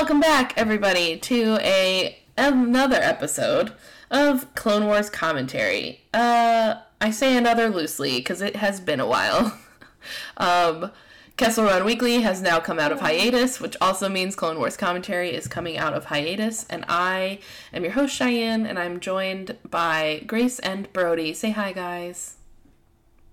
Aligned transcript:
Welcome 0.00 0.20
back, 0.20 0.54
everybody, 0.56 1.18
to 1.18 1.58
a 1.60 2.18
another 2.38 2.96
episode 2.96 3.74
of 4.10 4.54
Clone 4.54 4.86
Wars 4.86 5.10
commentary. 5.10 6.00
Uh, 6.14 6.76
I 7.02 7.10
say 7.10 7.36
another 7.36 7.68
loosely 7.68 8.16
because 8.16 8.40
it 8.40 8.56
has 8.56 8.80
been 8.80 8.98
a 8.98 9.06
while. 9.06 9.58
um, 10.38 10.90
Kessel 11.36 11.66
Run 11.66 11.84
Weekly 11.84 12.22
has 12.22 12.40
now 12.40 12.60
come 12.60 12.78
out 12.78 12.92
of 12.92 13.00
hiatus, 13.00 13.60
which 13.60 13.76
also 13.78 14.08
means 14.08 14.34
Clone 14.34 14.56
Wars 14.56 14.74
commentary 14.74 15.34
is 15.34 15.46
coming 15.46 15.76
out 15.76 15.92
of 15.92 16.06
hiatus. 16.06 16.64
And 16.70 16.86
I 16.88 17.40
am 17.70 17.82
your 17.82 17.92
host, 17.92 18.16
Cheyenne, 18.16 18.64
and 18.64 18.78
I'm 18.78 19.00
joined 19.00 19.58
by 19.68 20.24
Grace 20.26 20.60
and 20.60 20.90
Brody. 20.94 21.34
Say 21.34 21.50
hi, 21.50 21.72
guys. 21.72 22.38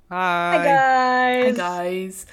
Hi. 0.10 0.58
Hi 0.58 0.64
guys. 0.66 1.46
Hi, 1.46 1.52
guys. 1.52 2.26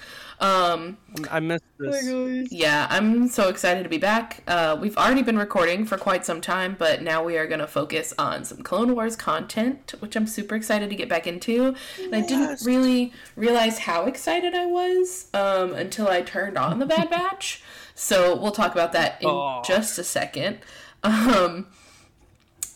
Um, 0.45 0.99
I 1.31 1.41
missed 1.41 1.65
this. 1.79 2.53
yeah, 2.53 2.87
I'm 2.91 3.29
so 3.29 3.49
excited 3.49 3.83
to 3.83 3.89
be 3.89 3.97
back. 3.97 4.43
Uh, 4.47 4.77
we've 4.79 4.97
already 4.99 5.23
been 5.23 5.39
recording 5.39 5.87
for 5.87 5.97
quite 5.97 6.27
some 6.27 6.43
time, 6.43 6.77
but 6.79 7.01
now 7.01 7.25
we 7.25 7.39
are 7.39 7.47
going 7.47 7.61
to 7.61 7.67
focus 7.67 8.13
on 8.19 8.45
some 8.45 8.59
Clone 8.59 8.95
Wars 8.95 9.17
content, 9.17 9.95
which 10.01 10.17
I'm 10.17 10.27
super 10.27 10.55
excited 10.55 10.91
to 10.91 10.97
get 10.97 11.09
back 11.09 11.27
into. 11.27 11.75
And 12.03 12.15
I 12.15 12.21
didn't 12.21 12.61
really 12.63 13.15
realize 13.37 13.79
how 13.79 14.05
excited 14.05 14.55
I 14.55 14.67
was 14.67 15.29
um, 15.33 15.73
until 15.73 16.09
I 16.09 16.21
turned 16.21 16.59
on 16.59 16.79
the 16.79 16.87
Bad 16.87 17.09
Batch. 17.11 17.63
So 17.95 18.37
we'll 18.37 18.53
talk 18.53 18.73
about 18.73 18.93
that 18.93 19.23
in 19.23 19.29
Aw. 19.29 19.63
just 19.63 19.99
a 19.99 20.05
second. 20.05 20.59
Um, 21.03 21.69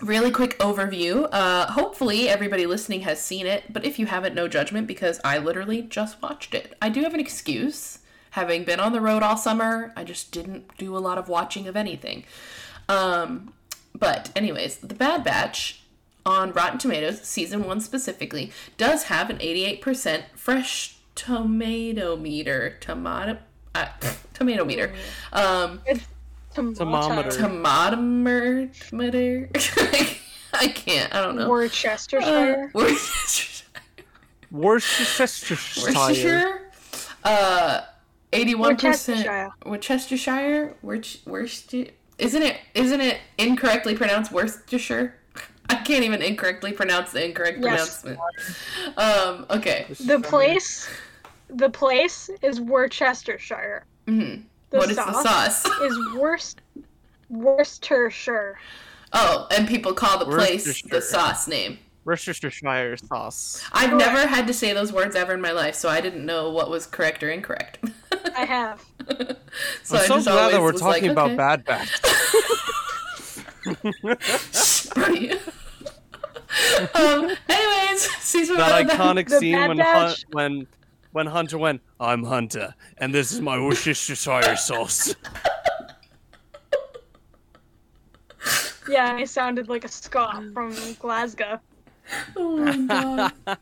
really 0.01 0.31
quick 0.31 0.59
overview. 0.59 1.29
Uh, 1.33 1.67
hopefully, 1.67 2.29
everybody 2.29 2.67
listening 2.67 3.03
has 3.03 3.21
seen 3.21 3.47
it, 3.47 3.73
but 3.73 3.85
if 3.85 3.99
you 3.99 4.07
haven't, 4.07 4.35
no 4.35 4.49
judgment 4.49 4.87
because 4.87 5.21
I 5.25 5.39
literally 5.39 5.83
just 5.83 6.23
watched 6.23 6.55
it. 6.55 6.77
I 6.81 6.89
do 6.89 7.03
have 7.03 7.15
an 7.15 7.21
excuse. 7.21 8.01
Having 8.33 8.65
been 8.65 8.79
on 8.79 8.93
the 8.93 9.01
road 9.01 9.23
all 9.23 9.37
summer, 9.37 9.93
I 9.97 10.05
just 10.05 10.31
didn't 10.31 10.77
do 10.77 10.97
a 10.97 11.01
lot 11.01 11.19
of 11.19 11.29
watching 11.29 11.67
of 11.67 11.77
anything. 11.77 12.25
Um, 12.89 13.53
but, 13.95 14.31
anyways, 14.37 14.77
The 14.79 14.95
Bad 14.95 15.25
Batch 15.25 15.83
on 16.25 16.53
Rotten 16.53 16.79
Tomatoes, 16.79 17.23
season 17.23 17.65
one 17.65 17.81
specifically, 17.81 18.53
does 18.77 19.05
have 19.05 19.31
an 19.31 19.39
88% 19.39 20.25
fresh 20.35 20.99
tomato 21.15 22.17
meter. 22.17 22.77
Tomato. 22.81 23.39
Uh, 23.75 23.87
tomato 24.35 24.65
meter. 24.65 24.93
Um, 25.33 25.81
Thermometer. 26.75 27.31
Tomato 27.31 27.97
I 30.53 30.69
can't. 30.69 31.15
I 31.15 31.23
don't 31.23 31.37
know. 31.37 31.49
Worcestershire. 31.49 32.71
Uh, 32.75 32.75
Worcestershire. 32.75 33.67
Worcestershire. 34.51 35.83
Worcestershire. 35.83 36.71
Uh, 37.25 37.81
eighty-one 38.33 38.77
percent. 38.77 39.27
Worcestershire. 39.67 39.67
Worcestershire. 39.67 40.77
Worc- 40.83 41.27
Worcester. 41.27 41.87
Isn't 42.19 42.43
it? 42.43 42.57
Isn't 42.75 43.01
it 43.01 43.19
incorrectly 43.37 43.95
pronounced 43.95 44.33
Worcestershire? 44.33 45.15
I 45.69 45.77
can't 45.77 46.03
even 46.03 46.23
incorrectly 46.23 46.73
pronounce 46.73 47.13
the 47.13 47.25
incorrect 47.25 47.59
Yes. 47.61 48.03
pronouncement. 48.03 48.19
Um. 48.97 49.47
Okay. 49.51 49.87
the 50.07 50.19
place, 50.21 50.89
the 51.49 51.71
place 51.71 52.31
is 52.43 52.61
Worcestershire. 52.61 53.85
hmm 54.07 54.37
The 54.71 54.79
What 54.79 54.91
is 54.91 54.97
sauce 54.97 55.23
the 55.23 55.23
sauce? 55.23 55.67
is 55.83 55.99
Worcest, 56.15 56.61
Worcestershire. 57.31 58.59
Oh, 59.13 59.47
and 59.51 59.67
people 59.67 59.95
call 59.95 60.19
the 60.19 60.27
place 60.27 60.83
the 60.83 61.01
sauce 61.01 61.49
name. 61.49 61.79
Worcestershire 62.05 62.97
sauce. 62.97 63.63
I've 63.73 63.91
Correct. 63.91 64.07
never 64.07 64.27
had 64.27 64.47
to 64.47 64.53
say 64.55 64.73
those 64.73 64.93
words 64.93 65.15
ever 65.17 65.35
in 65.35 65.41
my 65.41 65.53
life, 65.53 65.75
so 65.75 65.89
I 65.89 66.01
didn't 66.01 66.25
know 66.25 66.51
what 66.51 66.71
was 66.71 66.87
correct 66.87 67.23
or 67.23 67.31
incorrect. 67.31 67.79
I 68.37 68.45
have. 68.45 68.85
so 69.83 69.97
I'm 69.97 70.03
I 70.03 70.07
so 70.07 70.15
just 70.17 70.27
glad 70.27 70.53
that 70.53 70.61
we're 70.61 70.73
talking 70.73 71.03
like, 71.05 71.13
about 71.13 71.27
okay. 71.29 71.37
Bad 71.37 71.65
Batch. 71.65 72.01
Brody. 74.95 75.33
um, 76.95 77.31
anyways, 77.49 78.01
season 78.21 78.57
that 78.57 78.87
one. 78.87 78.89
iconic 78.89 79.29
The 79.29 79.39
scene 79.39 79.53
Bad 79.55 79.69
when 79.69 79.77
Batch. 79.79 80.25
Hun- 80.25 80.33
when 80.33 80.67
when 81.13 81.27
Hunter 81.27 81.59
went, 81.59 81.81
"I'm 82.01 82.25
Hunter, 82.25 82.75
and 82.99 83.15
this 83.15 83.33
is 83.33 83.41
my 83.41 83.59
Worcestershire 83.61 84.57
sauce." 84.57 85.15
Yeah, 88.89 89.17
I 89.17 89.25
sounded 89.25 89.69
like 89.69 89.85
a 89.85 89.89
Scot 89.89 90.43
from 90.55 90.75
Glasgow. 90.95 91.61
Oh 92.37 92.57
my 92.57 92.87
god. 92.87 93.33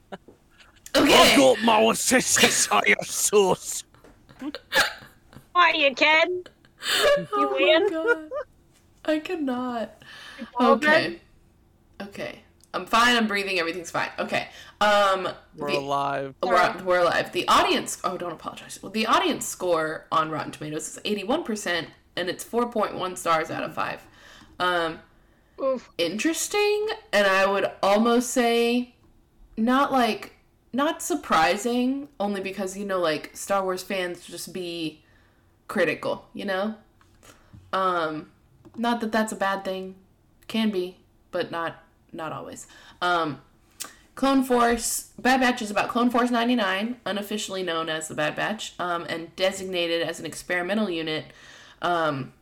I've 0.95 1.37
got 1.37 1.63
my 1.63 1.83
Worcestershire 1.85 2.95
sauce. 3.03 3.85
Why 5.53 5.73
you 5.73 5.95
kid? 5.95 6.51
Oh 6.89 7.27
my 7.33 7.47
win? 7.53 7.91
god. 7.91 8.31
I 9.05 9.19
cannot. 9.19 10.03
Okay. 10.61 11.21
Okay. 12.01 12.41
I'm 12.77 12.87
fine. 12.87 13.17
I'm 13.17 13.27
breathing. 13.27 13.59
Everything's 13.59 13.91
fine. 13.91 14.11
Okay. 14.19 14.49
Um. 14.81 15.29
We're 15.57 15.73
the- 15.73 15.79
alive. 15.79 16.35
We're, 16.43 16.83
we're 16.85 16.99
alive. 17.01 17.33
The 17.33 17.49
audience. 17.49 17.99
Oh, 18.05 18.17
don't 18.17 18.33
apologize. 18.33 18.79
Well, 18.83 18.93
the 18.93 19.07
audience 19.07 19.47
score 19.47 20.07
on 20.13 20.31
Rotten 20.31 20.53
Tomatoes 20.53 20.89
is 20.89 21.01
81%, 21.05 21.87
and 22.17 22.29
it's 22.29 22.45
4.1 22.45 23.17
stars 23.17 23.51
out 23.51 23.65
of 23.65 23.75
5. 23.75 24.07
Um, 24.59 25.01
Oof. 25.61 25.91
interesting, 25.99 26.89
and 27.13 27.27
I 27.27 27.47
would 27.47 27.71
almost 27.83 28.31
say 28.31 28.95
not 29.57 29.93
like 29.93 30.35
not 30.73 31.01
surprising, 31.03 32.09
only 32.21 32.41
because 32.41 32.77
you 32.77 32.85
know, 32.85 32.99
like 33.01 33.31
Star 33.35 33.63
Wars 33.63 33.83
fans 33.83 34.27
just 34.27 34.53
be 34.53 35.03
critical, 35.69 36.27
you 36.35 36.45
know. 36.45 36.75
Um, 37.73 38.31
not 38.77 39.01
that 39.01 39.13
that's 39.13 39.33
a 39.33 39.37
bad 39.37 39.65
thing, 39.65 39.95
can 40.49 40.71
be, 40.71 40.99
but 41.31 41.51
not 41.51 41.83
not 42.17 42.33
always. 42.33 42.67
Um, 43.01 43.41
Clone 44.15 44.45
Force 44.45 45.11
Bad 45.19 45.41
Batch 45.41 45.61
is 45.61 45.71
about 45.71 45.91
Clone 45.91 46.11
Force 46.11 46.31
99, 46.31 46.97
unofficially 47.05 47.63
known 47.63 47.89
as 47.89 48.09
the 48.09 48.15
Bad 48.15 48.35
Batch, 48.35 48.73
um, 48.79 49.05
and 49.09 49.35
designated 49.37 50.03
as 50.03 50.19
an 50.19 50.27
experimental 50.27 50.89
unit 50.89 51.27
um, 51.83 52.33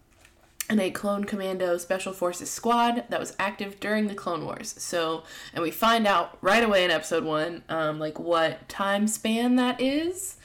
a 0.71 0.91
Clone 0.91 1.25
Commando 1.25 1.77
Special 1.77 2.13
Forces 2.13 2.51
squad 2.51 3.05
that 3.09 3.21
was 3.21 3.37
active 3.39 3.81
during 3.81 4.07
the 4.07 4.15
Clone 4.15 4.45
Wars. 4.45 4.75
So, 4.79 5.25
and 5.53 5.63
we 5.63 5.71
find 5.71 6.07
out 6.07 6.39
right 6.41 6.65
away 6.65 6.85
in 6.85 6.91
Episode 6.91 7.25
One, 7.25 7.63
um, 7.69 7.99
like 7.99 8.19
what 8.19 8.69
time 8.69 9.07
span 9.07 9.57
that 9.57 9.81
is. 9.81 10.37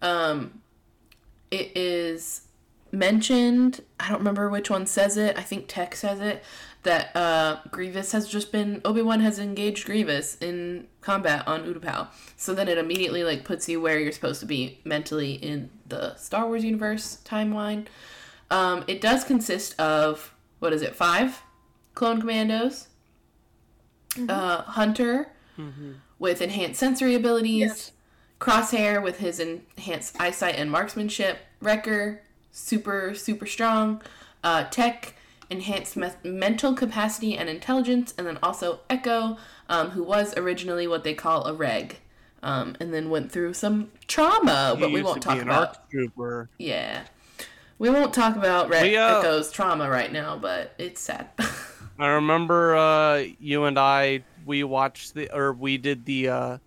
Um, 0.00 0.62
it 1.50 1.76
is 1.76 2.48
mentioned. 2.90 3.82
I 4.00 4.08
don't 4.08 4.18
remember 4.18 4.48
which 4.48 4.68
one 4.70 4.86
says 4.86 5.16
it. 5.16 5.38
I 5.38 5.42
think 5.42 5.66
Tech 5.68 5.94
says 5.94 6.20
it 6.20 6.42
that 6.82 7.14
uh, 7.14 7.58
Grievous 7.70 8.12
has 8.12 8.28
just 8.28 8.50
been 8.50 8.80
Obi 8.84 9.02
Wan 9.02 9.20
has 9.20 9.38
engaged 9.38 9.86
Grievous 9.86 10.36
in 10.40 10.88
combat 11.00 11.46
on 11.46 11.64
Utapau. 11.64 12.08
So 12.36 12.54
then 12.54 12.68
it 12.68 12.78
immediately 12.78 13.22
like 13.24 13.44
puts 13.44 13.68
you 13.68 13.80
where 13.80 13.98
you're 13.98 14.12
supposed 14.12 14.40
to 14.40 14.46
be 14.46 14.80
mentally 14.84 15.34
in 15.34 15.70
the 15.86 16.16
Star 16.16 16.46
Wars 16.46 16.64
universe 16.64 17.18
timeline. 17.24 17.86
Um, 18.50 18.84
it 18.86 19.00
does 19.00 19.24
consist 19.24 19.78
of 19.80 20.34
what 20.58 20.72
is 20.72 20.82
it? 20.82 20.94
Five 20.94 21.42
clone 21.94 22.20
commandos. 22.20 22.88
Uh, 24.28 24.62
Hunter 24.62 25.32
with 26.18 26.42
enhanced 26.42 26.78
sensory 26.78 27.14
abilities. 27.14 27.60
Yes. 27.60 27.92
Crosshair 28.40 29.02
with 29.02 29.18
his 29.18 29.38
enhanced 29.40 30.20
eyesight 30.20 30.56
and 30.56 30.70
marksmanship. 30.70 31.38
Wrecker, 31.60 32.22
super, 32.50 33.14
super 33.14 33.46
strong. 33.46 34.02
Uh, 34.42 34.64
Tech, 34.64 35.14
enhanced 35.52 35.96
me- 35.96 36.10
mental 36.24 36.74
capacity 36.74 37.36
and 37.36 37.48
intelligence. 37.48 38.12
And 38.18 38.26
then 38.26 38.38
also 38.42 38.80
Echo, 38.90 39.36
um, 39.68 39.90
who 39.90 40.02
was 40.02 40.36
originally 40.36 40.86
what 40.88 41.04
they 41.04 41.14
call 41.14 41.46
a 41.46 41.54
reg. 41.54 41.98
Um, 42.42 42.74
and 42.80 42.92
then 42.92 43.08
went 43.08 43.30
through 43.30 43.54
some 43.54 43.92
trauma, 44.08 44.76
but 44.76 44.90
we 44.90 45.00
won't 45.00 45.22
talk 45.22 45.40
about. 45.40 45.88
Trooper. 45.90 46.48
Yeah. 46.58 47.04
We 47.78 47.88
won't 47.88 48.12
talk 48.12 48.34
about 48.34 48.68
Re- 48.68 48.82
We, 48.82 48.96
uh, 48.96 49.20
Echo's 49.20 49.52
trauma 49.52 49.88
right 49.88 50.12
now, 50.12 50.38
but 50.38 50.74
it's 50.76 51.00
sad. 51.00 51.28
I 51.98 52.08
remember 52.08 52.74
uh, 52.74 53.24
you 53.38 53.64
and 53.64 53.78
I 53.78 54.24
we 54.44 54.64
watched 54.64 55.14
the 55.14 55.30
or 55.32 55.52
we 55.52 55.78
did 55.78 56.04
the 56.04 56.28
uh, 56.28 56.58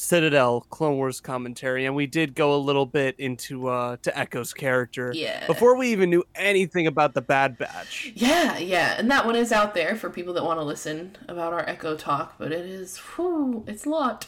Citadel 0.00 0.62
Clone 0.70 0.96
Wars 0.96 1.20
commentary, 1.20 1.84
and 1.84 1.94
we 1.94 2.06
did 2.06 2.34
go 2.34 2.54
a 2.54 2.56
little 2.56 2.86
bit 2.86 3.14
into 3.18 3.68
uh, 3.68 3.98
to 3.98 4.18
Echo's 4.18 4.54
character 4.54 5.12
yeah. 5.14 5.46
before 5.46 5.76
we 5.76 5.88
even 5.92 6.08
knew 6.08 6.24
anything 6.34 6.86
about 6.86 7.12
the 7.12 7.20
Bad 7.20 7.58
Batch. 7.58 8.10
Yeah, 8.14 8.56
yeah, 8.56 8.94
and 8.98 9.10
that 9.10 9.26
one 9.26 9.36
is 9.36 9.52
out 9.52 9.74
there 9.74 9.94
for 9.96 10.08
people 10.08 10.32
that 10.34 10.44
want 10.44 10.58
to 10.58 10.64
listen 10.64 11.16
about 11.28 11.52
our 11.52 11.68
Echo 11.68 11.96
talk, 11.96 12.36
but 12.38 12.50
it 12.50 12.64
is, 12.64 12.96
whew, 12.96 13.62
it's 13.66 13.84
a 13.84 13.90
lot. 13.90 14.26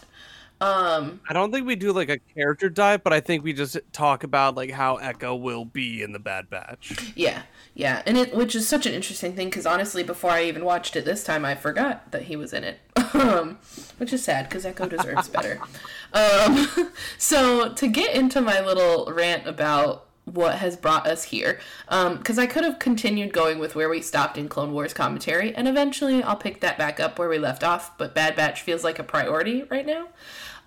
Um, 0.61 1.21
I 1.29 1.33
don't 1.33 1.51
think 1.51 1.67
we 1.67 1.75
do 1.75 1.93
like 1.93 2.11
a 2.11 2.19
character 2.19 2.69
dive, 2.69 3.03
but 3.03 3.15
I 3.15 3.21
think 3.21 3.43
we 3.43 3.55
just 3.55 3.79
talk 3.93 4.25
about 4.25 4.55
like 4.55 4.71
how 4.71 4.97
Echo 4.97 5.35
will 5.35 5.65
be 5.65 6.03
in 6.03 6.13
the 6.13 6.21
Bad 6.21 6.51
Batch. 6.51 7.13
yeah, 7.17 7.43
yeah, 7.75 8.03
and 8.05 8.19
it 8.19 8.35
which 8.35 8.55
is 8.55 8.69
such 8.69 8.85
an 8.85 8.93
interesting 8.93 9.35
thing 9.35 9.49
because 9.49 9.67
honestly, 9.67 10.03
before 10.03 10.31
I 10.31 10.45
even 10.45 10.65
watched 10.65 10.95
it 10.95 11.05
this 11.05 11.25
time, 11.25 11.45
I 11.45 11.55
forgot 11.55 12.11
that 12.13 12.23
he 12.23 12.37
was 12.37 12.53
in 12.53 12.65
it, 12.65 12.81
um, 13.15 13.59
which 13.97 14.13
is 14.13 14.23
sad 14.23 14.49
because 14.49 14.67
Echo 14.67 14.87
deserves 14.89 15.29
better. 15.29 15.61
Um, 16.15 16.69
so 17.17 17.73
to 17.73 17.89
get 17.89 18.15
into 18.15 18.43
my 18.43 18.61
little 18.61 19.11
rant 19.11 19.47
about 19.47 20.09
what 20.25 20.57
has 20.57 20.77
brought 20.77 21.07
us 21.07 21.25
here. 21.25 21.59
Because 21.89 22.39
I 22.39 22.47
could 22.47 22.65
have 22.65 22.79
continued 22.79 23.33
going 23.33 23.59
with 23.59 23.75
where 23.75 23.89
we 23.89 24.03
stopped 24.03 24.39
in 24.39 24.49
Clone 24.49 24.73
Wars 24.73 24.93
commentary, 24.93 25.55
and 25.55 25.67
eventually 25.67 26.23
I'll 26.23 26.37
pick 26.37 26.61
that 26.61 26.79
back 26.79 27.01
up 27.01 27.19
where 27.19 27.29
we 27.29 27.39
left 27.39 27.65
off, 27.65 27.97
but 27.99 28.15
Bad 28.15 28.37
Batch 28.37 28.61
feels 28.61 28.85
like 28.85 28.99
a 28.99 29.05
priority 29.05 29.65
right 29.65 29.87
now. 29.87 30.09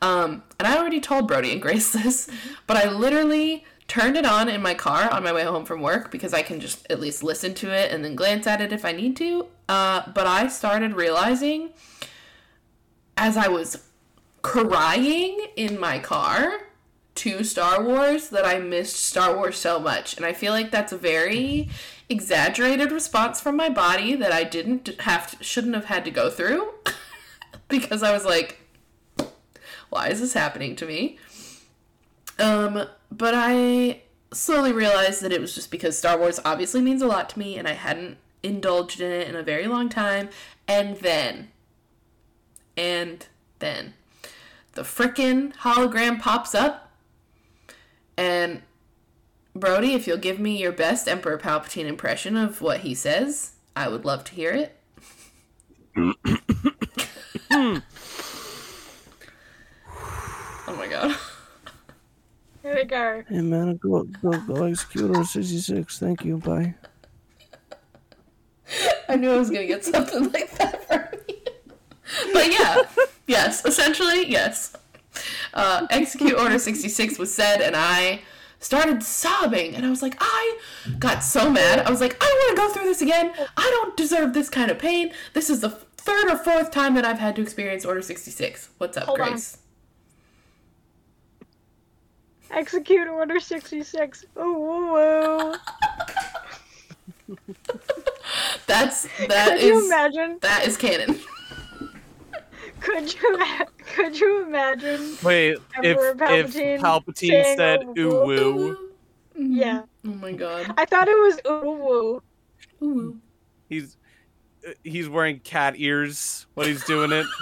Um, 0.01 0.43
and 0.59 0.67
I 0.67 0.77
already 0.77 0.99
told 0.99 1.27
Brody 1.27 1.51
and 1.51 1.61
Grace 1.61 1.91
this, 1.93 2.29
but 2.67 2.77
I 2.77 2.89
literally 2.89 3.65
turned 3.87 4.17
it 4.17 4.25
on 4.25 4.49
in 4.49 4.61
my 4.61 4.73
car 4.73 5.11
on 5.11 5.23
my 5.23 5.31
way 5.31 5.43
home 5.43 5.65
from 5.65 5.81
work 5.81 6.11
because 6.11 6.33
I 6.33 6.41
can 6.41 6.59
just 6.59 6.89
at 6.89 6.99
least 6.99 7.23
listen 7.23 7.53
to 7.55 7.71
it 7.71 7.91
and 7.91 8.03
then 8.03 8.15
glance 8.15 8.47
at 8.47 8.61
it 8.61 8.73
if 8.73 8.83
I 8.83 8.91
need 8.91 9.15
to. 9.17 9.47
Uh, 9.69 10.03
but 10.13 10.25
I 10.25 10.47
started 10.47 10.93
realizing 10.93 11.69
as 13.17 13.37
I 13.37 13.47
was 13.47 13.83
crying 14.41 15.47
in 15.55 15.79
my 15.79 15.99
car 15.99 16.61
to 17.15 17.43
Star 17.43 17.81
Wars 17.81 18.29
that 18.29 18.45
I 18.45 18.59
missed 18.59 18.97
Star 18.97 19.35
Wars 19.35 19.57
so 19.57 19.79
much. 19.79 20.17
And 20.17 20.25
I 20.25 20.33
feel 20.33 20.51
like 20.51 20.71
that's 20.71 20.91
a 20.91 20.97
very 20.97 21.69
exaggerated 22.09 22.91
response 22.91 23.41
from 23.41 23.55
my 23.55 23.69
body 23.69 24.15
that 24.15 24.31
I 24.31 24.43
didn't 24.43 25.01
have 25.01 25.31
to, 25.31 25.43
shouldn't 25.43 25.75
have 25.75 25.85
had 25.85 26.05
to 26.05 26.11
go 26.11 26.29
through 26.29 26.69
because 27.67 28.03
I 28.03 28.11
was 28.11 28.25
like 28.25 28.59
why 29.89 30.09
is 30.09 30.19
this 30.19 30.33
happening 30.33 30.75
to 30.75 30.85
me? 30.85 31.17
Um 32.37 32.87
but 33.11 33.33
I 33.35 34.01
slowly 34.31 34.73
realized 34.73 35.21
that 35.21 35.31
it 35.31 35.41
was 35.41 35.55
just 35.55 35.71
because 35.71 35.97
Star 35.97 36.17
Wars 36.17 36.39
obviously 36.43 36.81
means 36.81 37.01
a 37.01 37.07
lot 37.07 37.29
to 37.29 37.39
me 37.39 37.57
and 37.57 37.67
I 37.67 37.73
hadn't 37.73 38.17
indulged 38.43 39.01
in 39.01 39.11
it 39.11 39.27
in 39.27 39.35
a 39.35 39.43
very 39.43 39.67
long 39.67 39.89
time 39.89 40.29
and 40.67 40.97
then 40.97 41.49
and 42.77 43.25
then 43.59 43.93
the 44.73 44.81
frickin' 44.83 45.55
hologram 45.57 46.19
pops 46.19 46.53
up 46.53 46.91
and 48.17 48.61
Brody, 49.55 49.93
if 49.93 50.05
you'll 50.05 50.17
give 50.17 50.37
me 50.37 50.61
your 50.61 50.73
best 50.73 51.07
Emperor 51.07 51.37
Palpatine 51.37 51.85
impression 51.85 52.35
of 52.35 52.61
what 52.61 52.81
he 52.81 52.93
says, 52.93 53.53
I 53.73 53.87
would 53.87 54.03
love 54.03 54.25
to 54.25 54.35
hear 54.35 54.51
it. 54.51 54.77
oh 57.51 57.81
my 60.67 60.87
god. 60.87 61.15
Here 62.65 62.73
we 62.73 62.83
go. 62.85 63.23
Hey 63.29 63.41
man, 63.41 63.77
go 63.77 64.05
go 64.23 64.31
go 64.39 64.63
execute 64.63 65.11
order 65.11 65.23
sixty 65.23 65.59
six. 65.59 65.99
Thank 65.99 66.25
you. 66.25 66.37
Bye. 66.37 66.73
I 69.07 69.17
knew 69.17 69.31
I 69.31 69.37
was 69.37 69.51
gonna 69.51 69.67
get 69.67 69.85
something 69.85 70.31
like 70.33 70.49
that 70.57 70.87
from 70.87 71.19
you. 71.29 71.35
But 72.33 72.51
yeah, 72.51 72.77
yes, 73.27 73.63
essentially, 73.65 74.27
yes. 74.27 74.75
Uh, 75.53 75.85
execute 75.91 76.33
order 76.33 76.57
66 76.57 77.19
was 77.19 77.33
said, 77.33 77.61
and 77.61 77.75
I 77.75 78.21
started 78.59 79.03
sobbing. 79.03 79.75
And 79.75 79.85
I 79.85 79.89
was 79.89 80.01
like, 80.01 80.17
I 80.19 80.57
got 80.99 81.23
so 81.23 81.49
mad. 81.49 81.79
I 81.79 81.89
was 81.89 82.01
like, 82.01 82.17
I 82.19 82.25
don't 82.25 82.37
want 82.37 82.49
to 82.49 82.61
go 82.61 82.73
through 82.73 82.89
this 82.89 83.01
again. 83.01 83.31
I 83.55 83.69
don't 83.69 83.95
deserve 83.95 84.33
this 84.33 84.49
kind 84.49 84.69
of 84.69 84.77
pain. 84.77 85.13
This 85.33 85.49
is 85.49 85.61
the 85.61 85.69
third 85.69 86.29
or 86.29 86.37
fourth 86.37 86.71
time 86.71 86.95
that 86.95 87.05
I've 87.05 87.19
had 87.19 87.35
to 87.37 87.41
experience 87.41 87.85
order 87.85 88.01
66. 88.01 88.69
What's 88.77 88.97
up, 88.97 89.05
Hold 89.05 89.21
on. 89.21 89.39
Grace? 92.49 92.59
Execute 92.59 93.07
Order 93.07 93.39
66. 93.39 94.25
Ooh, 94.37 94.53
woo, 94.53 94.93
woo. 94.93 95.53
That's 98.67 99.07
that 99.27 99.57
Could 99.57 99.61
you 99.61 99.85
imagine? 99.85 100.37
that 100.41 100.67
is 100.67 100.77
canon. 100.77 101.19
Could 102.81 103.13
you 103.13 103.39
could 103.95 104.19
you 104.19 104.43
imagine? 104.43 105.17
Wait, 105.23 105.53
if 105.53 105.83
Emperor 105.83 106.09
if 106.11 106.17
Palpatine 106.17 106.79
Palpatine 106.79 107.55
said 107.55 107.79
"Oh, 107.83 107.93
ooh 107.99 108.25
woo, 108.25 108.77
Yeah, 109.35 109.83
Oh 110.05 110.09
my 110.09 110.33
god. 110.33 110.71
I 110.77 110.85
thought 110.85 111.07
it 111.07 111.17
was 111.17 111.39
ooh 111.47 111.71
woo. 111.71 112.21
Ooh. 112.83 113.19
he's 113.69 113.97
uh, 114.67 114.71
he's 114.83 115.09
wearing 115.09 115.39
cat 115.39 115.75
ears 115.77 116.45
when 116.53 116.67
he's 116.67 116.83
doing 116.85 117.11
it. 117.11 117.25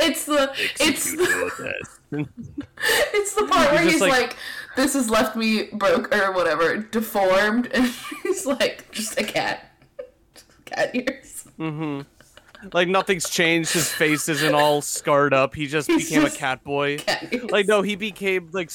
It's 0.00 0.24
the 0.24 0.52
it's 0.80 1.12
the, 1.12 1.82
it's 3.14 3.34
the 3.34 3.46
part 3.46 3.72
where 3.72 3.82
just 3.82 3.92
he's 3.92 4.00
like- 4.00 4.12
like, 4.12 4.36
"This 4.76 4.94
has 4.94 5.08
left 5.10 5.36
me 5.36 5.64
broke 5.72 6.14
or 6.14 6.32
whatever, 6.32 6.76
deformed," 6.78 7.66
and 7.74 7.92
he's 8.22 8.46
like, 8.46 8.90
"Just 8.90 9.18
a 9.18 9.24
cat, 9.24 9.72
cat 10.64 10.94
ears." 10.94 11.44
Mm-hmm. 11.58 12.00
Like 12.72 12.88
nothing's 12.88 13.28
changed. 13.30 13.72
His 13.72 13.90
face 13.90 14.28
isn't 14.28 14.54
all 14.54 14.82
scarred 14.82 15.32
up. 15.32 15.54
He 15.54 15.66
just 15.66 15.88
He's 15.90 16.08
became 16.08 16.22
just 16.22 16.36
a 16.36 16.38
cat 16.38 16.62
boy. 16.64 16.98
Cat. 16.98 17.50
Like 17.50 17.66
no, 17.66 17.80
he 17.82 17.96
became 17.96 18.50
like 18.52 18.70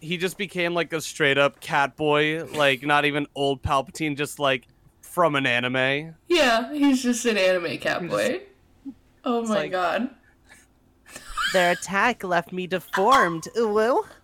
he 0.00 0.16
just 0.16 0.38
became 0.38 0.74
like 0.74 0.92
a 0.92 1.00
straight 1.00 1.36
up 1.38 1.60
cat 1.60 1.96
boy. 1.96 2.44
Like 2.44 2.82
not 2.84 3.04
even 3.04 3.26
old 3.34 3.62
Palpatine, 3.62 4.16
just 4.16 4.38
like 4.38 4.66
from 5.00 5.34
an 5.34 5.44
anime. 5.44 6.14
yeah, 6.28 6.72
he's 6.72 7.02
just 7.02 7.24
an 7.26 7.36
anime 7.36 7.78
cat 7.78 8.08
boy. 8.08 8.42
Oh 9.24 9.42
my 9.42 9.54
like- 9.54 9.72
god. 9.72 10.10
Their 11.52 11.72
attack 11.72 12.22
left 12.24 12.52
me 12.52 12.66
deformed. 12.66 13.48
Ooh. 13.56 14.04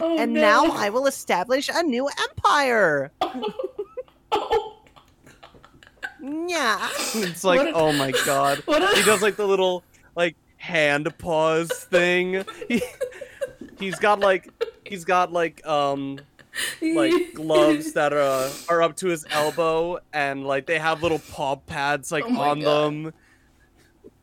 Oh, 0.00 0.16
And 0.16 0.34
no. 0.34 0.40
now 0.40 0.64
I 0.70 0.88
will 0.90 1.06
establish 1.08 1.68
a 1.72 1.82
new 1.82 2.08
empire. 2.20 3.10
Yeah. 6.20 6.88
It's 7.14 7.44
like, 7.44 7.60
a- 7.68 7.72
oh 7.72 7.92
my 7.92 8.10
god. 8.26 8.62
a- 8.68 8.96
He 8.96 9.02
does 9.04 9.22
like 9.22 9.36
the 9.36 9.46
little 9.46 9.84
like 10.16 10.36
hand 10.56 11.16
pause 11.18 11.70
thing. 11.70 12.44
He, 12.68 12.82
he's 13.78 13.96
got 13.98 14.18
like 14.20 14.48
he's 14.84 15.04
got 15.04 15.32
like 15.32 15.64
um 15.66 16.18
like 16.82 17.12
gloves 17.34 17.92
that 17.92 18.12
are 18.12 18.50
are 18.68 18.82
up 18.82 18.96
to 18.96 19.06
his 19.08 19.24
elbow 19.30 19.98
and 20.12 20.44
like 20.44 20.66
they 20.66 20.78
have 20.78 21.02
little 21.02 21.20
paw 21.20 21.54
pads 21.56 22.10
like 22.10 22.24
Oh 22.26 22.40
on 22.40 22.60
God. 22.60 22.84
them. 22.92 23.12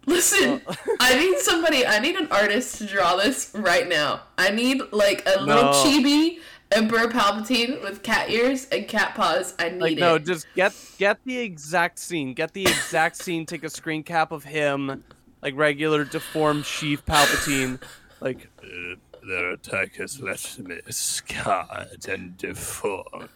Listen, 0.06 0.62
I 1.00 1.18
need 1.18 1.40
somebody. 1.40 1.86
I 1.86 2.00
need 2.00 2.16
an 2.16 2.28
artist 2.32 2.78
to 2.78 2.86
draw 2.86 3.16
this 3.16 3.52
right 3.56 3.88
now. 3.88 4.22
I 4.38 4.52
need 4.52 4.82
like 4.92 5.24
a 5.26 5.42
little 5.42 5.66
chibi 5.74 6.40
Emperor 6.72 7.08
Palpatine 7.08 7.82
with 7.82 8.04
cat 8.04 8.30
ears 8.30 8.68
and 8.72 8.88
cat 8.88 9.16
paws. 9.16 9.54
I 9.60 9.70
need 9.70 9.82
Like 9.82 9.98
it. 9.98 10.00
no, 10.00 10.18
just 10.20 10.48
get 10.56 10.74
get 10.98 11.20
the 11.26 11.38
exact 11.38 12.00
scene. 12.00 12.34
Get 12.34 12.54
the 12.54 12.64
exact 12.64 13.18
scene. 13.18 13.46
Take 13.46 13.64
a 13.64 13.70
screen 13.70 14.04
cap 14.04 14.32
of 14.32 14.44
him, 14.44 15.04
like 15.42 15.56
regular 15.56 16.04
deformed 16.04 16.64
Sheev 16.64 17.04
Palpatine. 17.04 17.82
Like 18.20 18.50
uh, 18.64 18.96
their 19.28 19.52
attack 19.52 19.96
has 19.96 20.20
left 20.20 20.60
me 20.60 20.80
scarred 20.90 22.08
and 22.08 22.38
deformed. 22.38 23.30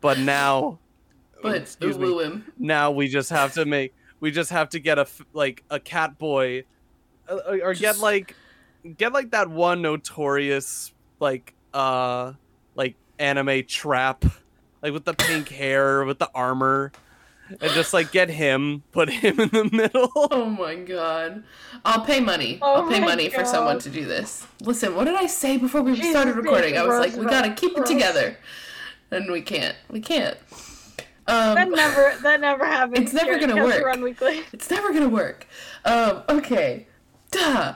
But 0.00 0.18
now, 0.18 0.78
but 1.42 1.56
excuse 1.56 1.98
me. 1.98 2.22
him. 2.22 2.52
now 2.58 2.90
we 2.90 3.08
just 3.08 3.30
have 3.30 3.52
to 3.54 3.64
make. 3.64 3.94
We 4.20 4.30
just 4.30 4.50
have 4.50 4.68
to 4.70 4.78
get 4.78 4.98
a 4.98 5.02
f- 5.02 5.22
like 5.32 5.64
a 5.70 5.80
cat 5.80 6.18
boy, 6.18 6.64
uh, 7.28 7.38
or 7.48 7.70
or 7.70 7.74
get 7.74 7.98
like, 7.98 8.36
get 8.96 9.12
like 9.12 9.30
that 9.30 9.48
one 9.48 9.82
notorious 9.82 10.92
like 11.20 11.54
uh 11.74 12.32
like 12.74 12.96
anime 13.18 13.64
trap, 13.66 14.24
like 14.82 14.92
with 14.92 15.04
the 15.04 15.14
pink 15.14 15.48
hair 15.60 16.04
with 16.04 16.18
the 16.18 16.30
armor, 16.34 16.92
and 17.48 17.70
just 17.72 17.92
like 17.94 18.12
get 18.12 18.28
him, 18.30 18.82
put 18.92 19.08
him 19.08 19.40
in 19.40 19.48
the 19.48 19.64
middle. 19.72 20.10
Oh 20.32 20.44
my 20.44 20.74
god. 20.76 21.42
I'll 21.84 22.04
pay 22.04 22.20
money. 22.20 22.58
Oh 22.62 22.82
I'll 22.82 22.88
pay 22.90 23.00
my 23.00 23.06
money 23.06 23.30
for 23.30 23.44
someone 23.44 23.78
to 23.80 23.90
do 23.90 24.04
this. 24.04 24.46
Listen, 24.60 24.94
what 24.94 25.04
did 25.04 25.14
I 25.16 25.26
say 25.26 25.56
before 25.56 25.82
we 25.82 25.94
Jesus, 25.94 26.10
started 26.10 26.36
recording? 26.36 26.76
I 26.76 26.82
was 26.84 26.98
like, 26.98 27.16
we 27.16 27.24
gotta 27.26 27.52
keep 27.52 27.76
it 27.76 27.86
together. 27.86 28.36
And 29.10 29.30
we 29.30 29.42
can't. 29.42 29.74
We 29.90 30.00
can't. 30.00 30.36
Um, 31.30 31.54
That 31.54 31.70
never 31.70 32.16
that 32.22 32.40
never 32.40 32.64
happens. 32.64 32.98
It's 32.98 33.12
never 33.12 33.38
gonna 33.38 33.62
work. 33.62 33.84
Run 33.84 34.02
Weekly. 34.02 34.42
It's 34.52 34.68
never 34.68 34.92
gonna 34.92 35.08
work. 35.08 35.46
Um, 35.84 36.22
okay. 36.28 36.88
Duh. 37.30 37.74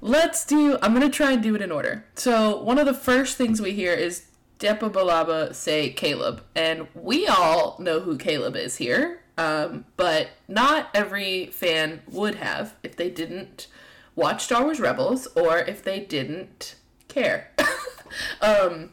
Let's 0.00 0.46
do. 0.46 0.78
I'm 0.80 0.92
gonna 0.92 1.10
try 1.10 1.32
and 1.32 1.42
do 1.42 1.54
it 1.54 1.60
in 1.62 1.72
order. 1.72 2.04
So 2.14 2.62
one 2.62 2.78
of 2.78 2.86
the 2.86 2.94
first 2.94 3.36
things 3.36 3.60
we 3.60 3.72
hear 3.72 3.92
is 3.92 4.26
Depa 4.60 4.90
Billaba 4.92 5.54
say 5.54 5.90
Caleb, 5.90 6.42
and 6.54 6.86
we 6.94 7.26
all 7.26 7.76
know 7.80 8.00
who 8.00 8.16
Caleb 8.16 8.54
is 8.54 8.76
here. 8.76 9.20
Um, 9.36 9.84
but 9.96 10.28
not 10.46 10.88
every 10.94 11.46
fan 11.46 12.02
would 12.08 12.36
have 12.36 12.76
if 12.84 12.94
they 12.94 13.10
didn't 13.10 13.66
watch 14.14 14.44
Star 14.44 14.62
Wars 14.62 14.78
Rebels 14.78 15.26
or 15.34 15.58
if 15.58 15.82
they 15.82 15.98
didn't 16.00 16.76
care. 17.08 17.50
um, 18.40 18.90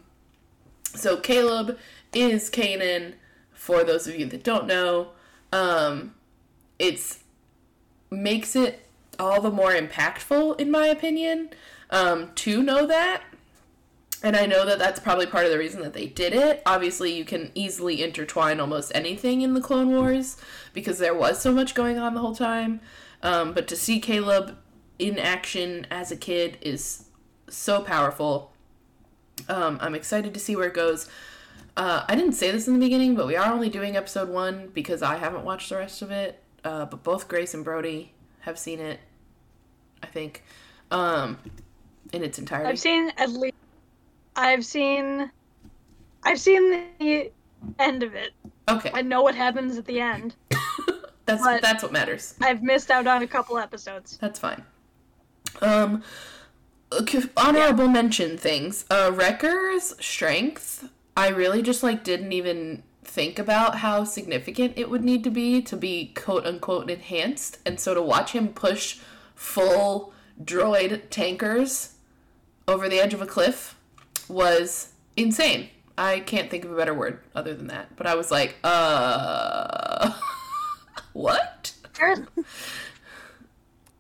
so 0.84 1.18
Caleb 1.18 1.78
is 2.14 2.50
Kanan. 2.50 3.14
For 3.72 3.86
those 3.86 4.06
of 4.06 4.20
you 4.20 4.26
that 4.26 4.44
don't 4.44 4.68
know, 4.68 5.12
um, 5.54 6.14
it's 6.78 7.20
makes 8.10 8.54
it 8.54 8.86
all 9.18 9.40
the 9.40 9.50
more 9.50 9.72
impactful 9.72 10.60
in 10.60 10.70
my 10.70 10.88
opinion 10.88 11.52
um, 11.90 12.32
to 12.36 12.62
know 12.62 12.86
that. 12.86 13.24
And 14.22 14.36
i 14.36 14.46
know 14.46 14.66
that 14.66 14.78
that's 14.78 15.00
probably 15.00 15.26
part 15.26 15.46
of 15.46 15.52
the 15.52 15.58
reason 15.58 15.82
that 15.84 15.94
they 15.94 16.08
did 16.08 16.34
it. 16.34 16.62
Obviously 16.66 17.14
you 17.14 17.24
can 17.24 17.50
easily 17.56 18.04
intertwine 18.04 18.60
almost 18.60 18.92
anything 18.94 19.42
in 19.42 19.54
the 19.54 19.62
clone 19.62 19.92
wars 19.92 20.36
because 20.74 21.00
there 21.00 21.16
was 21.16 21.42
so 21.42 21.54
much 21.54 21.74
going 21.74 21.98
on 21.98 22.14
the 22.14 22.20
whole 22.20 22.36
time. 22.36 22.82
Um, 23.24 23.54
but 23.54 23.70
to 23.70 23.78
see 23.78 24.02
caleb 24.02 24.58
in 25.00 25.18
action 25.18 25.88
as 25.90 26.12
a 26.12 26.18
kid 26.18 26.58
is 26.60 27.06
so 27.48 27.82
powerful. 27.82 28.52
Um, 29.48 29.78
I'm 29.80 29.96
excited 29.96 30.34
to 30.34 30.42
see 30.42 30.58
where 30.58 30.68
it 30.68 30.74
goes. 30.74 31.08
Uh, 31.78 32.04
I 32.08 32.16
didn't 32.16 32.34
say 32.34 32.52
this 32.52 32.68
in 32.68 32.74
the 32.74 32.80
beginning, 32.80 33.16
but 33.16 33.28
we 33.28 33.36
are 33.36 33.52
only 33.52 33.70
doing 33.70 33.96
episode 33.96 34.30
one 34.30 34.70
because 34.74 35.02
I 35.02 35.16
haven't 35.18 35.46
watched 35.46 35.70
the 35.70 35.78
rest 35.78 36.02
of 36.02 36.12
it. 36.12 36.42
Uh, 36.64 36.86
but 36.86 37.04
both 37.04 37.28
Grace 37.28 37.54
and 37.54 37.64
Brody 37.64 38.14
have 38.42 38.60
seen 38.60 38.80
it, 38.80 39.00
I 40.04 40.08
think, 40.08 40.44
um, 40.92 41.40
in 42.14 42.24
its 42.24 42.38
entirety. 42.38 42.70
I've 42.70 42.80
seen 42.80 43.12
at 43.18 43.32
least. 43.32 43.56
I've 44.36 44.66
seen. 44.66 45.32
I've 46.24 46.40
seen 46.40 46.84
the 47.00 47.32
end 47.80 48.04
of 48.04 48.14
it. 48.16 48.34
okay, 48.70 48.92
I 48.94 49.02
know 49.02 49.22
what 49.22 49.34
happens 49.34 49.78
at 49.78 49.86
the 49.86 50.00
end. 50.00 50.36
that's 51.26 51.44
that's 51.62 51.84
what 51.84 51.92
matters. 51.92 52.36
I've 52.42 52.62
missed 52.62 52.92
out 52.92 53.08
on 53.08 53.24
a 53.24 53.28
couple 53.28 53.58
episodes. 53.58 54.18
That's 54.18 54.38
fine. 54.38 54.64
Um, 55.62 56.04
honorable 57.38 57.88
mention 57.88 58.38
things. 58.38 58.86
Uh, 58.90 59.12
Wrecker's 59.14 59.96
strength. 60.04 60.90
I 61.22 61.28
really 61.28 61.62
just 61.62 61.84
like 61.84 62.04
didn't 62.04 62.32
even 62.32 62.82
think 63.04 63.38
about 63.38 63.76
how 63.78 64.06
significant 64.06 64.74
it 64.76 64.90
would 64.90 65.04
need 65.04 65.24
to 65.26 65.30
be 65.30 65.62
to 65.62 65.78
be 65.78 66.14
quote 66.16 66.48
unquote 66.48 66.90
enhanced, 66.90 67.60
and 67.64 67.80
so 67.80 67.94
to 67.94 68.02
watch 68.02 68.32
him 68.32 68.48
push 68.48 68.98
full 69.36 70.14
droid 70.44 71.04
tankers 71.12 71.94
over 72.68 72.90
the 72.90 73.00
edge 73.00 73.14
of 73.14 73.22
a 73.22 73.28
cliff 73.28 73.78
was 74.28 74.94
insane. 75.16 75.70
I 75.96 76.22
can't 76.22 76.50
think 76.50 76.66
of 76.66 76.72
a 76.72 76.76
better 76.76 76.96
word 76.96 77.20
other 77.36 77.54
than 77.54 77.68
that. 77.68 77.96
But 77.96 78.08
I 78.08 78.16
was 78.16 78.32
like, 78.32 78.56
uh, 78.64 80.20
what? 81.14 81.72
Here's, 82.00 82.18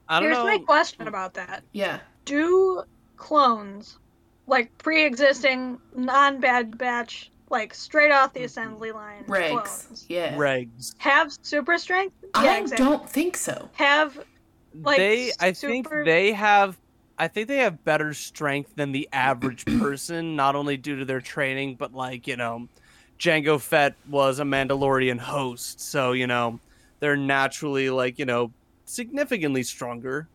I 0.10 0.20
don't 0.20 0.30
here's 0.30 0.38
know. 0.40 0.46
my 0.46 0.58
question 0.58 1.08
about 1.08 1.36
that. 1.36 1.62
Yeah. 1.72 2.00
Do 2.26 2.82
clones, 3.16 4.00
like 4.48 4.76
pre-existing 4.78 5.80
non-bad 5.96 6.78
batch, 6.78 7.32
like 7.50 7.74
straight 7.74 8.12
off 8.12 8.34
the 8.34 8.44
assembly 8.44 8.92
line 8.92 9.24
Regs. 9.26 9.50
clones, 9.50 10.06
Yeah. 10.10 10.36
Regs. 10.36 10.94
have 10.98 11.32
super 11.42 11.78
strength? 11.78 12.16
I 12.34 12.58
exactly. 12.60 12.86
don't 12.86 13.10
think 13.10 13.38
so. 13.38 13.70
Have 13.74 14.24
Like, 14.74 14.98
they, 14.98 15.32
I 15.40 15.52
think 15.52 15.90
they 15.90 16.32
have. 16.34 16.78
I 17.18 17.28
think 17.28 17.48
they 17.50 17.58
have 17.58 17.84
better 17.84 18.14
strength 18.14 18.76
than 18.76 18.94
the 18.94 19.08
average 19.14 19.66
person, 19.80 20.36
not 20.36 20.56
only 20.56 20.76
due 20.78 20.98
to 20.98 21.06
their 21.06 21.22
training, 21.22 21.76
but 21.76 21.94
like 21.94 22.26
you 22.26 22.36
know, 22.38 22.68
Jango 23.20 23.60
Fett 23.62 23.96
was 24.10 24.40
a 24.40 24.44
Mandalorian 24.44 25.20
host, 25.20 25.82
so 25.82 26.14
you 26.14 26.26
know, 26.26 26.60
they're 27.00 27.18
naturally 27.18 27.90
like 27.90 28.18
you 28.18 28.26
know 28.26 28.52
significantly 28.86 29.62
stronger. 29.64 30.28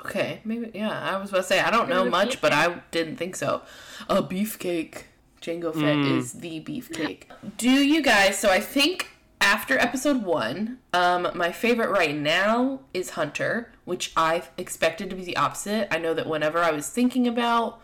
Okay, 0.00 0.40
maybe 0.44 0.70
yeah. 0.74 1.00
I 1.14 1.16
was 1.18 1.30
about 1.30 1.38
to 1.42 1.44
say 1.44 1.60
I 1.60 1.70
don't 1.70 1.88
know 1.88 2.04
much, 2.04 2.40
but 2.40 2.52
I 2.52 2.80
didn't 2.90 3.16
think 3.16 3.36
so. 3.36 3.62
A 4.08 4.22
beefcake. 4.22 5.02
Jango 5.40 5.72
Fett 5.74 5.96
Mm. 5.96 6.18
is 6.18 6.32
the 6.34 6.60
beefcake. 6.62 7.24
Do 7.58 7.70
you 7.70 8.02
guys? 8.02 8.38
So 8.38 8.50
I 8.50 8.60
think 8.60 9.10
after 9.42 9.78
episode 9.78 10.22
one, 10.22 10.78
um, 10.94 11.28
my 11.34 11.52
favorite 11.52 11.90
right 11.90 12.16
now 12.16 12.80
is 12.94 13.10
Hunter, 13.10 13.70
which 13.84 14.12
I 14.16 14.42
expected 14.56 15.10
to 15.10 15.16
be 15.16 15.22
the 15.24 15.36
opposite. 15.36 15.86
I 15.90 15.98
know 15.98 16.14
that 16.14 16.26
whenever 16.26 16.60
I 16.60 16.70
was 16.70 16.88
thinking 16.88 17.28
about 17.28 17.78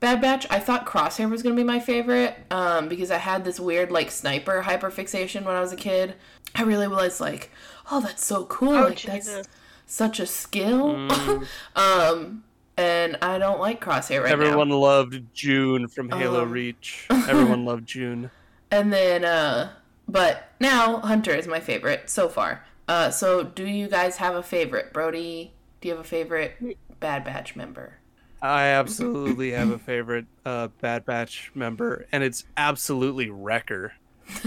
Bad 0.00 0.20
Batch, 0.20 0.46
I 0.50 0.58
thought 0.58 0.84
Crosshair 0.84 1.30
was 1.30 1.42
gonna 1.42 1.54
be 1.54 1.64
my 1.64 1.80
favorite, 1.80 2.36
um, 2.50 2.88
because 2.88 3.10
I 3.10 3.18
had 3.18 3.44
this 3.44 3.58
weird 3.58 3.90
like 3.90 4.10
sniper 4.10 4.62
hyperfixation 4.66 5.44
when 5.44 5.54
I 5.56 5.60
was 5.60 5.72
a 5.72 5.76
kid. 5.76 6.14
I 6.54 6.62
really 6.62 6.88
was 6.88 7.20
like, 7.22 7.50
oh, 7.90 8.00
that's 8.02 8.24
so 8.24 8.44
cool. 8.44 8.74
oh 8.76 8.82
like 8.88 9.00
that's 9.02 9.26
Jesus, 9.26 9.46
such 9.92 10.18
a 10.18 10.26
skill. 10.26 10.94
Mm. 10.94 11.46
um, 11.76 12.44
and 12.76 13.18
I 13.20 13.38
don't 13.38 13.60
like 13.60 13.84
Crosshair 13.84 14.22
right 14.22 14.28
now. 14.28 14.32
Everyone 14.32 14.70
now. 14.70 14.78
loved 14.78 15.22
June 15.34 15.86
from 15.86 16.10
Halo 16.10 16.42
Um. 16.42 16.50
Reach. 16.50 17.06
Everyone 17.10 17.64
loved 17.66 17.86
June. 17.86 18.30
And 18.70 18.92
then, 18.92 19.24
uh, 19.24 19.72
but 20.08 20.48
now 20.58 20.98
Hunter 20.98 21.32
is 21.32 21.46
my 21.46 21.60
favorite 21.60 22.08
so 22.08 22.28
far. 22.28 22.64
Uh, 22.88 23.10
so 23.10 23.42
do 23.42 23.66
you 23.66 23.88
guys 23.88 24.16
have 24.16 24.34
a 24.34 24.42
favorite, 24.42 24.92
Brody? 24.92 25.52
Do 25.80 25.88
you 25.88 25.94
have 25.94 26.04
a 26.04 26.08
favorite 26.08 26.76
Bad 26.98 27.24
Batch 27.24 27.54
member? 27.54 27.98
I 28.40 28.64
absolutely 28.64 29.52
have 29.52 29.70
a 29.70 29.78
favorite 29.78 30.26
uh, 30.44 30.68
Bad 30.80 31.04
Batch 31.04 31.52
member, 31.54 32.06
and 32.10 32.24
it's 32.24 32.44
absolutely 32.56 33.30
Wrecker. 33.30 33.92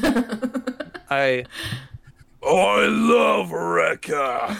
I 1.09 1.45
I 2.45 2.85
love 2.87 3.51
Wrecker. 3.51 4.57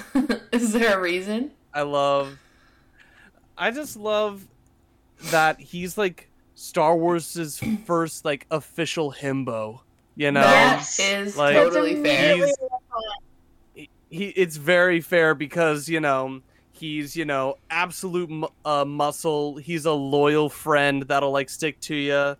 is 0.52 0.74
there 0.74 0.98
a 0.98 1.02
reason? 1.02 1.52
I 1.74 1.82
love. 1.84 2.38
I 3.58 3.72
just 3.72 3.96
love 3.96 4.48
that 5.26 5.60
he's 5.60 5.98
like 5.98 6.30
Star 6.56 6.96
Wars' 6.96 7.62
first 7.86 8.26
like 8.26 8.48
official 8.52 9.12
himbo. 9.14 9.82
You 10.16 10.32
know, 10.32 10.42
That 10.42 10.88
is 11.00 11.38
like- 11.38 11.56
totally 11.56 11.96
fair. 12.02 12.34
immediately 12.36 12.48
He's- 12.48 12.56
what 12.60 12.72
I 12.72 13.80
thought. 13.82 13.88
he 14.10 14.26
it's 14.30 14.56
very 14.56 15.02
fair 15.02 15.36
because 15.36 15.90
you 15.90 16.00
know 16.00 16.42
he's 16.72 17.16
you 17.16 17.26
know 17.26 17.56
absolute 17.70 18.50
uh, 18.64 18.86
muscle. 18.86 19.58
He's 19.58 19.86
a 19.86 19.92
loyal 19.94 20.50
friend 20.50 21.04
that'll 21.04 21.32
like 21.32 21.50
stick 21.50 21.80
to 21.82 21.96
you. 21.96 22.36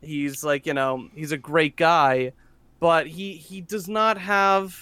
He's 0.00 0.42
like 0.44 0.66
you 0.66 0.74
know 0.74 1.08
he's 1.14 1.32
a 1.32 1.36
great 1.38 1.76
guy, 1.76 2.32
but 2.80 3.06
he 3.06 3.34
he 3.34 3.60
does 3.60 3.88
not 3.88 4.18
have. 4.18 4.74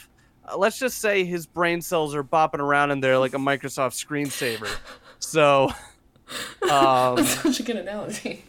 Uh, 0.47 0.57
let's 0.59 0.79
just 0.79 0.99
say 0.99 1.25
his 1.25 1.47
brain 1.47 1.81
cells 1.81 2.15
are 2.15 2.25
bopping 2.25 2.59
around 2.61 2.91
in 2.91 3.01
there 3.01 3.19
like 3.19 3.35
a 3.35 3.39
Microsoft 3.39 3.95
screensaver. 3.95 4.69
So, 5.19 5.71
um, 6.71 7.17
That's 7.17 7.43
such 7.43 7.61
a 7.61 7.63
good 7.63 7.77
analogy. 7.77 8.45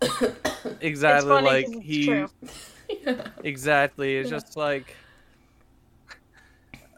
exactly 0.80 1.28
funny 1.28 1.46
like 1.46 1.66
'cause 1.66 1.74
it's 1.76 1.84
he 1.86 2.04
true. 2.06 2.28
Exactly. 3.44 4.16
It's 4.16 4.30
Yeah. 4.30 4.36
just 4.38 4.56
like 4.56 4.96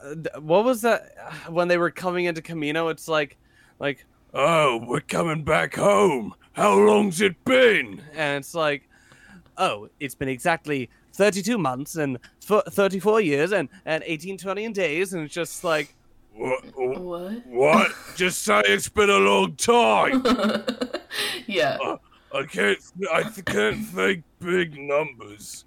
uh, 0.03 0.41
what 0.41 0.65
was 0.65 0.83
that 0.83 1.03
when 1.49 1.69
they 1.69 1.79
were 1.79 1.91
coming 1.91 2.26
into 2.26 2.43
Camino? 2.43 2.88
It's 2.88 3.09
like 3.09 3.37
like 3.79 4.05
oh, 4.35 4.85
we're 4.87 5.00
coming 5.00 5.45
back 5.45 5.75
home. 5.76 6.35
How 6.53 6.75
long's 6.79 7.21
it 7.21 7.37
been? 7.45 8.03
And 8.15 8.38
it's 8.38 8.55
like 8.55 8.88
oh, 9.59 9.88
it's 10.00 10.15
been 10.15 10.29
exactly 10.29 10.91
32 11.16 11.58
months 11.58 11.96
and 11.96 12.18
f- 12.49 12.64
34 12.68 13.20
years 13.20 13.52
and 13.52 13.68
and 13.85 14.04
18 14.06 14.38
20 14.38 14.68
days 14.73 15.12
and 15.12 15.25
it's 15.25 15.35
just 15.35 15.64
like 15.64 15.94
what? 16.35 16.62
what? 16.76 17.46
What? 17.46 17.92
just 18.14 18.42
say 18.42 18.61
it's 18.66 18.88
been 18.90 19.08
a 19.11 19.16
long 19.18 19.56
time. 19.56 20.23
yeah. 21.46 21.78
I 22.35 22.42
can't. 22.42 22.78
I 23.11 23.23
can't 23.23 23.87
think 23.87 24.25
big 24.40 24.76
numbers. 24.78 25.64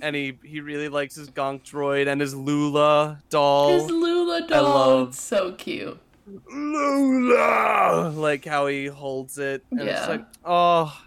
and 0.00 0.16
he 0.16 0.38
he 0.42 0.60
really 0.60 0.88
likes 0.88 1.16
his 1.16 1.28
Gonk 1.28 1.64
droid 1.64 2.06
and 2.10 2.20
his 2.22 2.34
Lula 2.34 3.22
doll. 3.28 3.72
His 3.80 3.90
Lula 3.90 4.46
doll. 4.48 4.66
I 4.66 4.70
love- 4.70 5.08
It's 5.08 5.20
so 5.20 5.52
cute. 5.52 5.98
Lula, 6.50 8.12
like 8.14 8.44
how 8.44 8.66
he 8.66 8.86
holds 8.86 9.38
it, 9.38 9.64
and 9.70 9.80
Yeah. 9.80 9.98
it's 9.98 10.08
like, 10.08 10.24
oh, 10.44 10.98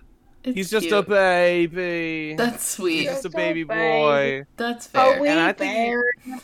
It's 0.43 0.55
he's 0.55 0.69
just 0.71 0.87
cute. 0.87 0.97
a 0.97 1.03
baby. 1.03 2.35
That's 2.35 2.65
sweet. 2.65 3.01
he's 3.01 3.09
just 3.09 3.25
a 3.25 3.29
baby 3.29 3.63
baby. 3.63 3.79
boy. 3.79 4.45
That's 4.57 4.87
fair. 4.87 5.17
Oh, 5.17 5.21
we 5.21 5.27
And 5.27 5.39
I 5.39 5.51
think 5.53 5.71
he- 5.71 5.77
bear. 5.77 6.41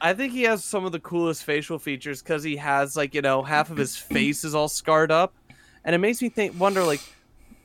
I 0.00 0.12
think 0.12 0.32
he 0.34 0.42
has 0.42 0.62
some 0.62 0.84
of 0.84 0.92
the 0.92 1.00
coolest 1.00 1.44
facial 1.44 1.78
features 1.78 2.22
because 2.22 2.42
he 2.42 2.56
has 2.56 2.96
like 2.96 3.14
you 3.14 3.22
know 3.22 3.42
half 3.42 3.70
of 3.70 3.76
his 3.78 3.96
face 3.96 4.44
is 4.44 4.54
all 4.54 4.68
scarred 4.68 5.10
up, 5.10 5.34
and 5.84 5.94
it 5.94 5.98
makes 5.98 6.20
me 6.20 6.28
think 6.28 6.58
wonder 6.60 6.84
like, 6.84 7.00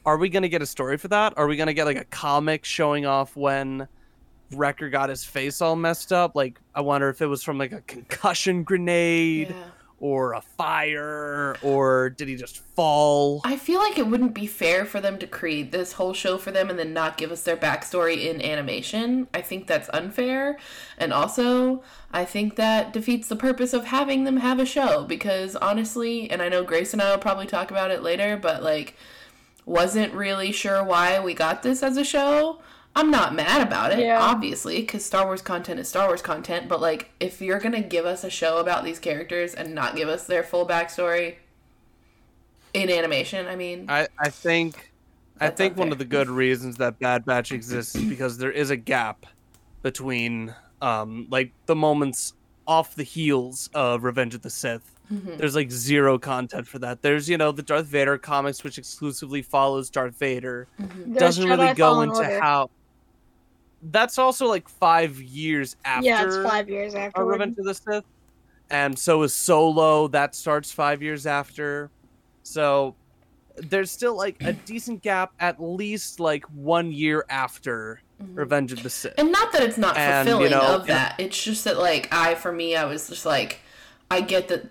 are 0.06 0.18
we 0.18 0.30
gonna 0.30 0.48
get 0.48 0.62
a 0.62 0.66
story 0.66 0.98
for 0.98 1.10
that? 1.10 1.34
Are 1.38 1.48
we 1.48 1.58
gonna 1.58 1.74
get 1.74 1.86
like 1.86 1.98
a 1.98 2.06
comic 2.06 2.64
showing 2.64 3.06
off 3.06 3.36
when 3.36 3.86
Wrecker 4.54 4.90
got 4.90 5.10
his 5.10 5.26
face 5.26 5.62
all 5.62 5.76
messed 5.76 6.14
up? 6.14 6.34
Like 6.34 6.62
I 6.74 6.80
wonder 6.80 7.10
if 7.10 7.22
it 7.22 7.28
was 7.28 7.44
from 7.44 7.58
like 7.58 7.74
a 7.74 7.82
concussion 7.82 8.64
grenade 8.64 9.50
Yeah. 9.50 9.56
Or 10.02 10.34
a 10.34 10.42
fire 10.42 11.56
or 11.62 12.10
did 12.10 12.28
he 12.28 12.36
just 12.36 12.58
fall? 12.76 13.40
I 13.46 13.56
feel 13.56 13.80
like 13.80 13.98
it 14.00 14.08
wouldn't 14.08 14.34
be 14.34 14.48
fair 14.48 14.84
for 14.84 15.00
them 15.00 15.20
to 15.20 15.28
create 15.28 15.72
this 15.72 15.94
whole 15.94 16.14
show 16.14 16.38
for 16.38 16.52
them 16.52 16.70
and 16.70 16.78
then 16.78 16.92
not 16.92 17.18
give 17.18 17.32
us 17.32 17.44
their 17.44 17.56
backstory 17.56 18.26
in 18.26 18.42
animation. 18.42 19.28
I 19.34 19.42
think 19.42 19.68
that's 19.68 19.90
unfair. 19.94 20.58
And 20.98 21.14
also, 21.14 21.84
I 22.12 22.26
think 22.26 22.56
that 22.56 22.92
defeats 22.92 23.28
the 23.28 23.36
purpose 23.36 23.74
of 23.74 23.86
having 23.86 24.24
them 24.24 24.38
have 24.38 24.60
a 24.60 24.66
show 24.66 25.06
because 25.06 25.56
honestly, 25.56 26.30
and 26.30 26.42
I 26.42 26.50
know 26.50 26.64
Grace 26.64 26.94
and 26.94 27.02
I 27.02 27.12
will 27.12 27.20
probably 27.20 27.46
talk 27.46 27.70
about 27.70 27.92
it 27.92 28.02
later, 28.02 28.36
but 28.36 28.64
like, 28.64 28.96
wasn't 29.66 30.14
really 30.14 30.52
sure 30.52 30.84
why 30.84 31.20
we 31.20 31.36
got 31.36 31.62
this 31.62 31.84
as 31.84 31.96
a 31.96 32.04
show. 32.04 32.60
I'm 32.96 33.10
not 33.10 33.34
mad 33.34 33.66
about 33.66 33.94
it, 33.94 34.00
Yeah. 34.00 34.20
obviously, 34.22 34.82
because 34.82 35.06
Star 35.06 35.26
Wars 35.26 35.42
content 35.42 35.80
is 35.80 35.88
Star 35.88 36.08
Wars 36.08 36.22
content. 36.22 36.68
But 36.68 36.82
like, 36.82 37.12
if 37.20 37.42
you're 37.42 37.60
gonna 37.60 37.82
give 37.82 38.06
us 38.06 38.24
a 38.24 38.30
show 38.30 38.58
about 38.58 38.84
these 38.84 39.00
characters 39.00 39.54
and 39.54 39.74
not 39.74 39.96
give 39.96 40.10
us 40.10 40.26
their 40.28 40.44
full 40.44 40.68
backstory 40.68 41.36
in 42.74 42.90
animation, 42.90 43.48
I 43.48 43.56
mean, 43.56 43.86
I 43.90 44.08
I 44.20 44.30
think 44.30 44.92
I 45.40 45.46
That's 45.48 45.58
think 45.58 45.78
one 45.78 45.92
of 45.92 45.98
the 45.98 46.06
good 46.06 46.30
reasons 46.30 46.78
that 46.78 47.00
Bad 47.00 47.26
Batch 47.26 47.52
exists 47.52 47.96
is 47.96 48.04
because 48.04 48.38
there 48.38 48.52
is 48.52 48.70
a 48.70 48.78
gap 48.78 49.26
between 49.82 50.54
um 50.82 51.28
like 51.30 51.52
the 51.68 51.76
moments 51.76 52.34
off 52.68 52.96
the 52.96 53.04
heels 53.04 53.70
of 53.74 54.04
Revenge 54.04 54.36
of 54.36 54.42
the 54.42 54.50
Sith. 54.50 54.92
Mhm. 55.12 55.38
There's 55.38 55.56
like 55.56 55.72
zero 55.72 56.20
content 56.20 56.68
for 56.68 56.80
that. 56.80 57.02
There's 57.02 57.30
you 57.30 57.38
know 57.38 57.52
the 57.52 57.64
Darth 57.64 57.86
Vader 57.86 58.18
comics, 58.18 58.64
which 58.64 58.78
exclusively 58.78 59.42
follows 59.42 59.90
Darth 59.90 60.18
Vader. 60.20 60.68
Mhm. 60.80 61.18
Doesn't 61.18 61.48
really 61.50 61.74
go 61.74 62.02
into 62.02 62.16
Order. 62.18 62.40
how. 62.42 62.70
That's 63.84 64.18
also 64.18 64.48
like 64.48 64.70
five 64.70 65.22
years 65.22 65.76
after. 65.86 66.06
Yeah, 66.08 66.26
it's 66.26 66.38
five 66.50 66.70
years 66.70 66.94
after 66.94 67.08
afterward. 67.08 67.32
Revenge 67.32 67.58
of 67.58 67.66
the 67.66 67.74
Sith, 67.74 68.04
and 68.70 68.98
so 68.98 69.24
is 69.24 69.34
Solo. 69.34 70.08
That 70.08 70.36
starts 70.36 70.72
five 70.72 71.02
years 71.02 71.26
after. 71.26 71.90
So 72.44 72.96
there's 73.58 73.92
still 73.92 74.16
like 74.16 74.38
a 74.42 74.54
decent 74.54 75.02
gap, 75.02 75.34
at 75.40 75.62
least 75.62 76.20
like 76.20 76.46
one 76.46 76.92
year 76.92 77.26
after 77.30 78.02
Mhm. 78.22 78.38
Revenge 78.38 78.72
of 78.72 78.84
the 78.84 78.90
Sith. 78.90 79.14
And 79.18 79.32
not 79.32 79.52
that 79.52 79.64
it's 79.64 79.78
not 79.78 79.98
And, 79.98 80.28
you 80.28 80.36
fulfilling 80.36 80.52
know, 80.52 80.76
of 80.76 80.88
that. 80.88 81.16
It's 81.18 81.42
just 81.44 81.64
that 81.64 81.78
like 81.80 82.08
I 82.12 82.36
for 82.36 82.52
me 82.52 82.76
I 82.76 82.86
was 82.86 83.10
just 83.10 83.26
like 83.26 83.60
I 84.12 84.22
get 84.22 84.48
that 84.50 84.66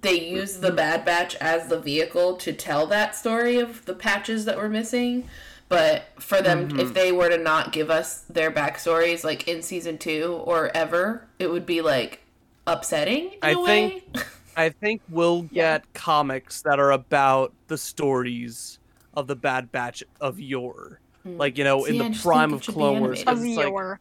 they 0.00 0.20
use 0.20 0.58
the 0.58 0.70
Bad 0.72 1.04
Batch 1.04 1.34
as 1.36 1.68
the 1.68 1.78
vehicle 1.80 2.36
to 2.36 2.52
tell 2.52 2.86
that 2.88 3.14
story 3.16 3.58
of 3.58 3.84
the 3.84 3.94
patches 3.94 4.44
that 4.46 4.56
were 4.56 4.68
missing. 4.68 5.28
But 5.72 6.04
for 6.22 6.42
them, 6.42 6.68
Mhm. 6.68 6.80
if 6.80 6.92
they 6.92 7.12
were 7.12 7.30
to 7.30 7.38
not 7.38 7.72
give 7.72 7.90
us 7.90 8.24
their 8.28 8.50
backstories, 8.50 9.24
like 9.24 9.48
in 9.48 9.62
season 9.62 9.96
two 9.96 10.42
or 10.44 10.70
ever, 10.76 11.26
it 11.38 11.50
would 11.50 11.64
be 11.64 11.80
like 11.80 12.20
upsetting. 12.66 13.32
In 13.32 13.38
I 13.42 13.50
a 13.52 13.64
think- 13.64 14.04
I 14.56 14.68
think 14.68 15.00
we'll 15.08 15.48
Yeah. 15.50 15.78
get 15.78 15.94
comics 15.94 16.60
that 16.60 16.78
are 16.78 16.90
about 16.90 17.54
the 17.68 17.78
stories 17.78 18.80
of 19.14 19.26
the 19.28 19.34
Bad 19.34 19.72
Batch 19.72 20.04
of 20.20 20.38
yore. 20.38 21.00
Hmm. 21.22 21.38
Like, 21.38 21.56
you 21.56 21.64
know, 21.64 21.86
See, 21.86 21.96
in 21.96 22.02
I 22.02 22.08
the 22.10 22.18
prime 22.20 22.52
of 22.52 22.60
it 22.60 22.70
Clone 22.70 23.00
Wars. 23.00 23.22
of 23.24 23.42
it's 23.42 23.56
like- 23.56 23.98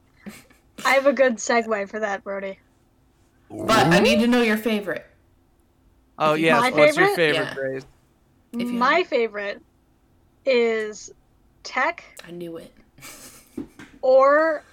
I 0.84 0.90
have 0.96 1.06
a 1.08 1.14
good 1.14 1.38
segue 1.38 1.88
for 1.90 2.02
that, 2.02 2.22
Brody. 2.26 2.60
but 3.50 3.88
I 3.88 4.00
need 4.00 4.20
to 4.20 4.28
know 4.28 4.42
your 4.42 4.58
favorite. 4.58 5.06
oh, 6.20 6.34
if 6.34 6.40
you- 6.42 6.46
yes. 6.48 6.60
My 6.62 6.70
What's 6.72 6.98
your 6.98 7.08
favorite? 7.08 7.16
favorite, 7.16 7.46
Yeah. 7.46 7.54
Grace? 7.54 7.86
If 8.52 8.60
you 8.60 8.74
My 8.74 8.96
have- 8.96 9.08
favorite 9.08 9.62
is 10.46 11.14
Tech 11.64 12.04
I 12.28 12.32
knew 12.32 12.58
it. 12.58 12.74
or 14.02 14.64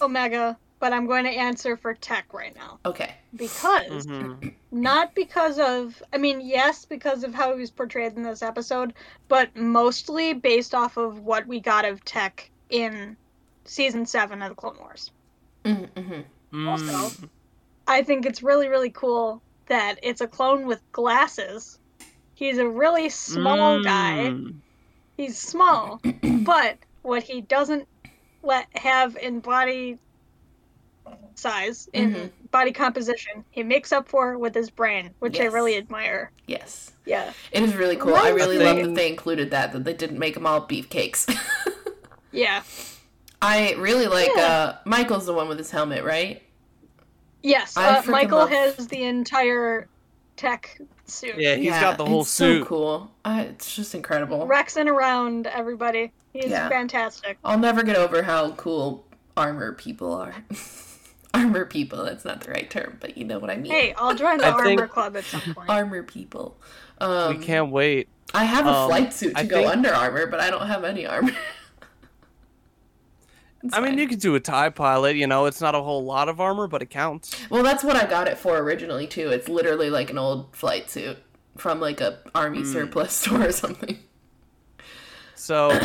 Omega, 0.00 0.56
but 0.78 0.92
I'm 0.92 1.06
going 1.06 1.24
to 1.24 1.30
answer 1.30 1.76
for 1.76 1.94
Tech 1.94 2.32
right 2.32 2.54
now 2.54 2.78
Okay. 2.84 3.14
because 3.34 4.06
Mhm. 4.06 4.54
not 4.70 5.14
because 5.14 5.58
of 5.58 6.02
I 6.12 6.18
mean 6.18 6.40
yes 6.40 6.84
because 6.84 7.24
of 7.24 7.34
how 7.34 7.54
he 7.54 7.60
was 7.60 7.70
portrayed 7.70 8.14
in 8.14 8.22
this 8.22 8.42
episode, 8.42 8.94
but 9.28 9.54
mostly 9.56 10.34
based 10.34 10.74
off 10.74 10.96
of 10.96 11.20
what 11.20 11.46
we 11.46 11.60
got 11.60 11.84
of 11.84 12.04
Tech 12.04 12.50
in 12.70 13.16
season 13.64 14.06
7 14.06 14.42
of 14.42 14.50
the 14.50 14.54
Clone 14.54 14.76
Wars. 14.78 15.10
Mm-hmm. 15.64 16.68
Also, 16.68 16.84
Mm. 16.84 17.28
I 17.88 18.02
think 18.02 18.24
it's 18.26 18.42
really 18.42 18.68
really 18.68 18.90
cool 18.90 19.42
that 19.66 19.98
it's 20.02 20.20
a 20.20 20.28
clone 20.28 20.66
with 20.66 20.80
glasses. 20.92 21.78
He's 22.34 22.58
a 22.58 22.68
really 22.68 23.08
small 23.08 23.82
guy. 23.82 24.34
He's 25.16 25.38
small, 25.38 26.00
but 26.22 26.76
what 27.02 27.22
he 27.22 27.40
doesn't 27.40 27.88
let 28.42 28.66
have 28.76 29.16
in 29.16 29.40
body 29.40 29.98
size 31.34 31.88
in 31.92 32.14
Mhm. 32.14 32.30
body 32.50 32.72
composition, 32.72 33.44
he 33.50 33.62
makes 33.62 33.92
up 33.92 34.08
for 34.08 34.38
with 34.38 34.54
his 34.54 34.70
brain, 34.70 35.10
which 35.18 35.38
I 35.40 35.44
really 35.44 35.76
admire. 35.76 36.30
Yes. 36.46 36.92
Yeah. 37.04 37.32
It 37.52 37.62
is 37.62 37.74
really 37.76 37.96
cool. 37.96 38.14
I 38.14 38.24
One 38.30 38.34
really 38.34 38.58
love 38.58 38.76
that 38.78 38.94
they 38.94 39.08
included 39.08 39.50
that, 39.50 39.72
that 39.72 39.84
they 39.84 39.92
didn't 39.92 40.18
make 40.18 40.34
them 40.34 40.46
all 40.46 40.66
beefcakes. 40.66 41.26
Yeah. 42.32 42.62
I 43.40 43.72
really 43.74 44.08
like 44.08 44.28
Yeah. 44.36 44.42
uh 44.44 44.76
Michael's 44.84 45.24
the 45.24 45.32
one 45.32 45.48
with 45.48 45.56
his 45.56 45.70
helmet, 45.70 46.04
right? 46.04 46.42
Yes. 47.42 47.74
I 47.78 47.98
Uh, 47.98 48.02
Michael 48.08 48.38
love- 48.38 48.50
has 48.50 48.88
the 48.88 49.04
entire 49.04 49.88
tech 50.36 50.78
suit. 51.10 51.34
Yeah, 51.38 51.54
he's 51.56 51.70
got 51.70 51.98
the 51.98 52.04
whole 52.06 52.22
it's 52.22 52.30
suit. 52.30 52.60
so 52.62 52.66
cool. 52.66 53.10
I, 53.24 53.42
it's 53.42 53.74
just 53.74 53.94
incredible. 53.94 54.46
Rexing 54.46 54.86
around 54.86 55.46
everybody. 55.46 56.12
He's 56.32 56.46
Yeah. 56.50 56.68
fantastic. 56.68 57.38
I'll 57.44 57.58
never 57.58 57.82
get 57.82 57.96
over 57.96 58.22
how 58.22 58.50
cool 58.52 59.04
armor 59.36 59.72
people 59.72 60.12
are. 60.14 60.34
armor 61.34 61.64
people, 61.66 62.04
that's 62.04 62.24
not 62.24 62.40
the 62.40 62.50
right 62.50 62.68
term, 62.70 62.96
but 63.00 63.16
you 63.18 63.24
know 63.24 63.38
what 63.38 63.50
I 63.50 63.56
mean. 63.56 63.70
Hey, 63.72 63.94
I'll 63.96 64.14
join 64.14 64.38
the 64.38 64.46
I 64.46 64.50
armor 64.50 64.64
think- 64.64 64.90
club 64.90 65.16
at 65.16 65.24
some 65.24 65.40
point. 65.54 65.68
Armor 65.68 66.02
people. 66.02 66.56
Um, 66.98 67.38
we 67.38 67.44
can't 67.44 67.70
wait. 67.70 68.08
I 68.34 68.44
have 68.44 68.66
a 68.66 68.70
um, 68.70 68.88
flight 68.88 69.12
suit 69.12 69.34
to 69.34 69.40
I 69.40 69.44
go 69.44 69.56
think- 69.58 69.70
under 69.70 69.94
armor, 69.94 70.26
but 70.26 70.40
I 70.40 70.50
don't 70.50 70.66
have 70.66 70.84
any 70.84 71.06
armor. 71.06 71.32
It's 73.66 73.76
I 73.76 73.80
mean, 73.80 73.98
you 73.98 74.08
could 74.08 74.20
do 74.20 74.34
a 74.34 74.40
TIE 74.40 74.70
pilot, 74.70 75.16
you 75.16 75.26
know, 75.26 75.46
it's 75.46 75.60
not 75.60 75.74
a 75.74 75.82
whole 75.82 76.04
lot 76.04 76.28
of 76.28 76.40
armor, 76.40 76.66
but 76.66 76.82
it 76.82 76.90
counts. 76.90 77.34
Well, 77.50 77.62
that's 77.62 77.84
what 77.84 77.96
I 77.96 78.06
got 78.06 78.28
it 78.28 78.38
for 78.38 78.58
originally 78.58 79.06
too. 79.06 79.28
It's 79.28 79.48
literally 79.48 79.90
like 79.90 80.10
an 80.10 80.18
old 80.18 80.54
flight 80.54 80.88
suit 80.90 81.18
from 81.56 81.80
like 81.80 82.00
a 82.00 82.18
army 82.34 82.60
Hmm. 82.60 82.72
surplus 82.72 83.12
store 83.22 83.46
or 83.46 83.52
something. 83.52 83.98
So, 85.34 85.78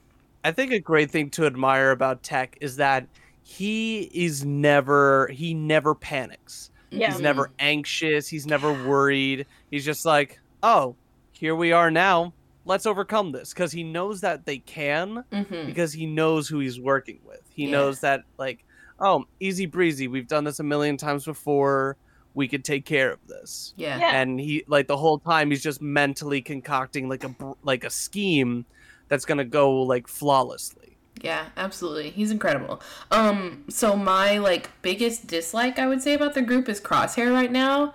I 0.44 0.52
think 0.52 0.72
a 0.72 0.78
great 0.80 1.10
thing 1.10 1.30
to 1.30 1.46
admire 1.46 1.90
about 1.90 2.22
Tech 2.22 2.56
is 2.60 2.76
that 2.76 3.06
he 3.42 4.02
is 4.12 4.44
never 4.44 5.28
he 5.28 5.54
never 5.54 5.94
panics. 5.94 6.70
Yeah. 6.90 7.10
He's 7.10 7.20
never 7.20 7.50
anxious, 7.58 8.28
he's 8.28 8.46
never 8.46 8.72
worried. 8.88 9.46
He's 9.70 9.84
just 9.84 10.04
like, 10.06 10.38
"Oh, 10.62 10.94
here 11.32 11.54
we 11.54 11.72
are 11.72 11.90
now. 11.90 12.32
Let's 12.66 12.84
overcome 12.86 13.32
this." 13.32 13.54
Cuz 13.54 13.72
he 13.72 13.82
knows 13.82 14.20
that 14.20 14.44
they 14.44 14.58
can 14.58 15.24
Mm-hmm. 15.32 15.66
because 15.66 15.92
he 15.94 16.04
knows 16.06 16.48
who 16.48 16.58
he's 16.58 16.78
working 16.78 17.20
with. 17.24 17.40
He 17.48 17.64
Yeah. 17.64 17.70
knows 17.70 18.00
that 18.00 18.24
like, 18.38 18.64
"Oh, 19.00 19.24
easy 19.40 19.64
breezy. 19.66 20.08
We've 20.08 20.28
done 20.28 20.44
this 20.44 20.60
a 20.60 20.64
million 20.64 20.96
times 20.98 21.24
before. 21.24 21.96
We 22.34 22.48
could 22.48 22.64
take 22.64 22.84
care 22.84 23.10
of 23.12 23.20
this." 23.26 23.72
Yeah. 23.76 23.98
Yeah. 23.98 24.20
and 24.20 24.38
he 24.38 24.64
like 24.68 24.88
the 24.88 24.96
whole 24.98 25.18
time 25.18 25.50
he's 25.50 25.62
just 25.62 25.80
mentally 25.80 26.42
concocting 26.42 27.08
like 27.08 27.24
a 27.24 27.34
like 27.62 27.84
a 27.84 27.90
scheme 27.90 28.66
that's 29.08 29.24
gonna 29.24 29.44
go 29.44 29.72
like 29.82 30.06
flawlessly 30.08 30.82
Yeah, 31.22 31.46
absolutely. 31.56 32.10
He's 32.10 32.30
incredible. 32.30 32.82
Um, 33.10 33.64
so 33.70 33.96
my 33.96 34.36
like 34.36 34.68
biggest 34.82 35.26
dislike 35.26 35.78
I 35.78 35.86
would 35.86 36.02
say 36.02 36.12
about 36.12 36.34
the 36.34 36.42
group 36.42 36.68
is 36.68 36.78
Crosshair 36.78 37.32
right 37.32 37.50
now. 37.50 37.94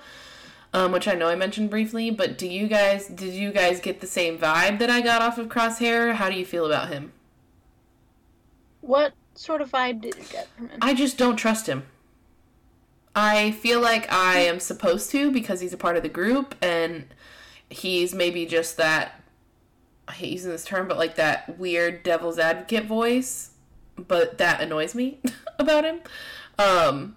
Um, 0.74 0.94
which 0.94 1.08
I 1.08 1.16
know 1.16 1.28
I 1.28 1.36
mentioned 1.36 1.70
briefly, 1.70 2.12
but 2.12 2.38
do 2.38 2.48
you 2.48 2.68
guys 2.68 3.08
did 3.08 3.34
you 3.34 3.52
guys 3.52 3.82
get 3.82 4.00
the 4.00 4.08
same 4.08 4.38
vibe 4.38 4.80
that 4.80 4.90
I 4.90 5.02
got 5.02 5.22
off 5.22 5.38
of 5.38 5.50
Crosshair? 5.50 6.14
How 6.14 6.30
do 6.30 6.38
you 6.38 6.46
feel 6.46 6.66
about 6.66 6.88
him? 6.88 7.12
What 8.80 9.14
sort 9.36 9.62
of 9.62 9.72
vibe 9.72 10.02
did 10.02 10.16
you 10.16 10.24
get 10.32 10.48
from 10.56 10.70
him? 10.70 10.80
I 10.82 10.94
just 10.94 11.18
don't 11.18 11.36
trust 11.36 11.68
him. 11.68 11.84
I 13.16 13.52
feel 13.52 13.82
like 13.82 14.12
I 14.12 14.40
am 14.40 14.60
supposed 14.60 15.12
to 15.12 15.32
because 15.32 15.60
he's 15.60 15.74
a 15.74 15.78
part 15.78 15.98
of 15.98 16.04
the 16.04 16.10
group 16.10 16.56
and 16.62 17.06
he's 17.70 18.14
maybe 18.14 18.46
just 18.46 18.78
that 18.78 19.22
I 20.08 20.14
hate 20.14 20.32
using 20.32 20.52
this 20.52 20.66
term, 20.66 20.88
but 20.88 20.98
like 20.98 21.16
that 21.16 21.60
weird 21.60 22.04
devil's 22.04 22.40
advocate 22.40 22.86
voice. 22.86 23.52
But 23.98 24.38
that 24.38 24.62
annoys 24.62 24.96
me 24.96 25.20
about 25.60 25.84
him. 25.84 26.00
Um 26.58 27.16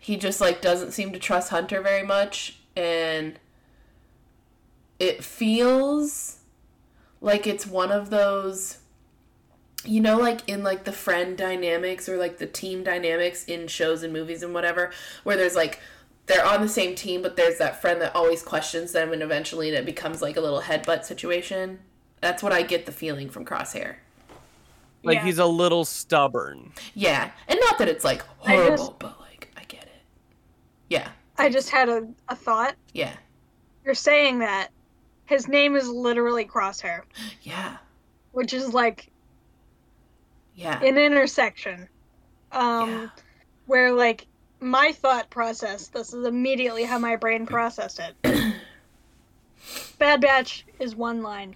he 0.00 0.16
just 0.16 0.40
like 0.40 0.60
doesn't 0.60 0.92
seem 0.92 1.12
to 1.12 1.18
trust 1.18 1.50
Hunter 1.50 1.80
very 1.80 2.02
much 2.04 2.57
and 2.78 3.38
it 4.98 5.22
feels 5.24 6.38
like 7.20 7.46
it's 7.46 7.66
one 7.66 7.90
of 7.90 8.10
those 8.10 8.78
you 9.84 10.00
know 10.00 10.16
like 10.18 10.48
in 10.48 10.62
like 10.62 10.84
the 10.84 10.92
friend 10.92 11.36
dynamics 11.36 12.08
or 12.08 12.16
like 12.16 12.38
the 12.38 12.46
team 12.46 12.82
dynamics 12.82 13.44
in 13.44 13.66
shows 13.68 14.02
and 14.02 14.12
movies 14.12 14.42
and 14.42 14.52
whatever 14.54 14.90
where 15.24 15.36
there's 15.36 15.54
like 15.56 15.80
they're 16.26 16.44
on 16.44 16.60
the 16.60 16.68
same 16.68 16.94
team 16.94 17.22
but 17.22 17.36
there's 17.36 17.58
that 17.58 17.80
friend 17.80 18.00
that 18.00 18.14
always 18.14 18.42
questions 18.42 18.92
them 18.92 19.12
and 19.12 19.22
eventually 19.22 19.70
it 19.70 19.86
becomes 19.86 20.20
like 20.20 20.36
a 20.36 20.40
little 20.40 20.60
headbutt 20.60 21.04
situation. 21.04 21.78
That's 22.20 22.42
what 22.42 22.52
i 22.52 22.62
get 22.62 22.84
the 22.86 22.92
feeling 22.92 23.30
from 23.30 23.44
crosshair. 23.44 23.96
Like 25.04 25.18
Yeah. 25.18 25.24
he's 25.24 25.38
a 25.38 25.46
little 25.46 25.84
stubborn. 25.84 26.72
Yeah 26.94 27.30
and 27.48 27.58
not 27.60 27.78
that 27.78 27.88
it's 27.88 28.04
like 28.04 28.22
horrible 28.38 28.76
just- 28.76 28.98
but 28.98 29.18
like 29.20 29.50
i 29.56 29.62
get 29.64 29.84
it. 29.84 30.02
Yeah 30.90 31.08
I 31.38 31.48
just 31.50 31.70
had 31.70 31.88
a, 31.88 32.06
a 32.28 32.34
thought. 32.36 32.74
yeah 32.92 33.14
You're 33.84 33.94
saying 33.94 34.40
that 34.40 34.68
his 35.26 35.48
name 35.48 35.76
is 35.76 35.88
literally 35.88 36.44
Crosshair, 36.44 37.02
yeah 37.42 37.76
which 38.32 38.52
is 38.52 38.72
like 38.74 39.10
yeah 40.54 40.80
an 40.82 40.98
intersection. 40.98 41.88
Um 42.52 42.90
Yeah. 42.90 43.06
where 43.66 43.92
like 43.92 44.26
my 44.60 44.92
thought 44.92 45.30
process, 45.30 45.86
this 45.88 46.12
is 46.12 46.26
immediately 46.26 46.82
how 46.84 46.98
my 46.98 47.16
brain 47.16 47.46
processed 47.46 48.00
it. 48.00 48.16
Bad 49.98 50.20
Batch 50.20 50.64
is 50.80 50.96
one 50.96 51.22
line. 51.22 51.54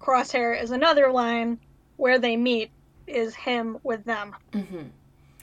Crosshair 0.00 0.60
is 0.60 0.70
another 0.70 1.12
line 1.12 1.58
where 1.96 2.18
they 2.18 2.36
meet 2.36 2.70
is 3.06 3.34
him 3.34 3.78
with 3.82 4.04
them. 4.04 4.34
hmm 4.52 4.82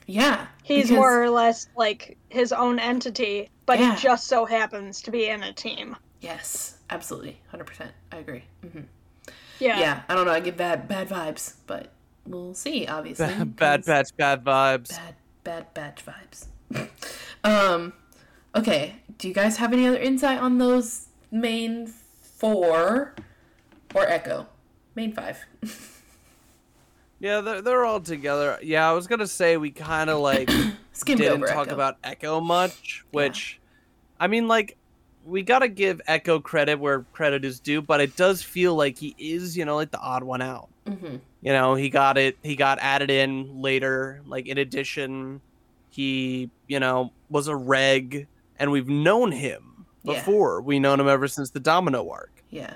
yeah 0.08 0.48
He's 0.64 0.86
because- 0.86 0.96
more 0.98 1.22
or 1.24 1.30
less 1.30 1.68
like 1.78 2.18
his 2.30 2.52
own 2.52 2.80
entity, 2.80 3.50
but 3.68 3.78
Yeah. 3.80 3.94
he 3.96 4.02
just 4.02 4.28
so 4.28 4.46
happens 4.46 5.02
to 5.04 5.12
be 5.12 5.28
in 5.28 5.44
a 5.44 5.54
team. 5.54 5.96
yes 6.22 6.78
absolutely 6.90 7.40
100% 7.54 7.90
i 8.14 8.18
agree 8.18 8.44
hmm 8.62 8.82
Yeah. 9.60 9.80
yeah. 9.80 10.02
I 10.10 10.16
don't 10.16 10.26
know. 10.26 10.32
I 10.34 10.40
get 10.40 10.56
bad 10.58 10.88
bad 10.88 11.10
vibes, 11.10 11.54
but 11.68 11.92
we'll 12.28 12.54
see. 12.54 12.86
Obviously, 12.88 13.26
bad 13.28 13.56
bad 13.56 13.80
'cause 13.80 13.86
batch 13.86 14.18
bad 14.18 14.44
vibes 14.46 14.90
bad 14.90 15.16
bad 15.44 15.74
batch 15.74 16.04
vibes. 16.06 16.48
um, 17.44 17.94
Okay, 18.56 18.96
do 19.18 19.28
you 19.28 19.34
guys 19.34 19.58
have 19.58 19.74
any 19.74 19.86
other 19.88 19.98
insight 20.00 20.40
on 20.40 20.58
those 20.58 21.08
main 21.32 21.88
four 21.88 23.14
or 23.96 24.08
Echo? 24.08 24.48
Main 24.96 25.12
five. 25.14 25.46
Yeah, 27.20 27.42
they're, 27.42 27.62
they're 27.62 27.86
all 27.86 28.00
together. 28.00 28.60
Yeah, 28.62 28.90
I 28.90 28.94
was 28.94 29.08
gonna 29.08 29.28
say 29.28 29.58
we 29.58 29.72
kind 29.72 30.10
of 30.10 30.20
like 30.20 30.48
didn't 31.06 31.42
talk 31.42 31.68
Echo. 31.68 31.74
about 31.74 31.98
Echo 32.04 32.40
much, 32.42 33.04
which, 33.12 33.60
I 34.20 34.28
mean, 34.28 34.48
like 34.48 34.78
we 35.26 35.42
gotta 35.42 35.68
give 35.68 36.00
Echo 36.08 36.40
credit 36.40 36.80
where 36.80 37.02
credit 37.14 37.44
is 37.44 37.60
due, 37.60 37.82
but 37.82 38.02
it 38.02 38.16
does 38.16 38.42
feel 38.44 38.76
like 38.76 38.98
he 38.98 39.16
is, 39.18 39.58
you 39.58 39.66
know, 39.66 39.76
like 39.76 39.92
the 39.92 40.00
odd 40.00 40.24
one 40.24 40.42
out. 40.42 40.70
Mhm. 40.86 41.20
You 41.42 41.54
know, 41.54 41.76
he 41.76 41.90
got 41.90 42.18
it. 42.18 42.38
He 42.44 42.56
got 42.56 42.78
added 42.80 43.10
in 43.10 43.62
later, 43.62 44.22
like 44.28 44.48
in 44.48 44.58
addition. 44.58 45.42
He, 45.90 46.52
you 46.68 46.80
know, 46.80 47.12
was 47.30 47.48
a 47.48 47.56
reg, 47.56 48.28
and 48.60 48.72
we've 48.72 48.88
known 48.88 49.32
him 49.32 49.86
Yeah. 50.04 50.14
before. 50.14 50.62
We 50.62 50.80
known 50.80 51.00
him 51.00 51.08
ever 51.08 51.28
since 51.28 51.50
the 51.50 51.60
Domino 51.60 52.08
arc, 52.10 52.44
Yeah. 52.52 52.74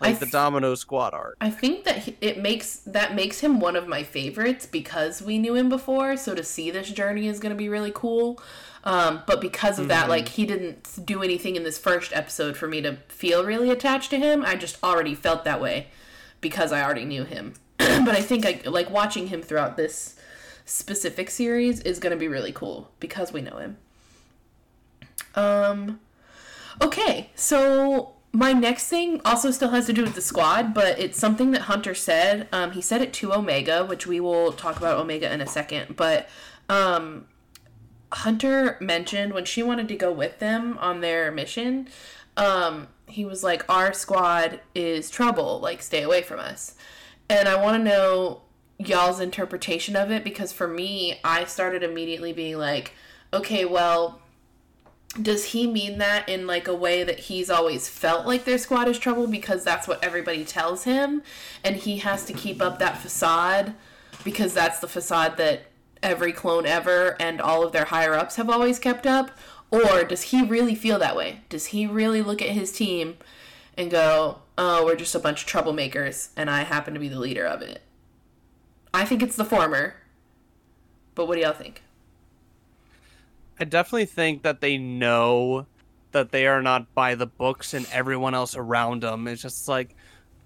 Like 0.00 0.16
I 0.16 0.18
the 0.18 0.26
Domino 0.26 0.74
Squad 0.74 1.14
arc. 1.14 1.36
I 1.40 1.50
think 1.50 1.84
that 1.84 1.98
he- 1.98 2.16
it 2.20 2.38
makes 2.38 2.76
that 2.86 3.14
makes 3.14 3.40
him 3.40 3.60
one 3.60 3.76
of 3.76 3.88
my 3.88 4.02
favorites 4.02 4.66
because 4.66 5.22
we 5.22 5.38
knew 5.38 5.54
him 5.54 5.68
before. 5.68 6.16
So 6.16 6.34
to 6.34 6.42
see 6.42 6.70
this 6.70 6.90
journey 6.90 7.26
is 7.28 7.40
going 7.40 7.50
to 7.50 7.56
be 7.56 7.68
really 7.68 7.92
cool. 7.94 8.40
Um, 8.84 9.22
but 9.26 9.40
because 9.40 9.78
of 9.80 9.88
that, 9.88 10.08
like 10.08 10.28
he 10.28 10.46
didn't 10.46 11.04
do 11.04 11.22
anything 11.22 11.56
in 11.56 11.64
this 11.64 11.76
first 11.76 12.12
episode 12.12 12.56
for 12.56 12.68
me 12.68 12.80
to 12.82 12.98
feel 13.08 13.44
really 13.44 13.70
attached 13.70 14.10
to 14.10 14.18
him. 14.18 14.44
I 14.44 14.54
just 14.54 14.82
already 14.82 15.14
felt 15.14 15.44
that 15.44 15.60
way 15.60 15.88
because 16.40 16.70
I 16.70 16.82
already 16.82 17.04
knew 17.04 17.24
him. 17.24 17.54
but 17.78 18.10
I 18.10 18.22
think 18.22 18.46
I 18.46 18.60
like 18.64 18.88
watching 18.88 19.26
him 19.28 19.42
throughout 19.42 19.76
this 19.76 20.14
specific 20.64 21.30
series 21.30 21.80
is 21.80 21.98
going 21.98 22.12
to 22.12 22.16
be 22.16 22.28
really 22.28 22.52
cool 22.52 22.90
because 23.00 23.32
we 23.32 23.40
know 23.40 23.56
him. 23.56 23.76
Um, 25.34 26.00
okay, 26.80 27.30
so 27.34 28.15
my 28.36 28.52
next 28.52 28.88
thing 28.88 29.18
also 29.24 29.50
still 29.50 29.70
has 29.70 29.86
to 29.86 29.94
do 29.94 30.02
with 30.02 30.14
the 30.14 30.20
squad, 30.20 30.74
but 30.74 30.98
it's 30.98 31.18
something 31.18 31.52
that 31.52 31.62
Hunter 31.62 31.94
said. 31.94 32.48
Um, 32.52 32.72
he 32.72 32.82
said 32.82 33.00
it 33.00 33.14
to 33.14 33.32
Omega, 33.32 33.82
which 33.86 34.06
we 34.06 34.20
will 34.20 34.52
talk 34.52 34.76
about 34.76 34.98
Omega 34.98 35.32
in 35.32 35.40
a 35.40 35.46
second. 35.46 35.96
But 35.96 36.28
um, 36.68 37.28
Hunter 38.12 38.76
mentioned 38.78 39.32
when 39.32 39.46
she 39.46 39.62
wanted 39.62 39.88
to 39.88 39.96
go 39.96 40.12
with 40.12 40.38
them 40.38 40.76
on 40.82 41.00
their 41.00 41.32
mission, 41.32 41.88
um, 42.36 42.88
he 43.06 43.24
was 43.24 43.42
like, 43.42 43.64
Our 43.70 43.94
squad 43.94 44.60
is 44.74 45.08
trouble. 45.08 45.58
Like, 45.58 45.80
stay 45.80 46.02
away 46.02 46.20
from 46.20 46.38
us. 46.38 46.74
And 47.30 47.48
I 47.48 47.62
want 47.62 47.78
to 47.78 47.90
know 47.90 48.42
y'all's 48.78 49.18
interpretation 49.18 49.96
of 49.96 50.10
it 50.10 50.22
because 50.22 50.52
for 50.52 50.68
me, 50.68 51.20
I 51.24 51.46
started 51.46 51.82
immediately 51.82 52.34
being 52.34 52.58
like, 52.58 52.92
okay, 53.32 53.64
well, 53.64 54.20
does 55.20 55.46
he 55.46 55.66
mean 55.66 55.98
that 55.98 56.28
in 56.28 56.46
like 56.46 56.68
a 56.68 56.74
way 56.74 57.02
that 57.02 57.20
he's 57.20 57.48
always 57.48 57.88
felt 57.88 58.26
like 58.26 58.44
their 58.44 58.58
squad 58.58 58.88
is 58.88 58.98
trouble 58.98 59.26
because 59.26 59.64
that's 59.64 59.88
what 59.88 60.02
everybody 60.04 60.44
tells 60.44 60.84
him? 60.84 61.22
And 61.64 61.76
he 61.76 61.98
has 61.98 62.24
to 62.26 62.32
keep 62.32 62.60
up 62.60 62.78
that 62.78 62.98
facade 62.98 63.74
because 64.24 64.52
that's 64.52 64.80
the 64.80 64.88
facade 64.88 65.36
that 65.38 65.66
every 66.02 66.32
clone 66.32 66.66
ever 66.66 67.16
and 67.20 67.40
all 67.40 67.62
of 67.62 67.72
their 67.72 67.86
higher 67.86 68.14
ups 68.14 68.36
have 68.36 68.50
always 68.50 68.78
kept 68.78 69.06
up? 69.06 69.30
Or 69.70 70.04
does 70.04 70.22
he 70.22 70.42
really 70.42 70.74
feel 70.74 70.98
that 70.98 71.16
way? 71.16 71.40
Does 71.48 71.66
he 71.66 71.86
really 71.86 72.22
look 72.22 72.42
at 72.42 72.50
his 72.50 72.70
team 72.70 73.16
and 73.76 73.90
go 73.90 74.38
oh 74.58 74.84
we're 74.84 74.96
just 74.96 75.14
a 75.14 75.18
bunch 75.18 75.42
of 75.42 75.48
troublemakers 75.48 76.30
and 76.36 76.50
i 76.50 76.62
happen 76.62 76.94
to 76.94 77.00
be 77.00 77.08
the 77.08 77.18
leader 77.18 77.46
of 77.46 77.62
it. 77.62 77.82
I 78.94 79.04
think 79.04 79.22
it's 79.22 79.36
the 79.36 79.44
former 79.44 79.96
but 81.14 81.26
what 81.26 81.36
do 81.36 81.42
y'all 81.42 81.52
think 81.52 81.82
I 83.58 83.64
definitely 83.64 84.06
think 84.06 84.42
that 84.42 84.60
they 84.60 84.76
know 84.78 85.66
that 86.12 86.30
they 86.30 86.46
are 86.46 86.62
not 86.62 86.94
by 86.94 87.14
the 87.14 87.26
books, 87.26 87.74
and 87.74 87.86
everyone 87.92 88.34
else 88.34 88.56
around 88.56 89.02
them 89.02 89.28
is 89.28 89.42
just 89.42 89.68
like, 89.68 89.94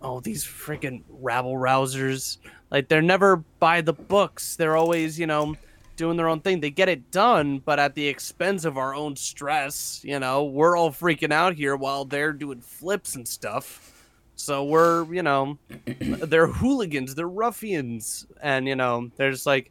oh, 0.03 0.21
these 0.21 0.45
freaking 0.45 1.03
rabble 1.09 1.55
rousers. 1.55 2.39
Like 2.71 2.89
they're 2.89 3.03
never 3.03 3.37
by 3.59 3.81
the 3.81 3.93
books. 3.93 4.57
They're 4.57 4.77
always, 4.77 5.19
you 5.19 5.27
know, 5.27 5.57
doing 5.97 6.17
their 6.17 6.29
own 6.29 6.41
thing. 6.41 6.61
They 6.61 6.71
get 6.71 6.89
it 6.89 7.11
done, 7.11 7.59
but 7.59 7.79
at 7.79 7.95
the 7.95 8.07
expense 8.07 8.65
of 8.65 8.79
our 8.79 8.95
own 8.95 9.17
stress. 9.17 10.01
You 10.05 10.19
know, 10.19 10.45
we're 10.45 10.77
all 10.77 10.91
freaking 10.91 11.33
out 11.33 11.55
here 11.55 11.77
while 11.77 12.05
they're 12.05 12.33
doing 12.33 12.61
flips 12.61 13.17
and 13.17 13.27
stuff. 13.27 13.93
So 14.37 14.65
we're, 14.65 15.13
you 15.13 15.23
know, 15.23 15.59
they're 16.01 16.47
hooligans, 16.47 17.15
they're 17.15 17.29
ruffians, 17.29 18.27
and 18.41 18.67
you 18.67 18.77
know, 18.77 19.11
they're 19.17 19.33
just 19.33 19.47
like, 19.47 19.71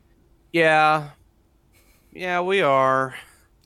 yeah, 0.54 1.10
yeah, 2.12 2.42
we 2.42 2.62
are. 2.62 3.16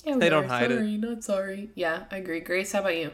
Yeah, 0.03 0.17
They 0.17 0.29
don't 0.29 0.47
hide 0.47 0.71
it. 0.71 0.75
sorry, 0.77 0.97
Not 0.97 1.23
sorry. 1.23 1.69
Yeah, 1.75 2.03
I 2.11 2.17
agree. 2.17 2.41
Grace, 2.41 2.71
how 2.71 2.81
about 2.81 2.97
you? 2.97 3.11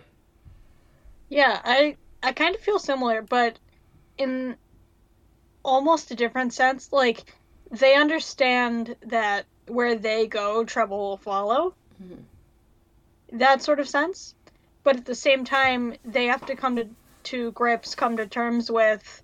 Yeah, 1.30 1.60
I 1.64 1.96
I 2.24 2.32
kind 2.34 2.56
of 2.56 2.62
feel 2.62 2.80
similar, 2.80 3.22
but 3.22 3.60
in 4.18 4.58
almost 5.64 6.12
a 6.12 6.16
different 6.16 6.54
sense. 6.54 6.92
Like 6.92 7.24
they 7.72 7.96
understand 7.96 8.96
that 9.04 9.46
where 9.68 9.96
they 9.96 10.26
go, 10.26 10.64
trouble 10.66 10.98
will 10.98 11.18
follow. 11.18 11.76
Mhm. 12.02 12.24
That 13.34 13.62
sort 13.62 13.80
of 13.80 13.88
sense. 13.88 14.34
But 14.84 14.98
at 14.98 15.06
the 15.06 15.14
same 15.16 15.46
time, 15.46 15.94
they 16.04 16.26
have 16.26 16.46
to 16.48 16.56
come 16.56 16.76
to 16.78 16.88
to 17.26 17.52
grips, 17.52 17.94
come 17.96 18.18
to 18.18 18.26
terms 18.26 18.72
with 18.72 19.22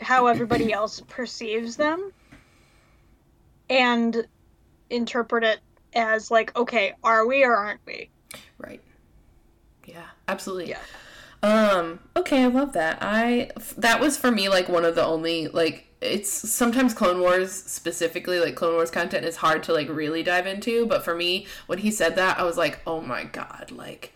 how 0.00 0.28
everybody 0.28 0.72
else 0.72 1.00
perceives 1.00 1.76
them, 1.76 2.10
and 3.68 4.26
interpret 4.88 5.44
it 5.44 5.60
as 5.94 6.30
like, 6.30 6.54
okay, 6.56 6.94
are 7.02 7.26
we 7.26 7.44
or 7.44 7.54
aren't 7.56 7.80
we? 7.86 8.10
Right. 8.58 8.82
Yeah, 9.84 10.06
absolutely. 10.28 10.70
Yeah. 10.70 10.82
Um, 11.42 12.00
okay, 12.16 12.44
I 12.44 12.46
love 12.46 12.72
that. 12.74 12.98
I 13.00 13.50
that 13.76 14.00
was 14.00 14.16
for 14.16 14.30
me 14.30 14.48
like 14.48 14.68
one 14.68 14.84
of 14.84 14.94
the 14.94 15.04
only 15.04 15.48
like 15.48 15.88
it's 16.00 16.30
sometimes 16.30 16.94
Clone 16.94 17.20
Wars 17.20 17.52
specifically 17.52 18.38
like 18.40 18.54
Clone 18.56 18.74
Wars 18.74 18.90
content 18.90 19.24
is 19.24 19.36
hard 19.36 19.62
to 19.64 19.72
like 19.72 19.88
really 19.88 20.22
dive 20.22 20.46
into, 20.46 20.86
but 20.86 21.04
for 21.04 21.14
me 21.14 21.46
when 21.66 21.78
he 21.78 21.90
said 21.90 22.16
that 22.16 22.38
I 22.38 22.44
was 22.44 22.56
like, 22.56 22.80
"Oh 22.86 23.00
my 23.00 23.24
god, 23.24 23.70
like 23.72 24.12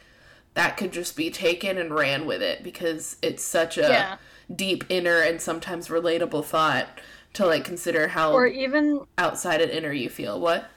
that 0.54 0.76
could 0.76 0.92
just 0.92 1.16
be 1.16 1.30
taken 1.30 1.78
and 1.78 1.94
ran 1.94 2.26
with 2.26 2.42
it 2.42 2.62
because 2.62 3.16
it's 3.22 3.44
such 3.44 3.78
a 3.78 3.82
Yeah. 3.88 4.18
deep 4.54 4.84
inner 4.88 5.20
and 5.20 5.40
sometimes 5.40 5.88
relatable 5.88 6.44
thought 6.44 6.86
to 7.34 7.46
like 7.46 7.64
consider 7.64 8.08
how 8.08 8.34
Or 8.34 8.46
even 8.46 9.06
outside 9.18 9.60
and 9.60 9.70
inner 9.72 9.92
you 9.92 10.08
feel. 10.10 10.40
What? 10.40 10.70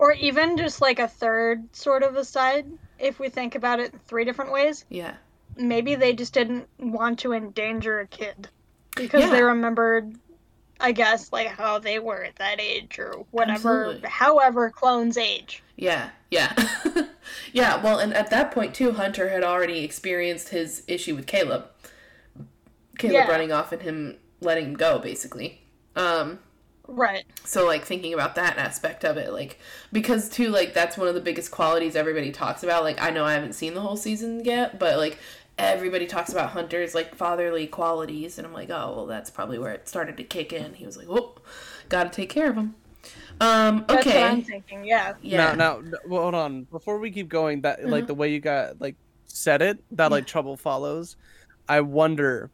Or 0.00 0.12
even 0.14 0.56
just 0.56 0.80
like 0.80 0.98
a 0.98 1.06
third 1.06 1.62
sort 1.76 2.02
of 2.02 2.16
aside 2.16 2.64
if 2.98 3.18
we 3.20 3.28
think 3.28 3.54
about 3.54 3.78
it 3.78 3.94
three 4.06 4.24
different 4.24 4.50
ways 4.50 4.84
Yeah. 4.88 5.14
maybe 5.56 5.94
they 5.94 6.14
just 6.14 6.32
didn't 6.34 6.66
want 6.78 7.18
to 7.20 7.32
endanger 7.34 8.00
a 8.00 8.06
kid 8.06 8.48
because 8.96 9.30
they 9.30 9.42
remembered 9.42 10.14
i 10.80 10.90
guess 10.92 11.30
like 11.32 11.48
how 11.48 11.78
they 11.78 11.98
were 11.98 12.24
at 12.24 12.36
that 12.36 12.60
age 12.60 12.98
or 12.98 13.12
whatever 13.30 13.84
Absolutely. 13.84 14.08
however 14.08 14.70
clones 14.70 15.16
age 15.18 15.62
Yeah, 15.76 16.10
yeah. 16.30 16.52
yeah, 17.52 17.82
well, 17.82 17.98
and 17.98 18.12
at 18.14 18.28
that 18.30 18.50
point, 18.52 18.74
too, 18.74 18.92
Hunter 18.92 19.28
had 19.30 19.42
already 19.42 19.82
experienced 19.84 20.50
his 20.50 20.82
issue 20.86 21.14
with 21.16 21.26
Caleb. 21.26 21.64
Caleb 22.98 23.14
Yeah. 23.14 23.26
running 23.30 23.50
off 23.52 23.72
and 23.72 23.80
him 23.82 24.16
letting 24.40 24.66
him 24.66 24.74
go, 24.74 24.98
basically. 24.98 25.60
Um, 25.96 26.38
right 26.90 27.24
so, 27.44 27.66
like, 27.66 27.84
thinking 27.84 28.14
about 28.14 28.34
that 28.36 28.58
aspect 28.58 29.04
of 29.04 29.16
it, 29.16 29.32
like, 29.32 29.58
because, 29.92 30.28
too, 30.28 30.48
like, 30.50 30.74
that's 30.74 30.96
one 30.96 31.08
of 31.08 31.14
the 31.14 31.20
biggest 31.20 31.50
qualities 31.50 31.96
everybody 31.96 32.30
talks 32.30 32.62
about. 32.62 32.82
Like, 32.84 33.00
I 33.02 33.10
know 33.10 33.24
I 33.24 33.32
haven't 33.32 33.54
seen 33.54 33.74
the 33.74 33.80
whole 33.80 33.96
season 33.96 34.44
yet, 34.44 34.78
but, 34.78 34.98
like, 34.98 35.18
everybody 35.58 36.06
talks 36.06 36.30
about 36.30 36.50
Hunter's, 36.50 36.94
like, 36.94 37.14
fatherly 37.14 37.66
qualities, 37.66 38.38
and 38.38 38.46
I'm 38.46 38.52
like, 38.52 38.70
oh, 38.70 38.92
well, 38.94 39.06
that's 39.06 39.30
probably 39.30 39.58
where 39.58 39.72
it 39.72 39.88
started 39.88 40.16
to 40.18 40.24
kick 40.24 40.52
in. 40.52 40.74
He 40.74 40.86
was 40.86 40.96
like, 40.96 41.08
oh, 41.08 41.36
gotta 41.88 42.10
take 42.10 42.28
care 42.30 42.50
of 42.50 42.56
him. 42.56 42.74
Um, 43.40 43.86
that's 43.88 44.06
okay. 44.06 44.20
what 44.20 44.30
i'm 44.30 44.42
thinking 44.42 44.84
yeah 44.84 45.14
Yeah. 45.22 45.54
Now, 45.54 45.80
now, 45.80 45.82
well, 46.06 46.22
hold 46.22 46.34
on. 46.34 46.64
Before 46.64 46.98
we 46.98 47.10
keep 47.10 47.28
going, 47.28 47.62
that 47.62 47.80
Uh-huh. 47.80 47.88
like 47.88 48.06
the 48.06 48.14
way 48.14 48.30
you 48.32 48.40
got 48.40 48.80
like 48.80 48.96
said 49.26 49.62
it, 49.62 49.82
that 49.92 50.10
like 50.10 50.26
trouble 50.26 50.56
follows. 50.56 51.16
I 51.68 51.80
wonder 51.80 52.50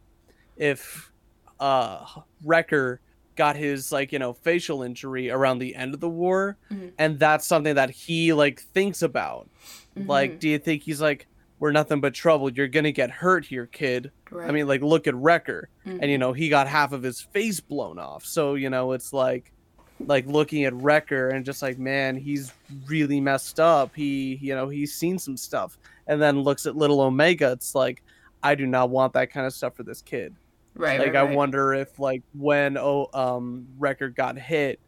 if 0.55 1.11
uh 1.59 2.05
Wrecker 2.43 3.01
got 3.37 3.55
his 3.55 3.91
like 3.91 4.11
you 4.11 4.19
know 4.19 4.33
facial 4.33 4.83
injury 4.83 5.29
around 5.29 5.59
the 5.59 5.75
end 5.75 5.93
of 5.93 5.99
the 6.01 6.09
war, 6.09 6.57
Mhm. 6.71 6.91
and 6.97 7.19
that's 7.19 7.45
something 7.47 7.75
that 7.75 7.89
he 7.91 8.33
like 8.33 8.59
thinks 8.59 9.01
about. 9.01 9.49
Mm-hmm. 9.97 10.09
Like, 10.09 10.39
do 10.39 10.49
you 10.49 10.59
think 10.59 10.83
he's 10.83 10.99
like, 11.01 11.27
"We're 11.59 11.71
nothing 11.71 12.01
but 12.01 12.13
trouble. 12.13 12.51
You're 12.51 12.67
gonna 12.67 12.91
get 12.91 13.09
hurt 13.09 13.45
here, 13.45 13.65
kid." 13.67 14.11
I 14.37 14.51
mean, 14.51 14.67
like, 14.67 14.81
look 14.81 15.07
at 15.07 15.15
Wrecker, 15.15 15.69
and 15.85 16.11
you 16.11 16.17
know 16.17 16.33
he 16.33 16.49
got 16.49 16.67
half 16.67 16.91
of 16.91 17.01
his 17.03 17.21
face 17.21 17.59
blown 17.61 17.97
off. 17.99 18.25
So 18.25 18.55
you 18.55 18.69
know 18.69 18.91
it's 18.91 19.13
like, 19.13 19.53
like 19.99 20.27
looking 20.27 20.65
at 20.65 20.73
Wrecker 20.73 21.29
and 21.29 21.45
just 21.45 21.61
like, 21.61 21.79
man, 21.79 22.17
he's 22.17 22.51
really 22.87 23.19
messed 23.21 23.59
up. 23.59 23.95
He, 23.95 24.35
you 24.41 24.53
know, 24.53 24.67
he's 24.69 24.93
seen 24.93 25.17
some 25.17 25.37
stuff, 25.37 25.77
and 26.07 26.21
then 26.21 26.41
looks 26.41 26.65
at 26.65 26.75
little 26.75 26.99
Omega. 27.01 27.51
It's 27.53 27.73
like, 27.73 28.03
I 28.43 28.53
do 28.55 28.65
not 28.67 28.89
want 28.89 29.13
that 29.13 29.31
kind 29.31 29.47
of 29.47 29.53
stuff 29.53 29.75
for 29.75 29.83
this 29.83 30.01
kid. 30.01 30.35
Right, 30.77 30.97
Like, 30.97 31.07
right, 31.07 31.15
I 31.15 31.23
right. 31.23 31.35
wonder 31.35 31.73
if 31.73 31.99
like 31.99 32.23
when 32.33 32.77
oh 32.77 33.07
um 33.13 33.67
Wrecker 33.77 34.09
got 34.09 34.37
hit, 34.37 34.79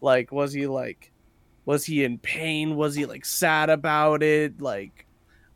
like 0.00 0.32
was 0.32 0.52
he 0.52 0.66
like 0.66 1.12
was 1.66 1.84
he 1.86 2.04
in 2.04 2.18
pain? 2.18 2.76
Was 2.76 2.94
he 2.94 3.06
like 3.06 3.24
sad 3.24 3.70
about 3.70 4.22
it? 4.22 4.60
Like, 4.60 5.06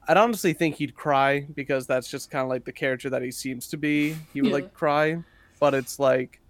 I'd 0.08 0.16
honestly 0.18 0.54
think 0.54 0.76
he'd 0.76 0.94
cry 0.94 1.46
because 1.54 1.86
that's 1.86 2.08
just 2.10 2.30
kind 2.30 2.42
of 2.44 2.48
like 2.50 2.64
the 2.64 2.72
character 2.72 3.10
that 3.10 3.22
he 3.22 3.30
seems 3.32 3.68
to 3.68 3.76
be. 3.78 4.26
He 4.32 4.42
would 4.42 4.50
Yeah. 4.50 4.52
like 4.52 4.72
cry, 4.72 5.18
but 5.60 5.74
it's 5.74 5.98
like, 5.98 6.40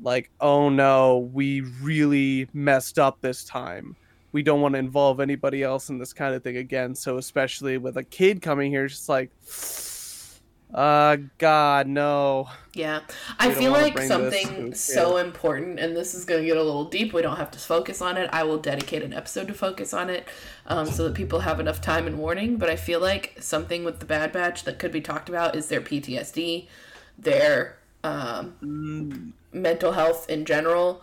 like, 0.00 0.30
oh 0.40 0.68
no, 0.68 1.18
we 1.32 1.62
really 1.82 2.48
messed 2.52 2.98
up 2.98 3.20
this 3.20 3.44
time. 3.44 3.96
We 4.32 4.42
don't 4.42 4.60
want 4.60 4.74
to 4.74 4.78
involve 4.78 5.20
anybody 5.20 5.62
else 5.62 5.88
in 5.88 5.98
this 5.98 6.12
kind 6.12 6.34
of 6.34 6.42
thing 6.44 6.56
again. 6.56 6.94
So 6.94 7.18
especially 7.18 7.78
with 7.78 7.96
a 7.96 8.04
kid 8.04 8.42
coming 8.42 8.70
here, 8.70 8.84
it's 8.84 8.94
just 8.94 9.08
like, 9.08 9.32
uh, 10.74 11.16
God, 11.38 11.86
no. 11.88 12.48
Yeah, 12.74 13.00
I 13.38 13.48
We 13.48 13.54
feel 13.54 13.72
like 13.72 13.94
bring 13.94 14.16
this 14.16 14.42
to 14.42 14.48
something 14.50 14.74
so 14.74 15.16
important, 15.16 15.80
and 15.80 15.96
this 15.96 16.14
is 16.14 16.24
going 16.24 16.42
to 16.42 16.46
get 16.46 16.56
a 16.56 16.62
little 16.62 16.84
deep. 16.84 17.12
We 17.12 17.22
don't 17.22 17.36
have 17.36 17.50
to 17.52 17.58
focus 17.58 18.00
on 18.00 18.16
it. 18.16 18.30
I 18.32 18.44
will 18.44 18.58
dedicate 18.58 19.02
an 19.02 19.12
episode 19.12 19.48
to 19.48 19.54
focus 19.54 19.92
on 19.92 20.10
it, 20.10 20.28
um, 20.66 20.90
so 20.90 21.04
that 21.04 21.14
people 21.14 21.40
have 21.40 21.58
enough 21.60 21.80
time 21.80 22.06
and 22.06 22.18
warning. 22.18 22.56
But 22.56 22.70
I 22.70 22.76
feel 22.76 23.00
like 23.00 23.36
something 23.40 23.84
with 23.84 24.00
the 24.00 24.06
Bad 24.06 24.32
Batch 24.32 24.64
that 24.64 24.78
could 24.78 24.92
be 24.92 25.00
talked 25.00 25.28
about 25.28 25.56
is 25.56 25.68
their 25.68 25.80
PTSD, 25.80 26.68
their 27.18 27.76
um, 28.04 28.54
Mm, 28.62 29.32
mental 29.52 29.92
health 29.92 30.28
in 30.28 30.44
general, 30.44 31.02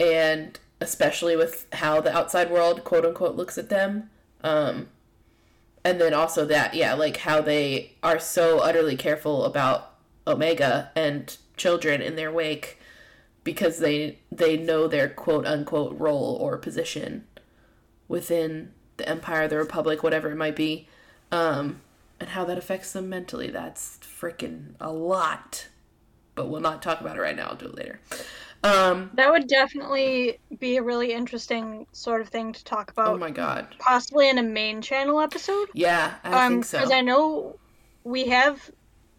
and 0.00 0.58
especially 0.80 1.36
with 1.36 1.66
how 1.74 2.00
the 2.00 2.14
outside 2.16 2.50
world, 2.50 2.84
quote 2.84 3.04
unquote, 3.04 3.36
looks 3.36 3.58
at 3.58 3.68
them. 3.68 4.10
Um, 4.42 4.88
and 5.84 6.00
then 6.00 6.14
also 6.14 6.46
that, 6.46 6.74
yeah, 6.74 6.94
like 6.94 7.18
how 7.18 7.42
they 7.42 7.92
are 8.02 8.18
so 8.18 8.58
utterly 8.60 8.96
careful 8.96 9.44
about 9.44 9.92
Omega 10.26 10.90
and 10.96 11.36
children 11.56 12.00
in 12.00 12.16
their 12.16 12.32
wake 12.32 12.78
because 13.44 13.78
they 13.78 14.18
they 14.32 14.56
know 14.56 14.88
their 14.88 15.08
quote 15.08 15.46
unquote 15.46 15.98
role 16.00 16.36
or 16.40 16.56
position 16.56 17.26
within 18.08 18.72
the 18.96 19.08
Empire, 19.08 19.46
the 19.46 19.58
Republic, 19.58 20.02
whatever 20.02 20.30
it 20.30 20.36
might 20.36 20.56
be, 20.56 20.88
um, 21.30 21.80
and 22.18 22.30
how 22.30 22.44
that 22.44 22.56
affects 22.56 22.92
them 22.92 23.08
mentally. 23.08 23.50
That's 23.50 23.98
freaking 23.98 24.74
a 24.80 24.92
lot. 24.92 25.68
But 26.34 26.48
we'll 26.48 26.60
not 26.60 26.82
talk 26.82 27.00
about 27.00 27.16
it 27.16 27.20
right 27.20 27.36
now. 27.36 27.48
I'll 27.48 27.56
do 27.56 27.66
it 27.66 27.76
later. 27.76 28.00
Um, 28.64 29.10
That 29.14 29.30
would 29.30 29.46
definitely 29.46 30.38
be 30.58 30.78
a 30.78 30.82
really 30.82 31.12
interesting 31.12 31.86
sort 31.92 32.20
of 32.22 32.28
thing 32.28 32.52
to 32.54 32.64
talk 32.64 32.90
about. 32.90 33.08
oh 33.08 33.18
my 33.18 33.30
god. 33.30 33.68
Possibly 33.78 34.28
in 34.30 34.38
a 34.38 34.42
main 34.42 34.80
channel 34.80 35.20
episode. 35.20 35.68
Yeah, 35.74 36.14
I 36.24 36.46
um, 36.46 36.52
think 36.52 36.64
so. 36.64 36.78
Because 36.78 36.90
I 36.92 37.02
know 37.02 37.58
we 38.04 38.26
have, 38.28 38.70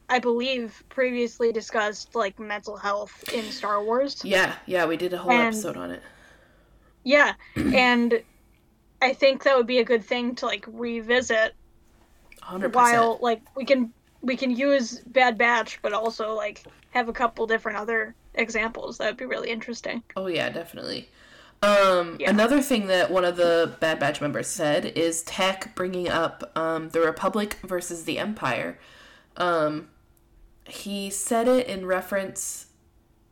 I 0.09 0.17
believe, 0.19 0.83
previously 0.89 1.51
discussed 1.51 2.15
like 2.15 2.39
mental 2.39 2.75
health 2.75 3.23
in 3.33 3.45
Star 3.51 3.83
Wars. 3.83 4.21
Yeah, 4.25 4.55
yeah, 4.65 4.85
we 4.87 4.97
did 4.97 5.13
a 5.13 5.17
whole 5.17 5.31
And- 5.31 5.53
episode 5.53 5.77
on 5.77 5.91
it. 5.91 6.01
Yeah, 7.03 7.33
and 7.55 8.21
I 8.99 9.13
think 9.13 9.43
that 9.43 9.55
would 9.55 9.67
be 9.67 9.77
a 9.77 9.83
good 9.85 10.03
thing 10.03 10.33
to 10.35 10.47
like 10.47 10.65
revisit 10.67 11.53
100%. 12.41 12.73
while 12.73 13.19
like 13.21 13.41
we 13.55 13.63
can 13.63 13.93
we 14.21 14.35
can 14.35 14.49
use 14.49 15.01
Bad 15.05 15.37
Batch, 15.37 15.79
but 15.83 15.93
also 15.93 16.33
like 16.33 16.63
have 16.89 17.09
a 17.09 17.13
couple 17.13 17.45
different 17.45 17.77
other 17.77 18.15
examples. 18.37 18.97
That 18.97 19.07
would 19.07 19.17
be 19.17 19.25
really 19.25 19.49
interesting. 19.49 20.03
Oh 20.15 20.27
yeah, 20.27 20.49
definitely. 20.49 21.09
Um, 21.61 22.17
Yeah. 22.19 22.29
Another 22.29 22.61
thing 22.61 22.87
that 22.87 23.09
one 23.11 23.25
of 23.25 23.37
the 23.37 23.75
Bad 23.79 23.99
Batch 23.99 24.21
members 24.21 24.47
said 24.47 24.85
is 24.85 25.23
Tech 25.23 25.73
bringing 25.75 26.07
up 26.09 26.51
um, 26.55 26.89
the 26.89 27.01
Republic 27.01 27.57
versus 27.63 28.03
the 28.05 28.19
Empire. 28.19 28.77
Um, 29.37 29.89
he 30.67 31.09
said 31.09 31.47
it 31.47 31.67
in 31.67 31.85
reference. 31.85 32.67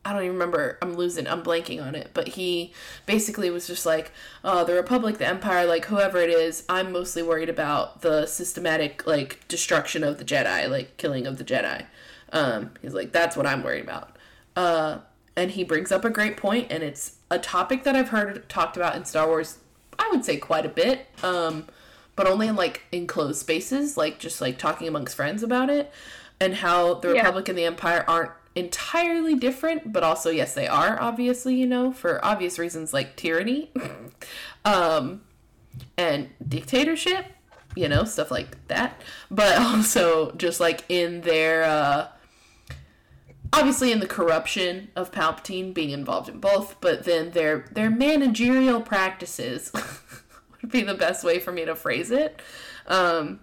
I 0.05 0.11
don't 0.11 0.23
even 0.23 0.33
remember. 0.33 0.77
I'm 0.81 0.95
losing. 0.95 1.27
I'm 1.27 1.43
blanking 1.43 1.81
on 1.85 1.95
it. 1.95 2.11
But 2.13 2.29
he 2.29 2.73
basically 3.05 3.49
was 3.49 3.67
just 3.67 3.85
like, 3.85 4.11
"Oh, 4.43 4.63
the 4.65 4.73
Republic, 4.73 5.17
the 5.17 5.27
Empire, 5.27 5.65
like 5.65 5.85
whoever 5.85 6.17
it 6.19 6.29
is. 6.29 6.63
I'm 6.67 6.91
mostly 6.91 7.23
worried 7.23 7.49
about 7.49 8.01
the 8.01 8.25
systematic 8.25 9.07
like 9.07 9.47
destruction 9.47 10.03
of 10.03 10.17
the 10.17 10.25
Jedi, 10.25 10.69
like 10.69 10.97
killing 10.97 11.25
of 11.25 11.37
the 11.37 11.45
Jedi." 11.45 11.85
Um, 12.33 12.71
he's 12.81 12.93
like, 12.93 13.11
"That's 13.13 13.37
what 13.37 13.47
I'm 13.47 13.63
worried 13.63 13.83
about." 13.83 14.12
Uh, 14.55 14.99
and 15.35 15.51
he 15.51 15.63
brings 15.63 15.91
up 15.91 16.05
a 16.05 16.09
great 16.09 16.37
point, 16.37 16.67
and 16.71 16.83
it's 16.83 17.17
a 17.31 17.39
topic 17.39 17.83
that 17.83 17.95
I've 17.95 18.09
heard 18.09 18.47
talked 18.49 18.77
about 18.77 18.95
in 18.95 19.05
Star 19.05 19.27
Wars. 19.27 19.57
I 19.97 20.09
would 20.11 20.23
say 20.23 20.37
quite 20.37 20.65
a 20.65 20.69
bit, 20.69 21.07
um, 21.23 21.67
but 22.15 22.27
only 22.27 22.47
in 22.47 22.55
like 22.55 22.83
enclosed 22.91 23.39
spaces, 23.39 23.97
like 23.97 24.19
just 24.19 24.41
like 24.41 24.57
talking 24.57 24.87
amongst 24.87 25.15
friends 25.15 25.41
about 25.43 25.69
it, 25.69 25.91
and 26.39 26.55
how 26.55 26.95
the 26.95 27.09
Yeah. 27.13 27.21
Republic 27.21 27.49
and 27.49 27.57
the 27.57 27.65
Empire 27.65 28.05
aren't 28.07 28.31
entirely 28.55 29.33
different, 29.33 29.91
but 29.91 30.03
also 30.03 30.29
yes, 30.29 30.53
they 30.53 30.67
are 30.67 31.01
obviously, 31.01 31.55
you 31.55 31.65
know, 31.65 31.91
for 31.91 32.23
obvious 32.23 32.59
reasons 32.59 32.93
like 32.93 33.15
tyranny, 33.15 33.71
um, 34.65 35.21
and 35.97 36.29
dictatorship, 36.47 37.25
you 37.75 37.89
know, 37.89 38.03
stuff 38.03 38.29
like 38.29 38.67
that, 38.67 39.01
but 39.31 39.57
also 39.59 40.31
just 40.33 40.59
like 40.59 40.83
in 40.89 41.21
their. 41.21 41.63
Uh, 41.63 42.07
obviously 43.53 43.91
in 43.91 43.99
the 43.99 44.07
corruption 44.07 44.89
of 44.95 45.11
Palpatine 45.11 45.73
being 45.73 45.91
involved 45.91 46.27
in 46.27 46.39
both, 46.39 46.75
but 46.81 47.05
then 47.05 47.31
their 47.31 47.65
their 47.71 47.89
managerial 47.89 48.81
practices 48.81 49.71
would 50.61 50.71
be 50.71 50.81
the 50.81 50.95
best 50.95 51.23
way 51.23 51.39
for 51.39 51.51
me 51.51 51.63
to 51.65 51.75
phrase 51.75 52.11
it. 52.11 52.41
Um, 52.87 53.39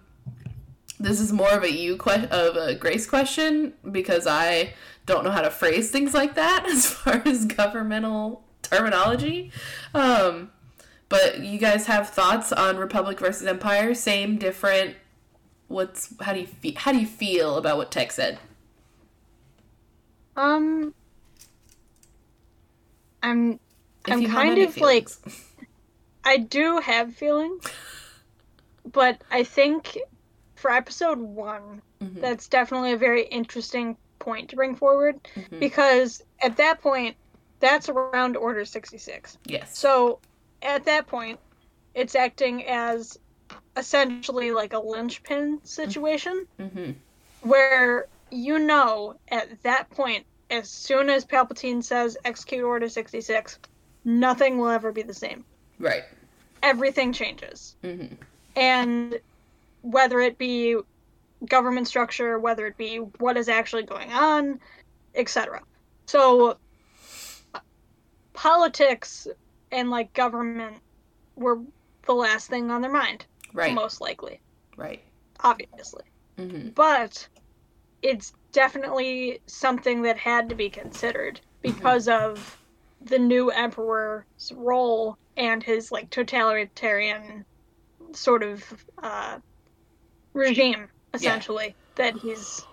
this 0.99 1.19
is 1.19 1.33
more 1.33 1.49
of 1.49 1.63
a 1.63 1.71
you 1.71 1.97
que- 1.97 2.27
of 2.29 2.55
a 2.55 2.75
Grace 2.75 3.07
question 3.07 3.73
because 3.89 4.27
I 4.27 4.73
don't 5.05 5.23
know 5.23 5.31
how 5.31 5.41
to 5.41 5.49
phrase 5.49 5.89
things 5.89 6.13
like 6.13 6.35
that 6.35 6.65
as 6.69 6.91
far 6.91 7.21
as 7.25 7.45
governmental 7.45 8.43
terminology. 8.61 9.51
Um, 9.93 10.51
but 11.09 11.39
you 11.39 11.57
guys 11.57 11.87
have 11.87 12.09
thoughts 12.09 12.51
on 12.51 12.77
Republic 12.77 13.19
versus 13.19 13.47
Empire? 13.47 13.93
Same, 13.93 14.37
different. 14.37 14.95
What's 15.67 16.13
how 16.21 16.33
do 16.33 16.41
you 16.41 16.47
feel? 16.47 16.73
How 16.75 16.91
do 16.91 16.99
you 16.99 17.07
feel 17.07 17.57
about 17.57 17.77
what 17.77 17.91
Tech 17.91 18.11
said? 18.11 18.39
Um, 20.35 20.93
I'm 23.23 23.59
If 24.07 24.13
I'm 24.13 24.25
kind 24.25 24.57
of 24.59 24.77
like. 24.77 25.09
I 26.23 26.37
do 26.37 26.77
have 26.79 27.15
feelings, 27.15 27.65
but 28.91 29.21
I 29.31 29.43
think 29.43 29.97
for 30.55 30.71
episode 30.71 31.17
one, 31.17 31.81
Mhm. 32.01 32.21
that's 32.21 32.47
definitely 32.47 32.91
a 32.93 32.97
very 32.97 33.23
interesting 33.25 33.97
point 34.19 34.49
to 34.51 34.55
bring 34.55 34.75
forward 34.75 35.19
Mhm. 35.35 35.59
because 35.59 36.21
at 36.41 36.57
that 36.57 36.79
point, 36.81 37.15
that's 37.59 37.89
around 37.89 38.37
Order 38.37 38.65
66. 38.65 39.37
Yes. 39.45 39.77
So 39.77 40.19
at 40.61 40.85
that 40.85 41.07
point, 41.07 41.39
it's 41.95 42.13
acting 42.15 42.65
as 42.67 43.17
essentially 43.75 44.51
like 44.51 44.73
a 44.73 44.79
linchpin 44.79 45.59
situation 45.63 46.45
hmm 46.57 46.91
where 47.41 48.07
you 48.31 48.59
know 48.59 49.15
at 49.29 49.61
that 49.63 49.89
point, 49.89 50.25
as 50.49 50.69
soon 50.69 51.09
as 51.09 51.25
Palpatine 51.25 51.83
says 51.83 52.17
execute 52.25 52.63
Order 52.63 52.89
66, 52.89 53.59
nothing 54.03 54.57
will 54.57 54.69
ever 54.69 54.91
be 54.91 55.03
the 55.03 55.13
same. 55.13 55.45
Right. 55.79 56.03
Everything 56.63 57.13
changes. 57.13 57.75
hmm 57.83 58.05
And 58.55 59.19
whether 59.81 60.19
it 60.19 60.37
be 60.37 60.77
government 61.47 61.87
structure, 61.87 62.37
whether 62.39 62.67
it 62.67 62.77
be 62.77 62.97
what 62.97 63.37
is 63.37 63.49
actually 63.49 63.83
going 63.83 64.11
on, 64.11 64.59
etc. 65.15 65.61
So 66.07 66.57
politics 68.33 69.27
and 69.71 69.89
like 69.89 70.13
government 70.13 70.77
were 71.35 71.61
the 72.05 72.13
last 72.13 72.49
thing 72.49 72.71
on 72.71 72.81
their 72.81 72.91
mind, 72.91 73.25
Right. 73.53 73.73
most 73.73 74.01
likely, 74.01 74.41
Right. 74.77 75.01
obviously. 75.43 76.03
hmm 76.37 76.69
But 76.69 77.27
it's 78.01 78.33
definitely 78.51 79.41
something 79.47 80.01
that 80.03 80.17
had 80.17 80.49
to 80.49 80.55
be 80.55 80.69
considered 80.69 81.39
because 81.61 82.07
of 82.07 82.57
the 83.01 83.19
new 83.19 83.49
emperor's 83.49 84.25
role 84.55 85.15
and 85.37 85.63
his 85.63 85.91
like 85.91 86.09
totalitarian 86.09 87.45
sort 88.13 88.43
of 88.43 88.63
uh, 89.01 89.37
regime 90.33 90.87
essentially 91.13 91.75
that 91.95 92.15
he's 92.15 92.65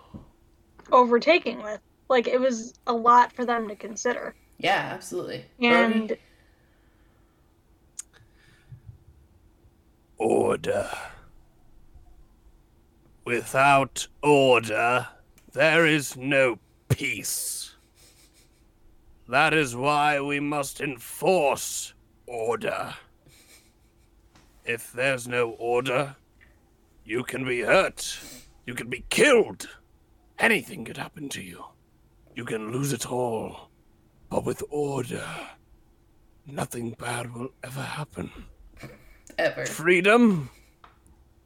overtaking 0.90 1.62
with. 1.62 1.80
Like 2.08 2.26
it 2.26 2.40
was 2.40 2.74
a 2.86 2.92
lot 2.92 3.32
for 3.32 3.44
them 3.44 3.68
to 3.68 3.76
consider. 3.76 4.34
Yeah, 4.58 4.90
absolutely. 4.92 5.44
and 5.60 6.16
Order. 10.18 10.90
Without 13.24 14.08
order, 14.22 15.06
there 15.58 15.84
is 15.84 16.16
no 16.16 16.56
peace. 16.88 17.74
That 19.28 19.52
is 19.52 19.74
why 19.74 20.20
we 20.20 20.38
must 20.38 20.80
enforce 20.80 21.94
order. 22.28 22.94
If 24.64 24.92
there's 24.92 25.26
no 25.26 25.50
order, 25.58 26.14
you 27.04 27.24
can 27.24 27.44
be 27.44 27.62
hurt. 27.62 28.20
You 28.66 28.74
can 28.74 28.88
be 28.88 29.04
killed. 29.10 29.68
Anything 30.38 30.84
could 30.84 30.96
happen 30.96 31.28
to 31.30 31.42
you. 31.42 31.64
You 32.36 32.44
can 32.44 32.70
lose 32.70 32.92
it 32.92 33.10
all. 33.10 33.68
But 34.30 34.44
with 34.44 34.62
order, 34.70 35.26
nothing 36.46 36.90
bad 36.90 37.34
will 37.34 37.50
ever 37.64 37.82
happen. 37.82 38.30
Ever. 39.36 39.66
Freedom, 39.66 40.50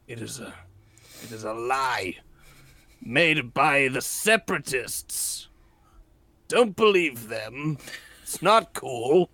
it 0.07 0.21
is 0.21 0.39
a, 0.39 0.53
it 1.23 1.31
is 1.31 1.45
a 1.45 1.53
lie, 1.53 2.17
made 3.05 3.53
by 3.53 3.87
the 3.87 4.01
separatists. 4.01 5.49
Don't 6.47 6.75
believe 6.75 7.29
them. 7.29 7.77
It's 8.21 8.41
not 8.41 8.73
cool. 8.73 9.29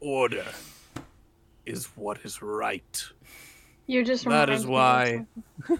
Order 0.00 0.44
is 1.64 1.86
what 1.94 2.18
is 2.24 2.42
right. 2.42 3.04
You're 3.86 4.04
just 4.04 4.24
That 4.24 4.48
is 4.50 4.64
reminded 4.66 5.18
me 5.18 5.24
of 5.24 5.70
why. 5.70 5.76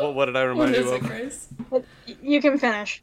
what, 0.00 0.14
what 0.14 0.24
did 0.26 0.36
I 0.36 0.42
remind 0.42 0.74
is 0.74 0.86
you 0.86 0.94
it, 0.94 1.02
of? 1.02 1.08
Grace? 1.08 1.48
something. 1.70 1.84
You 2.22 2.40
can 2.40 2.58
finish. 2.58 3.02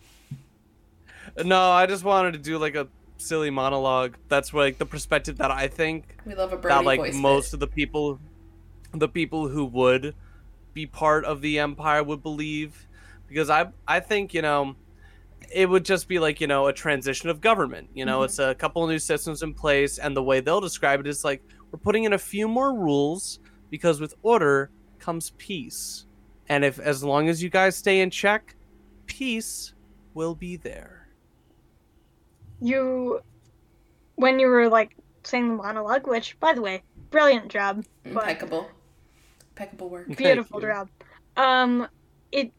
No, 1.44 1.72
I 1.72 1.86
just 1.86 2.04
wanted 2.04 2.34
to 2.34 2.40
do 2.40 2.58
like 2.58 2.76
a 2.76 2.88
silly 3.18 3.50
monologue. 3.50 4.16
That's 4.28 4.54
like 4.54 4.78
the 4.78 4.86
perspective 4.86 5.38
that 5.38 5.52
I 5.52 5.68
think 5.68 6.18
We 6.26 6.36
love 6.36 6.54
a 6.54 6.58
Brody 6.58 6.76
that 6.76 6.86
like 6.86 7.00
voice. 7.00 7.16
most 7.16 7.54
of 7.54 7.60
the 7.60 7.68
people, 7.68 8.20
the 8.94 9.08
people 9.08 9.48
who 9.48 9.66
would 9.66 10.14
be 10.74 10.86
part 10.86 11.26
of 11.26 11.42
the 11.42 11.60
empire 11.60 12.04
would 12.04 12.24
believe, 12.24 12.88
because 13.28 13.50
I 13.50 13.68
I 13.88 14.00
think 14.00 14.34
you 14.34 14.42
know, 14.42 14.76
it 15.54 15.70
would 15.70 15.86
just 15.86 16.08
be 16.08 16.20
like 16.20 16.42
you 16.42 16.48
know 16.48 16.68
a 16.68 16.74
transition 16.74 17.30
of 17.30 17.42
government. 17.42 17.90
You 17.94 18.06
know, 18.06 18.20
Mhm. 18.20 18.26
it's 18.26 18.40
a 18.40 18.56
couple 18.56 18.84
of 18.84 18.90
new 18.90 19.00
systems 19.00 19.44
in 19.44 19.54
place, 19.54 19.98
and 20.00 20.16
the 20.16 20.24
way 20.24 20.40
they'll 20.40 20.62
describe 20.62 21.00
it 21.00 21.08
is 21.08 21.24
like 21.24 21.44
we're 21.72 21.80
putting 21.80 22.04
in 22.06 22.14
a 22.14 22.18
few 22.18 22.48
more 22.48 22.74
rules 22.74 23.40
because 23.70 24.00
with 24.00 24.14
order 24.24 24.70
comes 25.00 25.32
peace, 25.38 26.06
and 26.50 26.64
if 26.64 26.80
as 26.80 27.04
long 27.04 27.30
as 27.30 27.42
you 27.44 27.50
guys 27.50 27.76
stay 27.76 28.02
in 28.02 28.10
check, 28.10 28.56
peace 29.06 29.74
will 30.14 30.36
be 30.36 30.56
there. 30.56 31.08
You, 32.62 33.22
when 34.16 34.40
you 34.40 34.48
were 34.48 34.70
like 34.70 34.96
saying 35.24 35.50
the 35.50 35.56
monologue, 35.56 36.08
which 36.08 36.40
by 36.40 36.54
the 36.54 36.62
way, 36.62 36.84
brilliant 37.10 37.50
job, 37.50 37.84
but 38.04 38.12
Impeccable. 38.30 38.70
Impeccable 39.56 39.90
work. 39.90 40.08
Thank 40.08 40.18
beautiful 40.18 40.62
you. 40.62 40.68
job. 40.68 40.90
Um, 41.38 41.88
it, 42.32 42.52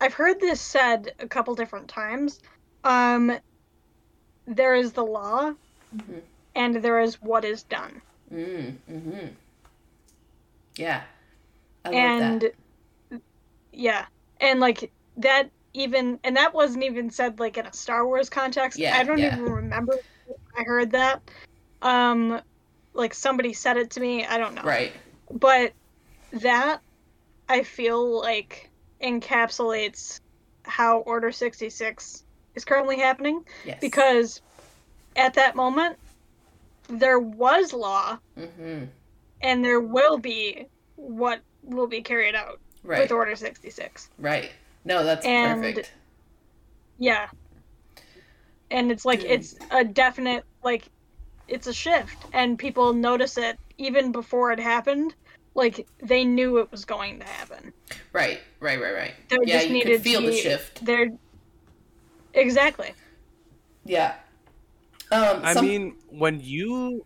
I've 0.00 0.14
heard 0.14 0.40
this 0.40 0.60
said 0.60 1.12
a 1.18 1.28
couple 1.28 1.54
different 1.54 1.88
times. 1.88 2.40
Um, 2.82 3.38
there 4.46 4.74
is 4.74 4.92
the 4.92 5.04
law, 5.04 5.52
Mhm. 5.96 6.22
and 6.54 6.76
there 6.76 7.00
is 7.00 7.20
what 7.20 7.44
is 7.44 7.62
done, 7.64 8.00
Mm, 8.32 8.76
mm-hmm. 8.90 9.26
Yeah. 10.76 11.02
I 11.84 11.88
love 11.88 11.94
and 11.94 12.40
that. 13.10 13.20
yeah, 13.72 14.06
and 14.40 14.60
like 14.60 14.90
that 15.18 15.50
even, 15.74 16.18
and 16.24 16.36
that 16.36 16.54
wasn't 16.54 16.84
even 16.84 17.10
said 17.10 17.38
like 17.38 17.58
in 17.58 17.66
a 17.66 17.72
Star 17.72 18.06
Wars 18.06 18.30
context. 18.30 18.78
Yeah, 18.78 18.96
I 18.96 19.04
don't 19.04 19.18
yeah. 19.18 19.26
even 19.26 19.42
remember. 19.44 19.98
I 20.56 20.62
heard 20.62 20.90
that. 20.92 21.20
Um, 21.82 22.40
like 22.94 23.12
somebody 23.12 23.52
said 23.52 23.76
it 23.76 23.90
to 23.90 24.00
me. 24.00 24.24
I 24.24 24.38
don't 24.38 24.54
know. 24.54 24.62
Right. 24.62 24.92
but 25.30 25.72
that 26.34 26.80
I 27.48 27.62
feel 27.62 28.20
like 28.20 28.70
encapsulates 29.02 30.20
how 30.64 30.98
Order 31.00 31.30
66 31.32 32.24
is 32.54 32.64
currently 32.64 32.98
happening 32.98 33.44
Yes. 33.64 33.78
because 33.80 34.40
at 35.16 35.34
that 35.34 35.54
moment 35.56 35.96
there 36.88 37.18
was 37.18 37.72
law 37.72 38.18
Mm-hmm. 38.38 38.84
and 39.42 39.64
there 39.64 39.80
will 39.80 40.18
be 40.18 40.66
what 40.96 41.40
will 41.62 41.86
be 41.86 42.02
carried 42.02 42.34
out 42.34 42.60
Right. 42.82 43.00
with 43.00 43.12
Order 43.12 43.36
66. 43.36 44.10
Right. 44.18 44.50
No, 44.84 45.04
that's 45.04 45.24
And- 45.24 45.62
perfect. 45.62 45.92
Yeah. 46.98 47.28
And 48.70 48.90
it's 48.90 49.04
like 49.04 49.22
it's 49.22 49.56
a 49.70 49.84
definite 49.84 50.44
like 50.62 50.88
it's 51.48 51.66
a 51.66 51.72
shift 51.74 52.16
and 52.32 52.58
people 52.58 52.92
notice 52.94 53.36
it 53.38 53.58
even 53.78 54.12
before 54.12 54.52
it 54.52 54.58
happened. 54.58 55.14
Like 55.54 55.86
they 56.02 56.24
knew 56.24 56.58
it 56.58 56.70
was 56.72 56.84
going 56.84 57.20
to 57.20 57.26
happen. 57.26 57.72
Right. 58.12 58.40
Right. 58.60 58.80
Right. 58.80 58.94
Right. 58.94 59.12
There 59.28 59.38
yeah, 59.44 59.54
just 59.54 59.66
you 59.68 59.72
needed 59.74 59.92
could 59.92 60.02
feel 60.02 60.20
to 60.20 60.26
the 60.26 60.32
be- 60.32 60.40
shift. 60.40 60.84
There 60.84 61.10
Exactly. 62.34 62.92
Yeah. 63.84 64.14
Um. 65.12 65.40
I 65.44 65.54
some- 65.54 65.66
mean, 65.66 65.96
when 66.08 66.40
you, 66.40 67.04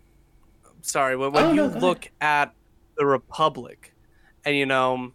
sorry, 0.81 1.15
when, 1.15 1.31
when 1.31 1.43
Oh, 1.45 1.49
you 1.49 1.55
no, 1.55 1.69
go 1.69 1.79
look 1.79 2.09
at 2.21 2.53
the 2.97 3.05
Republic, 3.05 3.93
and 4.45 4.55
you 4.55 4.65
know, 4.65 5.11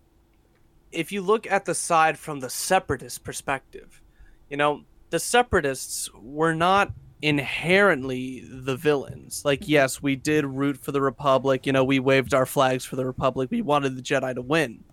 if 0.92 1.10
you 1.10 1.20
look 1.22 1.46
at 1.50 1.64
the 1.64 1.74
side 1.74 2.18
from 2.18 2.40
the 2.40 2.50
separatist 2.50 3.24
perspective, 3.24 4.00
you 4.48 4.56
know, 4.56 4.82
the 5.10 5.18
separatists 5.18 6.08
were 6.14 6.54
not 6.54 6.92
inherently 7.24 8.44
the 8.48 8.76
villains. 8.76 9.38
Mm-hmm. 9.38 9.48
Like, 9.48 9.68
yes, 9.68 10.02
we 10.02 10.16
did 10.16 10.44
root 10.44 10.76
for 10.76 10.92
the 10.92 11.00
Republic. 11.00 11.66
You 11.66 11.72
know, 11.72 11.84
we 11.84 11.98
waved 11.98 12.34
our 12.34 12.46
flags 12.46 12.84
for 12.84 12.96
the 12.96 13.06
Republic. 13.06 13.50
We 13.50 13.62
wanted 13.62 13.96
the 13.96 14.02
Jedi 14.02 14.34
to 14.34 14.42
win, 14.42 14.84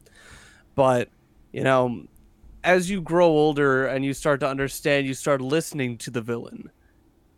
but 0.75 1.09
you 1.51 1.63
know. 1.63 2.07
As 2.63 2.91
you 2.91 3.01
grow 3.01 3.25
older 3.25 3.87
and 3.87 4.05
you 4.05 4.13
start 4.13 4.39
to 4.41 4.47
understand, 4.47 5.07
you 5.07 5.15
start 5.15 5.41
listening 5.41 5.97
to 5.97 6.11
the 6.11 6.21
villain 6.21 6.69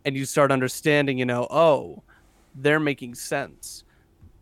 and 0.04 0.14
you 0.14 0.26
start 0.26 0.52
understanding, 0.52 1.16
you 1.16 1.24
know, 1.24 1.46
oh, 1.50 2.02
they're 2.54 2.78
making 2.78 3.14
sense. 3.14 3.84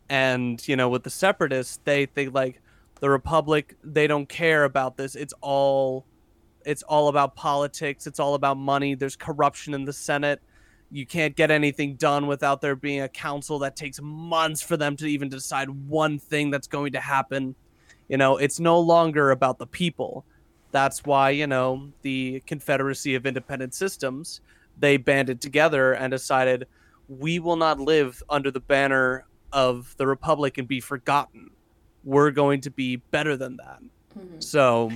And, 0.09 0.61
you 0.67 0.75
know, 0.75 0.89
with 0.89 1.05
the 1.05 1.09
separatists, 1.09 1.79
they 1.85 2.07
think 2.07 2.35
like 2.35 2.61
the 2.99 3.09
Republic, 3.09 3.77
they 3.85 4.09
don't 4.09 4.29
care 4.29 4.65
about 4.65 4.97
this. 4.97 5.15
It's 5.15 5.33
all 5.41 6.05
it's 6.65 6.83
all 6.83 7.09
about 7.09 7.37
politics, 7.37 8.07
it's 8.07 8.21
all 8.21 8.35
about 8.35 8.57
money. 8.57 8.95
There's 8.95 9.17
corruption 9.17 9.75
in 9.75 9.85
the 9.85 9.93
Senate. 9.93 10.41
You 10.91 11.07
can't 11.07 11.35
get 11.35 11.51
anything 11.51 11.95
done 11.95 12.27
without 12.27 12.61
there 12.61 12.77
being 12.77 13.01
a 13.01 13.09
council 13.09 13.59
that 13.61 13.77
takes 13.77 14.01
months 14.03 14.61
for 14.63 14.77
them 14.77 14.97
to 14.97 15.07
even 15.07 15.29
decide 15.29 15.71
one 15.71 16.19
thing 16.19 16.51
that's 16.51 16.69
going 16.69 16.93
to 16.93 17.01
happen. 17.01 17.55
You 18.09 18.19
know, 18.19 18.37
it's 18.37 18.61
no 18.61 18.79
longer 18.79 19.31
about 19.31 19.59
the 19.59 19.67
people. 19.67 20.25
That's 20.71 21.05
why, 21.05 21.31
you 21.31 21.47
know, 21.47 21.89
the 22.03 22.43
Confederacy 22.47 23.15
of 23.15 23.27
Independent 23.27 23.75
Systems, 23.75 24.41
they 24.79 24.97
banded 24.97 25.41
together 25.41 25.93
and 25.93 26.11
decided 26.11 26.67
we 27.09 27.39
will 27.39 27.57
not 27.57 27.79
live 27.81 28.23
under 28.29 28.51
the 28.51 28.61
banner 28.61 29.27
of 29.53 29.95
the 29.99 30.07
Republic 30.07 30.59
and 30.59 30.67
be 30.67 30.81
forgotten. 30.81 31.51
We're 32.05 32.31
going 32.31 32.63
to 32.63 32.71
be 32.71 32.97
better 32.97 33.37
than 33.37 33.57
that. 33.59 33.81
Mhm. 34.19 34.43
So, 34.43 34.91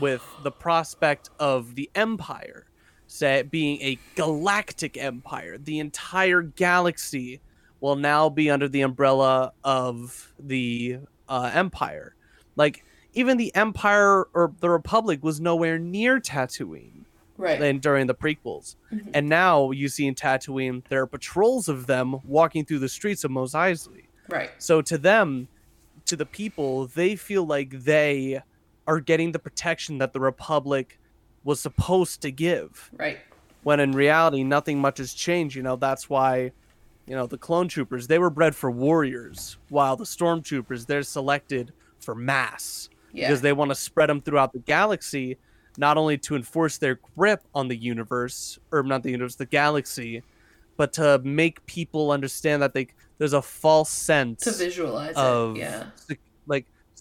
with 0.00 0.22
the 0.42 0.50
prospect 0.50 1.30
of 1.38 1.74
the 1.74 1.90
Empire, 1.94 2.66
say 3.06 3.42
being 3.42 3.80
a 3.82 3.98
galactic 4.14 4.96
empire, 4.96 5.58
the 5.58 5.78
entire 5.78 6.42
galaxy 6.42 7.40
will 7.80 7.96
now 7.96 8.28
be 8.28 8.50
under 8.50 8.68
the 8.68 8.82
umbrella 8.82 9.52
of 9.64 10.32
the 10.38 10.98
uh, 11.28 11.50
Empire. 11.54 12.14
Like 12.56 12.84
even 13.14 13.36
the 13.36 13.54
Empire 13.54 14.24
or 14.34 14.52
the 14.60 14.70
Republic 14.70 15.22
was 15.22 15.40
nowhere 15.40 15.78
near 15.78 16.20
Tatooine 16.20 17.04
Right. 17.36 17.60
than 17.60 17.78
during 17.78 18.08
the 18.08 18.16
prequels. 18.16 18.74
Mhm. 18.92 19.10
And 19.14 19.28
now 19.28 19.70
you 19.70 19.88
see 19.88 20.08
in 20.08 20.16
Tatooine 20.16 20.82
there 20.88 21.02
are 21.02 21.06
patrols 21.06 21.68
of 21.68 21.86
them 21.86 22.16
walking 22.24 22.64
through 22.64 22.80
the 22.80 22.88
streets 22.88 23.22
of 23.22 23.30
Mos 23.30 23.52
Eisley. 23.54 24.06
Right. 24.28 24.50
So 24.58 24.82
to 24.82 24.98
them, 24.98 25.46
to 26.06 26.16
the 26.16 26.26
people, 26.26 26.88
they 26.88 27.14
feel 27.14 27.46
like 27.46 27.70
they 27.84 28.42
are 28.88 28.98
getting 29.00 29.30
the 29.30 29.38
protection 29.38 29.98
that 29.98 30.12
the 30.12 30.18
Republic 30.18 30.98
was 31.44 31.60
supposed 31.60 32.22
to 32.22 32.32
give. 32.32 32.90
Right. 32.96 33.18
When 33.62 33.80
in 33.80 33.92
reality, 33.92 34.42
nothing 34.42 34.80
much 34.80 34.98
has 34.98 35.12
changed. 35.12 35.54
You 35.54 35.62
know, 35.62 35.76
that's 35.76 36.08
why, 36.08 36.52
you 37.06 37.14
know, 37.14 37.26
the 37.26 37.38
clone 37.38 37.68
troopers, 37.68 38.06
they 38.06 38.18
were 38.18 38.30
bred 38.30 38.56
for 38.56 38.70
warriors, 38.70 39.58
while 39.68 39.94
the 39.94 40.04
stormtroopers, 40.04 40.86
they're 40.86 41.02
selected 41.02 41.72
for 42.00 42.14
mass 42.14 42.88
Yeah. 43.12 43.28
because 43.28 43.42
they 43.42 43.52
want 43.52 43.70
to 43.70 43.74
spread 43.74 44.08
them 44.08 44.22
throughout 44.22 44.54
the 44.54 44.60
galaxy, 44.60 45.36
not 45.76 45.98
only 45.98 46.16
to 46.18 46.34
enforce 46.34 46.78
their 46.78 46.98
grip 47.16 47.42
on 47.54 47.68
the 47.68 47.76
universe, 47.76 48.58
or 48.72 48.82
not 48.82 49.02
the 49.02 49.10
universe, 49.10 49.34
the 49.34 49.46
galaxy, 49.46 50.22
but 50.78 50.94
to 50.94 51.20
make 51.24 51.64
people 51.66 52.10
understand 52.10 52.62
that 52.62 52.72
they 52.72 52.88
there's 53.18 53.32
a 53.32 53.42
false 53.42 53.90
sense 53.90 54.44
to 54.44 54.52
visualize 54.52 55.14
of 55.16 55.56
it. 55.56 55.60
Yeah. 55.60 55.86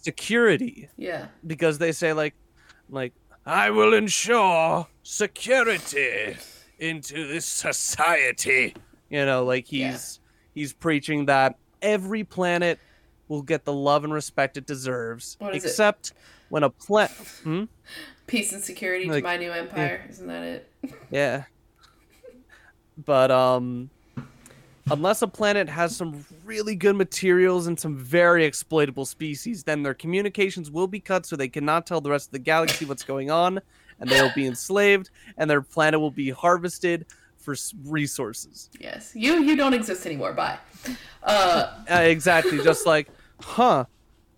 Sec- 0.07 0.13
like 0.15 0.17
security 0.17 0.89
Yeah. 0.97 1.27
because 1.45 1.77
they 1.77 1.91
say 1.91 2.13
like 2.13 2.33
like 2.89 3.13
I 3.45 3.69
will 3.69 3.93
ensure 3.93 4.87
security 5.03 6.37
into 6.79 7.27
this 7.27 7.45
society. 7.45 8.75
You 9.09 9.25
know, 9.25 9.43
like 9.45 9.71
Yeah. 9.71 9.91
he's 9.91 10.19
he's 10.53 10.73
preaching 10.73 11.25
that 11.27 11.57
every 11.81 12.23
planet 12.23 12.79
will 13.27 13.41
get 13.41 13.65
the 13.65 13.73
love 13.73 14.03
and 14.03 14.13
respect 14.13 14.57
it 14.57 14.65
deserves, 14.65 15.35
What 15.39 15.55
is 15.55 15.63
it? 15.63 15.67
except 15.67 16.13
when 16.49 16.63
a 16.63 16.69
planet. 16.69 17.11
Hmm? 17.43 17.63
Peace 18.27 18.51
and 18.53 18.63
security 18.63 19.07
to 19.07 19.21
my 19.21 19.37
new 19.37 19.51
empire. 19.51 20.05
Isn't 20.09 20.27
that 20.27 20.43
it? 20.43 20.71
Yeah. 21.11 21.43
But 22.97 23.31
um 23.31 23.89
unless 24.91 25.21
a 25.21 25.27
planet 25.27 25.67
has 25.69 25.95
some 25.95 26.25
really 26.45 26.75
good 26.75 26.95
materials 26.95 27.67
and 27.67 27.79
some 27.79 27.95
very 27.97 28.45
exploitable 28.45 29.05
species, 29.05 29.63
then 29.63 29.83
their 29.83 29.93
communications 29.93 30.71
will 30.71 30.87
be 30.87 30.99
cut 30.99 31.25
so 31.25 31.35
they 31.35 31.47
cannot 31.47 31.85
tell 31.85 32.01
the 32.01 32.09
rest 32.09 32.27
of 32.27 32.31
the 32.33 32.39
galaxy 32.39 32.85
what's 32.85 33.03
going 33.03 33.29
on 33.31 33.59
and 33.99 34.09
they'll 34.09 34.33
be 34.33 34.45
enslaved 34.45 35.09
and 35.37 35.49
their 35.49 35.61
planet 35.61 35.99
will 35.99 36.11
be 36.11 36.29
harvested 36.29 37.05
for 37.37 37.55
resources. 37.85 38.69
Yes, 38.79 39.11
you 39.15 39.41
you 39.41 39.55
don't 39.55 39.73
exist 39.73 40.05
anymore. 40.05 40.33
Bye. 40.33 40.59
Uh, 41.23 41.73
Uh, 41.89 41.95
exactly, 42.01 42.57
just 42.61 42.85
like, 42.93 43.07
huh? 43.41 43.85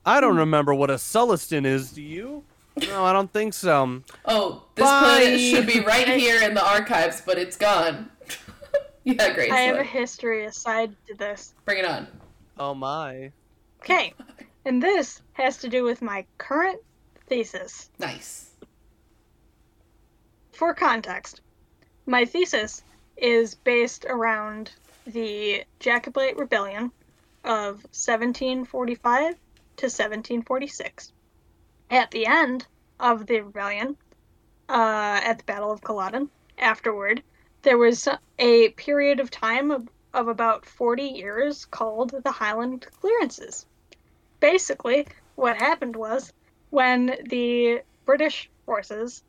I 0.05 0.21
don't 0.21 0.37
remember 0.37 0.73
what 0.73 0.89
a 0.89 0.95
Celestin 0.95 1.65
is. 1.65 1.91
Do 1.91 2.01
you? 2.01 2.43
No, 2.87 3.03
I 3.03 3.11
don't 3.11 3.31
think 3.33 3.53
so. 3.53 4.01
oh, 4.25 4.63
this 4.75 4.85
Bye. 4.85 4.99
planet 5.19 5.39
should 5.39 5.67
be 5.67 5.81
right 5.81 6.07
here 6.19 6.41
in 6.41 6.53
the 6.53 6.65
archives, 6.65 7.21
but 7.25 7.37
it's 7.37 7.57
gone. 7.57 8.09
yeah, 9.03 9.33
great. 9.33 9.51
I 9.51 9.61
have 9.61 9.77
a 9.77 9.83
history 9.83 10.45
aside 10.45 10.95
to 11.07 11.15
this. 11.15 11.53
Bring 11.65 11.79
it 11.79 11.85
on. 11.85 12.07
Oh 12.57 12.73
my. 12.73 13.31
Okay, 13.81 14.13
and 14.65 14.83
this 14.83 15.21
has 15.33 15.57
to 15.57 15.69
do 15.69 15.83
with 15.83 16.01
my 16.01 16.25
current 16.37 16.79
thesis. 17.27 17.89
Nice. 17.99 18.51
For 20.51 20.73
context, 20.73 21.41
my 22.05 22.25
thesis 22.25 22.83
is 23.15 23.55
based 23.55 24.05
around 24.05 24.71
the 25.07 25.63
Jacobite 25.79 26.37
Rebellion 26.37 26.91
of 27.43 27.83
1745 27.93 29.35
to 29.77 29.85
1746. 29.85 31.13
At 31.89 32.11
the 32.11 32.25
end 32.25 32.67
of 32.99 33.25
the 33.25 33.39
rebellion, 33.39 33.95
uh, 34.67 35.21
at 35.23 35.37
the 35.39 35.43
Battle 35.45 35.71
of 35.71 35.81
Culloden, 35.81 36.29
afterward, 36.57 37.23
there 37.61 37.77
was 37.77 38.07
a 38.37 38.69
period 38.69 39.19
of 39.19 39.29
time 39.29 39.71
of, 39.71 39.89
of 40.13 40.27
about 40.27 40.65
40 40.65 41.03
years 41.03 41.65
called 41.65 42.13
the 42.23 42.31
Highland 42.31 42.87
Clearances. 43.01 43.65
Basically, 44.39 45.05
what 45.35 45.57
happened 45.57 45.95
was 45.95 46.33
when 46.69 47.17
the 47.29 47.81
British 48.05 48.49
forces 48.65 49.23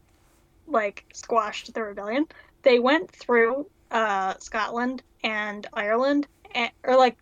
like 0.66 1.04
squashed 1.12 1.74
the 1.74 1.82
rebellion, 1.82 2.26
they 2.62 2.78
went 2.78 3.10
through 3.10 3.66
uh, 3.90 4.34
Scotland 4.38 5.02
and 5.24 5.66
Ireland, 5.72 6.26
and, 6.54 6.70
or 6.84 6.96
like 6.96 7.16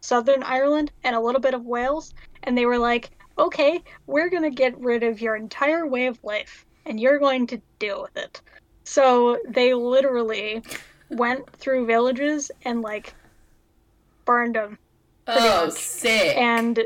Southern 0.00 0.42
Ireland 0.42 0.90
and 1.04 1.14
a 1.14 1.20
little 1.20 1.40
bit 1.40 1.54
of 1.54 1.64
Wales, 1.64 2.12
and 2.42 2.56
they 2.56 2.66
were 2.66 2.78
like, 2.78 3.10
"Okay, 3.38 3.82
we're 4.06 4.28
gonna 4.28 4.50
get 4.50 4.78
rid 4.78 5.02
of 5.02 5.20
your 5.20 5.36
entire 5.36 5.86
way 5.86 6.06
of 6.06 6.22
life, 6.24 6.66
and 6.84 6.98
you're 6.98 7.18
going 7.18 7.46
to 7.48 7.62
deal 7.78 8.02
with 8.02 8.16
it." 8.16 8.40
So 8.84 9.38
they 9.48 9.74
literally 9.74 10.62
went 11.10 11.48
through 11.56 11.86
villages 11.86 12.50
and 12.64 12.82
like 12.82 13.14
burned 14.24 14.56
them 14.56 14.78
Oh, 15.26 15.66
much. 15.66 15.74
sick. 15.74 16.36
and 16.36 16.80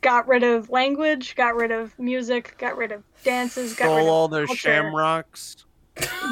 got 0.00 0.26
rid 0.28 0.42
of 0.42 0.70
language, 0.70 1.34
got 1.34 1.54
rid 1.54 1.70
of 1.70 1.96
music, 1.98 2.54
got 2.58 2.76
rid 2.76 2.92
of 2.92 3.02
dances, 3.22 3.74
got 3.74 3.86
rid 3.86 3.92
Stole 3.92 4.00
of 4.00 4.12
all 4.12 4.28
their 4.28 4.46
culture. 4.46 4.58
shamrocks. 4.68 5.56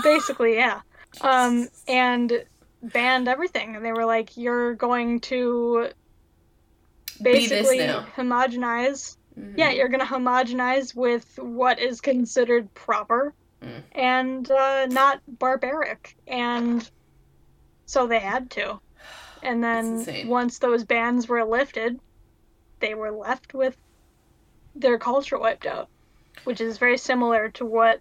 basically 0.02 0.54
yeah 0.56 0.80
um 1.20 1.68
and 1.86 2.44
banned 2.82 3.28
everything 3.28 3.76
and 3.76 3.84
they 3.84 3.92
were 3.92 4.04
like 4.04 4.36
you're 4.36 4.74
going 4.74 5.20
to 5.20 5.88
basically 7.22 7.78
now. 7.78 8.04
homogenize 8.16 9.16
Mhm. 9.38 9.54
yeah 9.56 9.70
you're 9.70 9.88
going 9.88 10.00
to 10.00 10.06
homogenize 10.06 10.94
with 10.94 11.38
what 11.38 11.78
is 11.78 12.00
considered 12.00 12.72
proper 12.74 13.32
Mm. 13.62 13.82
and 13.92 14.50
uh, 14.50 14.86
not 14.86 15.20
barbaric 15.38 16.16
and 16.26 16.90
so 17.86 18.06
they 18.06 18.18
had 18.18 18.50
to 18.52 18.80
and 19.42 19.62
then 19.62 20.26
once 20.28 20.58
those 20.58 20.84
bans 20.84 21.28
were 21.28 21.44
lifted 21.44 22.00
they 22.80 22.94
were 22.94 23.10
left 23.12 23.54
with 23.54 23.76
their 24.74 24.98
culture 24.98 25.38
wiped 25.38 25.66
out 25.66 25.88
which 26.44 26.60
is 26.60 26.78
very 26.78 26.98
similar 26.98 27.50
to 27.50 27.64
what 27.64 28.00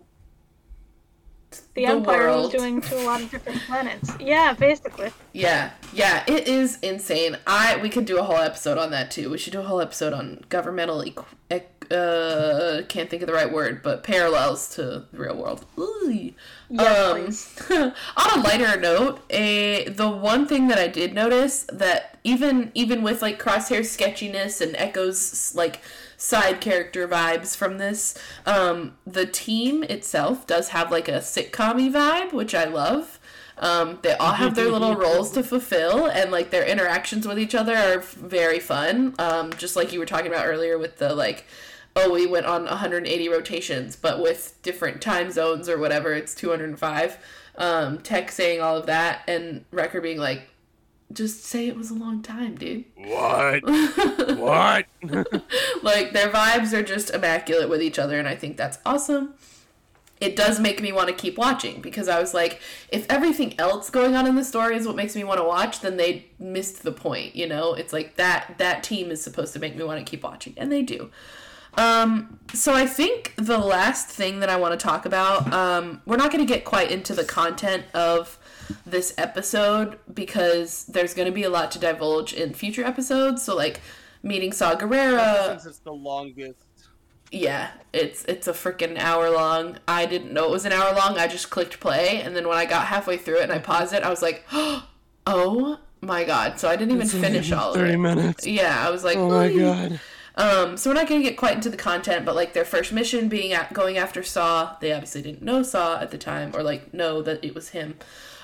the, 1.52 1.60
The 1.76 1.86
Empire 1.86 2.28
world. 2.28 2.44
was 2.44 2.52
doing 2.54 2.82
to 2.82 3.02
a 3.02 3.04
lot 3.04 3.22
of 3.22 3.30
different 3.36 3.60
planets. 3.64 4.10
Yeah, 4.22 4.54
basically. 4.54 5.12
Yeah, 5.34 5.72
yeah, 5.94 6.24
it 6.26 6.48
is 6.48 6.80
insane. 6.80 7.38
I 7.46 7.76
we 7.76 7.90
could 7.90 8.06
do 8.06 8.18
a 8.20 8.24
whole 8.24 8.38
episode 8.38 8.78
on 8.78 8.92
that 8.92 9.12
too. 9.12 9.30
We 9.30 9.38
should 9.38 9.52
do 9.52 9.60
a 9.60 9.64
whole 9.64 9.82
episode 9.82 10.14
on 10.14 10.46
governmental 10.48 11.02
equ- 11.02 11.26
ec- 11.50 11.81
uh 11.92 12.84
can't 12.88 13.10
think 13.10 13.22
of 13.22 13.28
the 13.28 13.34
right 13.34 13.52
word, 13.52 13.82
but 13.84 14.04
parallels 14.04 14.70
to 14.76 15.06
the 15.12 15.20
real 15.20 15.36
world. 15.36 15.66
Yes, 16.70 17.62
um, 17.70 17.94
on 18.18 18.40
a 18.40 18.42
lighter 18.42 18.80
note, 18.80 19.22
a 19.30 19.90
the 19.90 20.10
one 20.10 20.48
thing 20.48 20.68
that 20.70 20.78
I 20.78 20.88
did 20.88 21.14
notice 21.14 21.64
that 21.72 22.20
even 22.24 22.72
even 22.74 23.04
with 23.04 23.22
like 23.22 23.42
Crosshair's 23.42 23.92
sketchiness 23.92 24.62
and 24.62 24.76
Echo's 24.78 25.54
like 25.56 25.82
side 26.18 26.62
character 26.62 27.08
vibes 27.08 27.56
from 27.56 27.78
this, 27.78 28.18
um, 28.46 28.96
the 29.06 29.26
team 29.26 29.84
itself 29.84 30.48
does 30.48 30.70
have 30.70 30.92
like 30.92 31.08
a 31.08 31.20
sitcom 31.20 31.92
vibe, 31.92 32.32
which 32.32 32.56
I 32.56 32.66
love. 32.66 33.20
Um, 33.58 34.00
they 34.02 34.14
all 34.14 34.34
have 34.34 34.56
their 34.56 34.70
little 34.70 34.96
roles 34.96 35.32
to 35.32 35.44
fulfill, 35.44 36.08
and 36.08 36.32
like 36.32 36.50
their 36.50 36.66
interactions 36.66 37.28
with 37.28 37.38
each 37.38 37.54
other 37.54 37.76
are 37.76 38.00
very 38.00 38.60
fun. 38.60 39.14
Um, 39.20 39.54
just 39.54 39.76
like 39.76 39.94
you 39.94 40.00
were 40.00 40.06
talking 40.06 40.28
about 40.28 40.48
earlier 40.48 40.80
with 40.80 40.98
the 40.98 41.14
like, 41.14 41.46
oh, 41.96 42.12
we 42.12 42.26
went 42.26 42.46
on 42.46 42.66
180 42.66 43.30
rotations, 43.30 43.96
but 43.96 44.22
with 44.22 44.58
different 44.62 45.02
time 45.02 45.32
zones 45.32 45.68
or 45.68 45.78
whatever, 45.78 46.14
it's 46.14 46.34
205. 46.36 47.18
Um, 47.58 48.00
Tech 48.00 48.32
saying 48.32 48.62
all 48.62 48.78
of 48.78 48.86
that, 48.86 49.22
and 49.28 49.66
Wrecker 49.72 50.02
being 50.02 50.18
like, 50.18 50.44
just 51.12 51.44
say 51.44 51.68
it 51.68 51.76
was 51.76 51.92
a 51.92 51.94
long 51.94 52.22
time, 52.22 52.56
dude. 52.56 52.86
What? 52.96 53.64
what? 54.38 54.86
like 55.84 56.14
their 56.14 56.30
vibes 56.30 56.74
are 56.74 56.84
just 56.84 57.10
immaculate 57.10 57.70
with 57.70 57.82
each 57.82 57.98
other 57.98 58.20
and 58.20 58.28
i 58.28 58.36
think 58.36 58.58
that's 58.58 58.78
awesome 58.86 59.34
it 60.20 60.36
does 60.36 60.60
make 60.60 60.80
me 60.82 60.92
want 60.92 61.08
to 61.08 61.14
keep 61.14 61.38
watching 61.38 61.82
because 61.82 62.08
i 62.08 62.20
was 62.20 62.34
like 62.34 62.62
if 62.90 63.06
everything 63.10 63.60
else 63.60 63.90
going 63.90 64.16
on 64.16 64.28
in 64.28 64.36
the 64.36 64.44
story 64.44 64.76
is 64.76 64.86
what 64.86 64.96
makes 64.96 65.16
me 65.16 65.24
want 65.24 65.40
to 65.40 65.44
watch 65.44 65.80
then 65.80 65.98
they 65.98 66.26
missed 66.40 66.84
the 66.84 66.92
point 66.92 67.36
you 67.36 67.48
know 67.48 67.74
it's 67.74 67.94
like 67.94 68.16
that 68.16 68.56
that 68.58 68.84
team 68.84 69.10
is 69.10 69.22
supposed 69.22 69.54
to 69.54 69.60
make 69.60 69.76
me 69.76 69.84
want 69.84 70.00
to 70.00 70.10
keep 70.10 70.24
watching 70.24 70.54
and 70.58 70.72
they 70.72 70.82
do 70.82 71.10
um 71.78 72.38
so 72.54 72.74
i 72.74 72.86
think 72.86 73.34
the 73.38 73.58
last 73.58 74.08
thing 74.10 74.40
that 74.42 74.50
i 74.50 74.56
want 74.56 74.78
to 74.78 74.84
talk 74.84 75.06
about 75.06 75.52
um 75.54 76.02
we're 76.06 76.18
not 76.18 76.32
going 76.32 76.46
to 76.46 76.54
get 76.54 76.66
quite 76.66 76.92
into 76.92 77.14
the 77.14 77.24
content 77.24 77.86
of 77.94 78.38
this 78.86 79.14
episode 79.18 79.98
because 80.14 80.86
there's 80.86 81.14
going 81.14 81.26
to 81.26 81.32
be 81.32 81.44
a 81.44 81.50
lot 81.50 81.72
to 81.72 81.80
divulge 81.80 82.34
in 82.34 82.54
future 82.54 82.84
episodes 82.84 83.42
so 83.44 83.56
like 83.56 83.80
meeting 84.24 84.52
Saw 84.52 84.76
Gerrera, 84.76 85.48
Since 85.48 85.66
it's 85.66 85.80
the 85.80 85.94
longest. 85.94 86.60
yeah, 87.32 87.72
it's 87.92 88.24
it's 88.26 88.48
a 88.48 88.54
freaking 88.54 89.00
hour 89.00 89.30
long. 89.32 89.78
I 89.88 90.06
didn't 90.06 90.32
know 90.32 90.46
it 90.46 90.52
was 90.52 90.64
an 90.66 90.72
hour 90.74 90.94
long. 90.94 91.18
I 91.18 91.28
just 91.28 91.50
clicked 91.50 91.80
play, 91.80 92.22
and 92.22 92.36
then 92.36 92.48
when 92.48 92.56
I 92.58 92.66
got 92.66 92.86
halfway 92.86 93.18
through 93.18 93.38
it 93.40 93.44
and 93.44 93.52
I 93.52 93.58
paused 93.58 93.94
it, 93.94 94.04
I 94.04 94.10
was 94.12 94.22
like, 94.22 94.46
"Oh 95.26 95.80
my 96.02 96.24
god!" 96.24 96.60
So 96.60 96.70
I 96.70 96.76
didn't 96.76 96.94
even 96.94 97.08
finish 97.08 97.52
all 97.52 97.72
of 97.72 97.78
it. 97.78 97.80
Thirty 97.80 97.98
minutes. 97.98 98.46
Yeah, 98.46 98.86
I 98.86 98.92
was 98.92 99.04
like, 99.04 99.18
Oh 99.18 99.28
my 99.30 99.52
god. 99.52 100.00
Um, 100.36 100.78
so 100.78 100.90
we're 100.90 100.94
not 100.96 101.08
gonna 101.08 101.22
get 101.22 101.38
quite 101.38 101.56
into 101.56 101.70
the 101.70 101.78
content, 101.78 102.26
but 102.26 102.36
like 102.36 102.54
their 102.54 102.66
first 102.66 102.92
mission 102.94 103.28
being 103.28 103.52
at 103.54 103.74
going 103.74 103.98
after 103.98 104.24
Saw, 104.24 104.78
they 104.80 104.92
obviously 104.94 105.22
didn't 105.22 105.42
know 105.42 105.62
Saw 105.64 106.00
at 106.00 106.12
the 106.12 106.18
time, 106.18 106.52
or 106.56 106.64
like 106.64 106.94
know 106.94 107.22
that 107.22 107.44
it 107.44 107.54
was 107.54 107.70
him. 107.70 107.96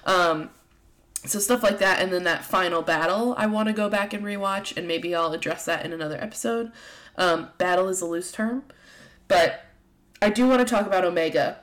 Um, 0.06 0.50
so 1.26 1.40
stuff 1.40 1.64
like 1.64 1.80
that, 1.80 2.02
and 2.02 2.12
then 2.14 2.24
that 2.26 2.46
final 2.46 2.82
battle, 2.82 3.34
I 3.38 3.48
want 3.48 3.68
to 3.68 3.74
go 3.74 3.90
back 3.90 4.14
and 4.14 4.24
rewatch, 4.24 4.76
and 4.78 4.88
maybe 4.88 5.16
I'll 5.16 5.34
address 5.34 5.66
that 5.66 5.86
in 5.86 5.92
another 5.94 6.18
episode. 6.22 6.72
Um, 7.18 7.50
battle 7.58 7.88
is 7.90 8.02
a 8.02 8.06
loose 8.06 8.32
term, 8.32 8.64
but 9.28 9.66
I 10.22 10.30
do 10.30 10.48
want 10.48 10.60
to 10.60 10.66
talk 10.66 10.86
about 10.86 11.04
Omega 11.04 11.60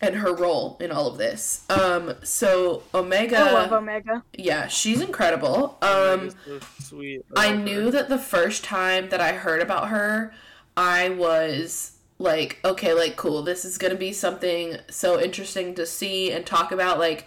and 0.00 0.16
her 0.16 0.34
role 0.34 0.76
in 0.80 0.90
all 0.90 1.06
of 1.06 1.16
this. 1.16 1.64
Um, 1.70 2.14
so 2.24 2.82
Omega, 2.92 3.38
I 3.38 3.52
love 3.52 3.72
Omega. 3.72 4.24
yeah, 4.36 4.66
she's 4.66 5.00
incredible. 5.00 5.78
Um, 5.80 6.30
So 6.30 6.60
sweet. 6.92 7.24
I 7.36 7.52
love 7.52 7.56
knew 7.56 7.86
her. 7.86 7.90
that 7.90 8.08
the 8.08 8.18
first 8.18 8.64
time 8.64 9.08
that 9.10 9.20
I 9.20 9.32
heard 9.32 9.62
about 9.62 9.88
her, 9.88 10.32
I 10.76 11.10
was 11.10 11.98
like, 12.18 12.58
okay, 12.64 12.94
like 12.94 13.16
cool. 13.16 13.42
This 13.42 13.64
is 13.64 13.78
going 13.78 13.92
to 13.92 13.98
be 13.98 14.12
something 14.12 14.78
so 14.90 15.20
interesting 15.20 15.74
to 15.74 15.86
see 15.86 16.32
and 16.32 16.46
talk 16.46 16.72
about 16.72 16.98
like 16.98 17.26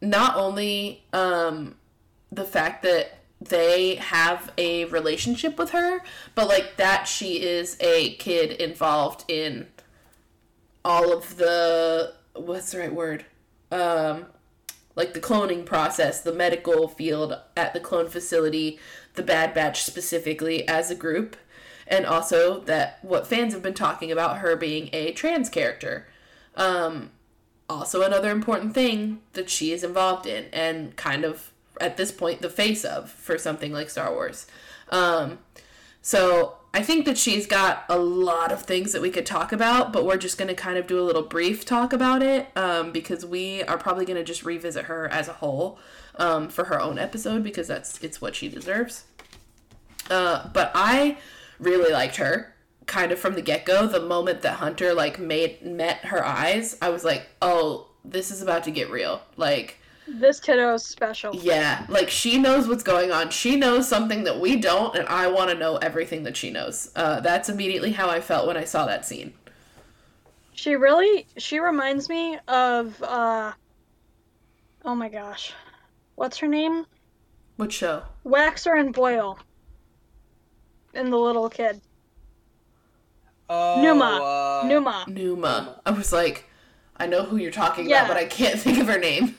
not 0.00 0.36
only 0.36 1.04
um 1.12 1.76
the 2.32 2.44
fact 2.44 2.82
that 2.82 3.18
they 3.40 3.96
have 3.96 4.52
a 4.58 4.86
relationship 4.86 5.58
with 5.58 5.70
her, 5.70 6.00
but 6.34 6.48
like 6.48 6.76
that 6.76 7.04
she 7.06 7.42
is 7.42 7.76
a 7.80 8.14
kid 8.16 8.52
involved 8.52 9.24
in 9.28 9.66
all 10.84 11.12
of 11.16 11.36
the 11.36 12.14
what's 12.34 12.72
the 12.72 12.78
right 12.80 12.94
word? 12.94 13.24
Um 13.70 14.26
like 14.96 15.14
the 15.14 15.20
cloning 15.20 15.64
process, 15.64 16.20
the 16.20 16.32
medical 16.32 16.88
field 16.88 17.34
at 17.56 17.72
the 17.72 17.80
clone 17.80 18.08
facility, 18.08 18.78
the 19.14 19.22
Bad 19.22 19.54
Batch 19.54 19.82
specifically 19.82 20.66
as 20.68 20.90
a 20.90 20.94
group, 20.94 21.36
and 21.86 22.06
also 22.06 22.60
that 22.60 22.98
what 23.02 23.26
fans 23.26 23.52
have 23.52 23.62
been 23.62 23.74
talking 23.74 24.10
about 24.10 24.38
her 24.38 24.56
being 24.56 24.88
a 24.92 25.12
trans 25.12 25.48
character. 25.48 26.06
Um, 26.56 27.10
also, 27.68 28.02
another 28.02 28.30
important 28.30 28.74
thing 28.74 29.20
that 29.32 29.50
she 29.50 29.72
is 29.72 29.82
involved 29.82 30.26
in, 30.26 30.46
and 30.52 30.94
kind 30.96 31.24
of 31.24 31.52
at 31.80 31.96
this 31.96 32.12
point 32.12 32.40
the 32.40 32.50
face 32.50 32.84
of 32.84 33.10
for 33.10 33.38
something 33.38 33.72
like 33.72 33.90
Star 33.90 34.12
Wars. 34.12 34.46
Um, 34.90 35.38
so 36.02 36.58
I 36.74 36.82
think 36.82 37.04
that 37.04 37.16
she's 37.16 37.46
got 37.46 37.84
a 37.88 37.96
lot 37.96 38.50
of 38.50 38.62
things 38.62 38.90
that 38.92 39.00
we 39.00 39.08
could 39.08 39.24
talk 39.24 39.52
about, 39.52 39.92
but 39.92 40.04
we're 40.04 40.16
just 40.16 40.36
going 40.36 40.48
to 40.48 40.54
kind 40.54 40.76
of 40.76 40.88
do 40.88 40.98
a 40.98 41.02
little 41.02 41.22
brief 41.22 41.64
talk 41.64 41.92
about 41.92 42.20
it 42.20 42.48
um, 42.56 42.90
because 42.90 43.24
we 43.24 43.62
are 43.62 43.78
probably 43.78 44.04
going 44.04 44.16
to 44.16 44.24
just 44.24 44.44
revisit 44.44 44.86
her 44.86 45.06
as 45.08 45.28
a 45.28 45.34
whole 45.34 45.78
um, 46.16 46.48
for 46.48 46.64
her 46.64 46.80
own 46.80 46.98
episode 46.98 47.44
because 47.44 47.68
that's 47.68 48.02
it's 48.02 48.20
what 48.20 48.34
she 48.34 48.48
deserves. 48.48 49.04
Uh, 50.10 50.48
but 50.52 50.72
I 50.74 51.18
really 51.60 51.92
liked 51.92 52.16
her 52.16 52.56
kind 52.86 53.12
of 53.12 53.20
from 53.20 53.36
the 53.36 53.42
get 53.42 53.64
go. 53.64 53.86
The 53.86 54.00
moment 54.00 54.42
that 54.42 54.54
Hunter 54.54 54.94
like 54.94 55.20
made 55.20 55.64
met 55.64 56.06
her 56.06 56.26
eyes, 56.26 56.76
I 56.82 56.88
was 56.88 57.04
like, 57.04 57.28
oh, 57.40 57.86
this 58.04 58.32
is 58.32 58.42
about 58.42 58.64
to 58.64 58.72
get 58.72 58.90
real. 58.90 59.22
Like 59.36 59.78
This 60.06 60.38
kiddo's 60.38 60.84
special. 60.84 61.34
yeah, 61.34 61.86
like 61.88 62.10
she 62.10 62.38
knows 62.38 62.68
what's 62.68 62.82
going 62.82 63.10
on. 63.10 63.30
She 63.30 63.56
knows 63.56 63.88
something 63.88 64.24
that 64.24 64.38
we 64.38 64.56
don't, 64.56 64.94
and 64.96 65.08
I 65.08 65.26
want 65.28 65.50
to 65.50 65.56
know 65.56 65.76
everything 65.78 66.24
that 66.24 66.36
she 66.36 66.50
knows. 66.50 66.90
Uh, 66.94 67.20
that's 67.20 67.48
immediately 67.48 67.92
how 67.92 68.10
I 68.10 68.20
felt 68.20 68.46
when 68.46 68.56
I 68.56 68.64
saw 68.64 68.84
that 68.86 69.06
scene. 69.06 69.32
She 70.52 70.76
really 70.76 71.26
she 71.38 71.58
reminds 71.58 72.08
me 72.08 72.38
of 72.48 73.02
uh 73.02 73.52
oh 74.84 74.94
my 74.94 75.08
gosh. 75.08 75.52
What's 76.16 76.36
her 76.38 76.48
name? 76.48 76.84
What 77.56 77.72
show? 77.72 78.02
Waxer 78.26 78.78
and 78.78 78.92
Boil. 78.92 79.38
And 80.92 81.12
the 81.12 81.16
little 81.16 81.48
kid. 81.50 81.80
Oh, 83.48 83.82
Numa. 83.82 84.04
uh, 84.22 84.66
Numa. 84.68 85.04
Numa. 85.08 85.80
I 85.84 85.90
was 85.90 86.12
like, 86.12 86.48
I 86.96 87.06
know 87.06 87.24
who 87.24 87.36
you're 87.36 87.50
talking 87.50 87.88
Yeah. 87.88 88.04
about, 88.04 88.08
but 88.14 88.16
I 88.16 88.26
can't 88.26 88.58
think 88.60 88.78
of 88.78 88.86
her 88.86 88.98
name. 88.98 89.36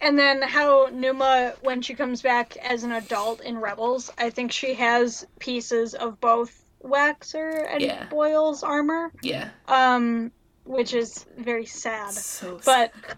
And 0.00 0.18
then 0.18 0.40
how 0.42 0.88
Numa, 0.92 1.54
when 1.62 1.82
she 1.82 1.94
comes 1.94 2.22
back 2.22 2.56
as 2.56 2.84
an 2.84 2.92
adult 2.92 3.40
in 3.42 3.58
Rebels, 3.58 4.10
I 4.16 4.30
think 4.30 4.50
she 4.52 4.74
has 4.74 5.26
pieces 5.38 5.94
of 5.94 6.20
both 6.20 6.64
Waxer 6.82 7.66
and 7.70 7.82
Yeah. 7.82 8.06
Boil's 8.06 8.62
armor, 8.62 9.12
Yeah. 9.22 9.50
um, 9.68 10.32
which 10.64 10.94
is 10.94 11.26
very 11.36 11.66
sad. 11.66 12.12
So 12.12 12.58
sad. 12.60 12.64
But 13.04 13.16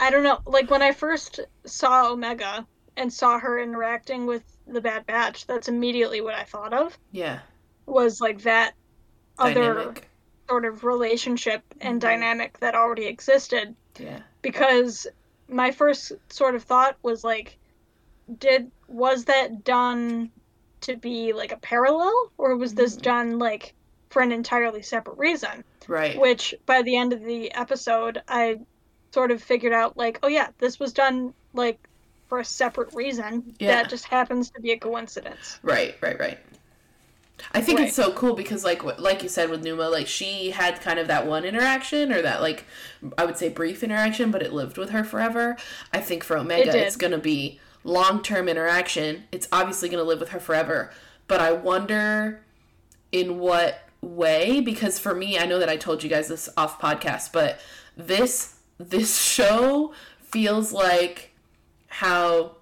I 0.00 0.10
don't 0.10 0.22
know. 0.22 0.40
Like 0.46 0.70
when 0.70 0.80
I 0.82 0.92
first 0.92 1.40
saw 1.66 2.10
Omega 2.10 2.66
and 2.96 3.12
saw 3.12 3.38
her 3.38 3.58
interacting 3.58 4.24
with 4.26 4.42
the 4.66 4.80
Bad 4.80 5.04
Batch, 5.06 5.46
that's 5.46 5.68
immediately 5.68 6.20
what 6.22 6.34
I 6.34 6.44
thought 6.44 6.72
of. 6.72 6.96
yeah. 7.12 7.40
Was 7.84 8.20
like 8.20 8.42
that 8.42 8.74
other 9.38 9.94
sort 10.48 10.64
of 10.64 10.82
relationship 10.82 11.62
and 11.80 11.98
Mhm. 11.98 12.02
dynamic 12.02 12.58
that 12.60 12.74
already 12.74 13.06
existed. 13.06 13.76
Yeah. 13.98 14.20
because 14.42 15.06
my 15.48 15.70
first 15.70 16.12
sort 16.28 16.54
of 16.54 16.62
thought 16.64 16.96
was 17.02 17.22
like 17.24 17.56
did 18.38 18.70
was 18.88 19.24
that 19.26 19.64
done 19.64 20.30
to 20.80 20.96
be 20.96 21.32
like 21.32 21.52
a 21.52 21.56
parallel 21.58 22.30
or 22.38 22.56
was 22.56 22.74
this 22.74 22.96
Mhm. 22.96 23.02
done 23.02 23.38
like 23.38 23.74
for 24.10 24.22
an 24.22 24.32
entirely 24.32 24.82
separate 24.82 25.18
reason 25.18 25.64
Right. 25.88 26.18
which 26.18 26.54
by 26.66 26.82
the 26.82 26.96
end 26.96 27.12
of 27.12 27.22
the 27.24 27.52
episode 27.54 28.22
i 28.28 28.58
sort 29.12 29.30
of 29.30 29.42
figured 29.42 29.72
out 29.72 29.96
like 29.96 30.18
oh 30.22 30.28
yeah 30.28 30.48
this 30.58 30.78
was 30.80 30.92
done 30.92 31.32
like 31.52 31.78
for 32.28 32.40
a 32.40 32.44
separate 32.44 32.92
reason 32.94 33.54
Yeah. 33.60 33.82
that 33.82 33.90
just 33.90 34.04
happens 34.06 34.50
to 34.50 34.60
be 34.60 34.72
a 34.72 34.78
coincidence 34.78 35.60
Right, 35.62 35.96
right, 36.02 36.18
right. 36.18 36.38
I 37.52 37.60
think 37.60 37.78
Right. 37.78 37.88
it's 37.88 37.96
so 37.96 38.12
cool 38.12 38.34
because, 38.34 38.64
like, 38.64 38.82
like 38.98 39.22
you 39.22 39.28
said 39.28 39.50
with 39.50 39.62
Numa, 39.62 39.88
like 39.88 40.06
she 40.06 40.50
had 40.50 40.80
kind 40.80 40.98
of 40.98 41.06
that 41.08 41.26
one 41.26 41.44
interaction 41.44 42.12
or 42.12 42.22
that, 42.22 42.40
like, 42.40 42.64
I 43.18 43.24
would 43.26 43.36
say 43.36 43.48
brief 43.48 43.82
interaction, 43.82 44.30
but 44.30 44.42
it 44.42 44.52
lived 44.52 44.78
with 44.78 44.90
her 44.90 45.04
forever. 45.04 45.56
I 45.92 46.00
think 46.00 46.24
for 46.24 46.36
Omega, 46.38 46.72
did. 46.72 46.82
it's 46.82 46.96
gonna 46.96 47.18
be 47.18 47.60
long 47.84 48.22
term 48.22 48.48
interaction. 48.48 49.24
It's 49.32 49.48
obviously 49.52 49.88
gonna 49.88 50.02
live 50.02 50.18
with 50.20 50.30
her 50.30 50.40
forever, 50.40 50.90
but 51.28 51.40
I 51.40 51.52
wonder 51.52 52.40
in 53.12 53.38
what 53.38 53.82
way 54.00 54.60
because 54.60 54.98
for 54.98 55.14
me, 55.14 55.38
I 55.38 55.46
know 55.46 55.58
that 55.58 55.68
I 55.68 55.76
told 55.76 56.02
you 56.02 56.10
guys 56.10 56.28
this 56.28 56.48
off 56.56 56.80
podcast, 56.80 57.32
but 57.32 57.60
this 57.96 58.54
this 58.78 59.18
show 59.22 59.92
feels 60.20 60.72
like 60.72 61.32
how 61.88 62.55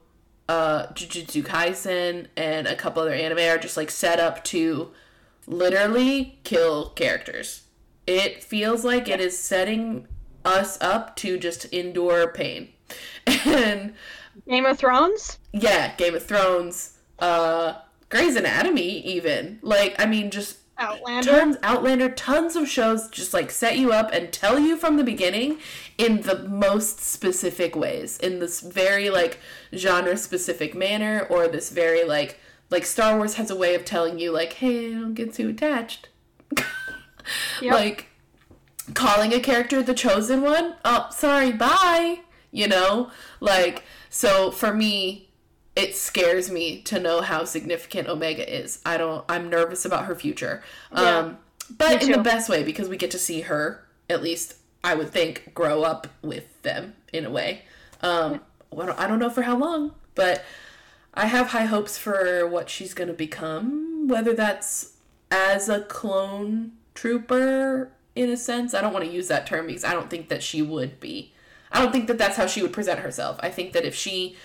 uh, 0.48 0.86
Jujutsu 0.88 1.42
Kaisen 1.42 2.26
and 2.36 2.66
a 2.66 2.76
couple 2.76 3.02
other 3.02 3.14
anime 3.14 3.38
are 3.38 3.58
just 3.58 3.76
like 3.76 3.90
set 3.90 4.20
up 4.20 4.44
to 4.44 4.90
literally 5.46 6.38
kill 6.44 6.90
characters. 6.90 7.62
It 8.06 8.44
feels 8.44 8.84
like 8.84 9.08
it 9.08 9.20
is 9.20 9.38
setting 9.38 10.06
us 10.44 10.80
up 10.80 11.16
to 11.16 11.38
just 11.38 11.66
endure 11.66 12.28
pain. 12.28 12.68
And 13.46 13.94
game 14.48 14.66
of 14.66 14.78
thrones 14.78 15.38
yeah, 15.54 15.94
Game 15.96 16.14
of 16.14 16.26
Thrones, 16.26 16.98
uh 17.18 17.74
Grey's 18.08 18.36
Anatomy 18.36 19.00
even. 19.00 19.58
Like 19.62 19.94
I 19.98 20.06
mean 20.06 20.30
just 20.30 20.58
outlander. 20.78 21.30
Tons 21.30 21.56
outlander 21.62 22.08
tons 22.08 22.56
of 22.56 22.68
shows 22.68 23.08
just 23.08 23.32
like 23.34 23.50
set 23.50 23.78
you 23.78 23.92
up 23.92 24.10
and 24.12 24.32
tell 24.32 24.58
you 24.58 24.76
from 24.76 24.96
the 24.96 25.04
beginning 25.04 25.58
in 25.98 26.22
the 26.22 26.40
most 26.48 27.00
specific 27.00 27.76
ways 27.76 28.18
in 28.18 28.38
this 28.38 28.60
very 28.60 29.10
like 29.10 29.38
genre 29.74 30.16
specific 30.16 30.74
manner 30.74 31.26
or 31.30 31.48
this 31.48 31.70
very 31.70 32.04
like 32.04 32.40
like 32.70 32.84
star 32.84 33.16
wars 33.16 33.34
has 33.34 33.50
a 33.50 33.56
way 33.56 33.74
of 33.74 33.84
telling 33.84 34.18
you 34.18 34.32
like 34.32 34.54
hey 34.54 34.92
don't 34.92 35.14
get 35.14 35.34
too 35.34 35.48
attached. 35.50 36.08
Yep. 37.62 37.72
like 37.72 38.06
calling 38.92 39.32
a 39.32 39.40
character 39.40 39.82
the 39.82 39.94
chosen 39.94 40.42
one 40.42 40.74
oh 40.84 41.06
sorry 41.10 41.52
bye 41.52 42.18
you 42.54 42.68
know? 42.68 43.10
Like 43.40 43.82
so 44.08 44.50
for 44.50 44.72
me 44.72 45.28
it 45.76 45.96
scares 45.96 46.50
me 46.50 46.80
to 46.82 47.00
know 47.00 47.20
how 47.20 47.44
significant 47.44 48.08
omega 48.08 48.44
is. 48.52 48.80
I 48.84 48.96
don't 48.96 49.24
i'm 49.28 49.48
nervous 49.48 49.84
about 49.84 50.04
her 50.06 50.14
future. 50.14 50.62
Yeah. 50.92 51.18
um 51.18 51.38
but 51.70 52.02
in 52.02 52.12
the 52.12 52.18
best 52.18 52.48
way 52.48 52.62
because 52.62 52.88
we 52.88 52.96
get 52.96 53.10
to 53.12 53.18
see 53.18 53.42
her 53.42 53.86
at 54.10 54.22
least 54.22 54.56
i 54.82 54.94
would 54.94 55.10
think 55.10 55.52
grow 55.54 55.82
up 55.82 56.06
with 56.22 56.62
them 56.62 56.94
in 57.12 57.24
a 57.24 57.30
way. 57.30 57.62
Um 58.02 58.40
well, 58.70 58.94
i 58.98 59.06
don't 59.06 59.18
know 59.18 59.30
for 59.30 59.42
how 59.42 59.56
long 59.56 59.94
but 60.14 60.44
i 61.14 61.26
have 61.26 61.48
high 61.48 61.64
hopes 61.64 61.96
for 61.96 62.46
what 62.46 62.68
she's 62.68 62.94
going 62.94 63.08
to 63.08 63.14
become 63.14 64.08
whether 64.08 64.32
that's 64.34 64.94
as 65.30 65.68
a 65.68 65.80
clone 65.82 66.72
trooper 66.94 67.90
in 68.14 68.30
a 68.30 68.36
sense. 68.36 68.74
I 68.74 68.80
don't 68.80 68.92
want 68.92 69.04
to 69.04 69.10
use 69.10 69.28
that 69.28 69.46
term 69.46 69.66
because 69.66 69.84
i 69.84 69.92
don't 69.92 70.10
think 70.10 70.28
that 70.28 70.42
she 70.42 70.62
would 70.62 71.00
be. 71.00 71.32
I 71.72 71.80
don't 71.80 71.90
think 71.90 72.06
that 72.06 72.18
that's 72.18 72.36
how 72.36 72.46
she 72.46 72.62
would 72.62 72.72
present 72.72 73.00
herself. 73.00 73.36
I 73.42 73.50
think 73.50 73.72
that 73.72 73.84
if 73.84 73.96
she 73.96 74.36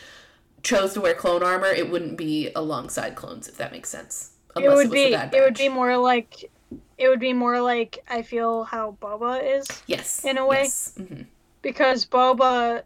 chose 0.64 0.94
to 0.94 1.02
wear 1.02 1.14
clone 1.14 1.44
armor 1.44 1.68
it 1.68 1.90
wouldn't 1.90 2.18
be 2.18 2.52
alongside 2.56 3.16
clones 3.16 3.48
if 3.48 3.58
that 3.58 3.72
makes 3.72 3.90
sense 3.90 4.32
it 4.56 4.68
would 4.68 4.88
the 4.88 4.92
be 4.94 5.14
it 5.14 5.42
would 5.42 5.56
be 5.58 5.70
more 5.70 5.96
like 5.98 6.50
it 6.98 7.08
would 7.08 7.20
be 7.20 7.34
more 7.34 7.62
like 7.62 8.00
i 8.10 8.22
feel 8.22 8.64
how 8.64 8.98
boba 9.02 9.58
is 9.58 9.68
yes 9.88 10.24
in 10.26 10.38
a 10.38 10.46
way. 10.46 10.64
yes. 10.64 10.94
Mhm. 10.98 11.26
because 11.62 12.06
Boba 12.06 12.84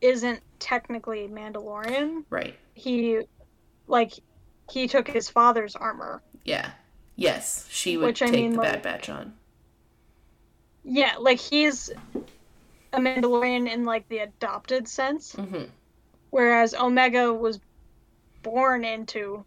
isn't 0.00 0.40
technically 0.58 1.26
Mandalorian. 1.28 2.24
right 2.30 2.54
He 2.74 3.20
like 3.86 4.12
he 4.70 4.88
took 4.88 5.08
his 5.08 5.28
father's 5.30 5.74
armor. 5.76 6.22
yeah 6.44 6.70
yes 7.16 7.66
she 7.70 7.96
would 7.96 8.06
Which 8.06 8.22
I 8.22 8.26
take 8.26 8.34
mean, 8.34 8.52
the 8.52 8.58
like- 8.58 8.72
bad 8.72 8.82
batch 8.82 9.08
on 9.08 9.32
Yeah, 10.84 11.14
like 11.18 11.40
he's 11.40 11.90
a 12.92 12.98
Mandalorian 13.00 13.68
in 13.72 13.84
like 13.84 14.08
the 14.08 14.18
adopted 14.18 14.86
sense, 14.88 15.32
hmm 15.32 15.64
whereas 16.30 16.74
Omega 16.74 17.32
was 17.32 17.60
born 18.42 18.84
into 18.84 19.44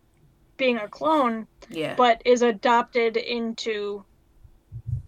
being 0.58 0.78
a 0.78 0.88
clone 0.90 1.48
yeah 1.70 1.96
but 1.96 2.22
is 2.26 2.42
adopted 2.42 3.16
into 3.16 4.04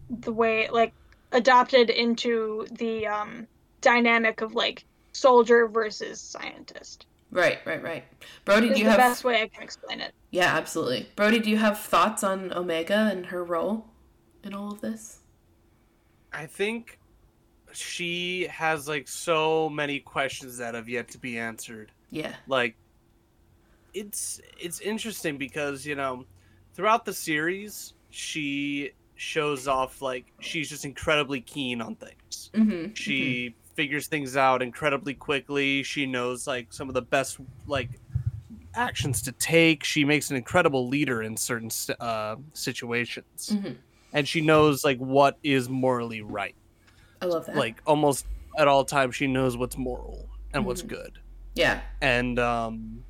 the 0.09 0.31
way 0.31 0.69
like 0.69 0.93
adopted 1.33 1.89
into 1.89 2.65
the 2.71 3.05
um 3.05 3.45
dynamic 3.81 4.41
of 4.41 4.53
like 4.55 4.85
soldier 5.11 5.67
versus 5.67 6.21
scientist. 6.21 7.05
right 7.31 7.59
right 7.65 7.83
right 7.83 8.05
brody 8.45 8.67
Is 8.67 8.75
do 8.75 8.79
you 8.79 8.85
have 8.87 8.97
the 8.97 9.01
have 9.03 9.11
best 9.11 9.23
way 9.25 9.41
I 9.41 9.47
can 9.47 9.61
explain 9.63 9.99
it. 9.99 10.13
yeah 10.29 10.55
absolutely 10.55 11.09
brody 11.17 11.39
do 11.39 11.49
you 11.49 11.57
have 11.57 11.77
thoughts 11.79 12.23
on 12.23 12.53
omega 12.53 13.09
and 13.11 13.25
her 13.27 13.43
role 13.43 13.87
in 14.43 14.53
all 14.53 14.71
of 14.71 14.79
this 14.81 15.19
I 16.31 16.45
think 16.45 16.97
she 17.73 18.47
has 18.47 18.87
like 18.87 19.07
so 19.07 19.69
many 19.69 19.99
questions 19.99 20.57
that 20.57 20.75
have 20.75 20.89
yet 20.89 21.09
to 21.09 21.17
be 21.17 21.37
answered. 21.37 21.91
yeah 22.09 22.33
Like 22.47 22.75
it's 23.93 24.39
it's 24.59 24.79
interesting 24.79 25.37
because, 25.37 25.85
you 25.85 25.95
know, 25.95 26.25
throughout 26.73 27.05
the 27.05 27.13
series, 27.13 27.93
she 28.09 28.91
shows 29.15 29.67
off 29.67 30.01
like 30.01 30.25
she's 30.39 30.69
just 30.69 30.85
incredibly 30.85 31.41
keen 31.41 31.81
on 31.81 31.95
things. 31.95 32.51
mm-hmm 32.53 32.93
She 32.93 33.55
figures 33.75 34.07
things 34.07 34.35
out 34.37 34.61
incredibly 34.61 35.13
quickly. 35.13 35.83
She 35.83 36.05
knows 36.05 36.47
like 36.47 36.73
some 36.73 36.87
of 36.89 36.93
the 36.93 37.01
best 37.01 37.37
like 37.67 37.89
actions 38.75 39.21
to 39.23 39.31
take. 39.33 39.83
She 39.83 40.05
makes 40.05 40.29
an 40.29 40.37
incredible 40.37 40.87
leader 40.87 41.21
in 41.23 41.35
certain 41.37 41.69
uh, 41.99 42.35
situations, 42.53 43.57
hmm 43.59 43.73
and 44.13 44.27
she 44.27 44.41
knows 44.41 44.83
like 44.83 44.97
what 44.97 45.37
is 45.41 45.69
morally 45.69 46.21
right. 46.21 46.55
I 47.21 47.25
love 47.25 47.45
that 47.45 47.55
Like 47.55 47.81
almost 47.85 48.25
at 48.57 48.67
all 48.67 48.83
times, 48.83 49.15
she 49.15 49.27
knows 49.27 49.55
what's 49.55 49.77
moral 49.77 50.27
and 50.53 50.65
what's 50.65 50.81
Mhm. 50.83 50.87
good. 50.89 51.19
yeah 51.55 51.79
And 52.01 52.37
um, 52.39 53.03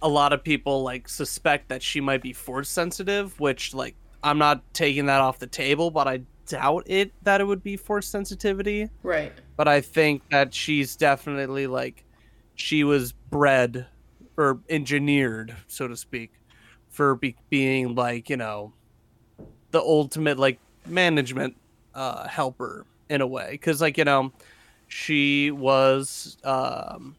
a 0.00 0.08
lot 0.08 0.32
of 0.32 0.42
people 0.42 0.82
like 0.82 1.08
suspect 1.08 1.68
that 1.68 1.82
she 1.82 2.00
might 2.00 2.22
be 2.22 2.32
force 2.32 2.68
sensitive, 2.70 3.38
which 3.40 3.74
like 3.74 3.94
I'm 4.22 4.38
not 4.38 4.62
taking 4.72 5.06
that 5.06 5.20
off 5.20 5.38
the 5.38 5.46
table, 5.46 5.90
but 5.90 6.08
I 6.08 6.22
doubt 6.46 6.84
it 6.86 7.12
that 7.24 7.40
it 7.40 7.44
would 7.44 7.62
be 7.62 7.76
force 7.76 8.06
sensitivity. 8.08 8.88
Right. 9.02 9.32
But 9.56 9.68
I 9.68 9.80
think 9.80 10.22
that 10.30 10.54
she's 10.54 10.96
definitely 10.96 11.66
like 11.66 12.04
she 12.54 12.84
was 12.84 13.12
bred 13.12 13.86
or 14.36 14.60
engineered, 14.68 15.54
so 15.66 15.88
to 15.88 15.96
speak, 15.96 16.32
for 16.88 17.16
be- 17.16 17.36
being 17.50 17.94
like 17.94 18.30
you 18.30 18.36
know 18.36 18.72
the 19.72 19.80
ultimate 19.80 20.38
like 20.38 20.58
management 20.86 21.54
uh, 21.98 22.28
helper 22.28 22.86
in 23.08 23.20
a 23.20 23.26
way, 23.26 23.48
because 23.52 23.80
like 23.80 23.98
you 23.98 24.04
know 24.04 24.32
she 24.86 25.50
was 25.50 26.36
um, 26.44 27.16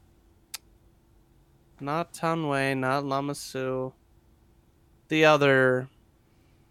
not 1.80 2.14
Taun 2.14 2.48
We, 2.50 2.74
not 2.76 3.06
Lama 3.06 3.36
Su, 3.36 3.94
the 5.08 5.26
other, 5.26 5.88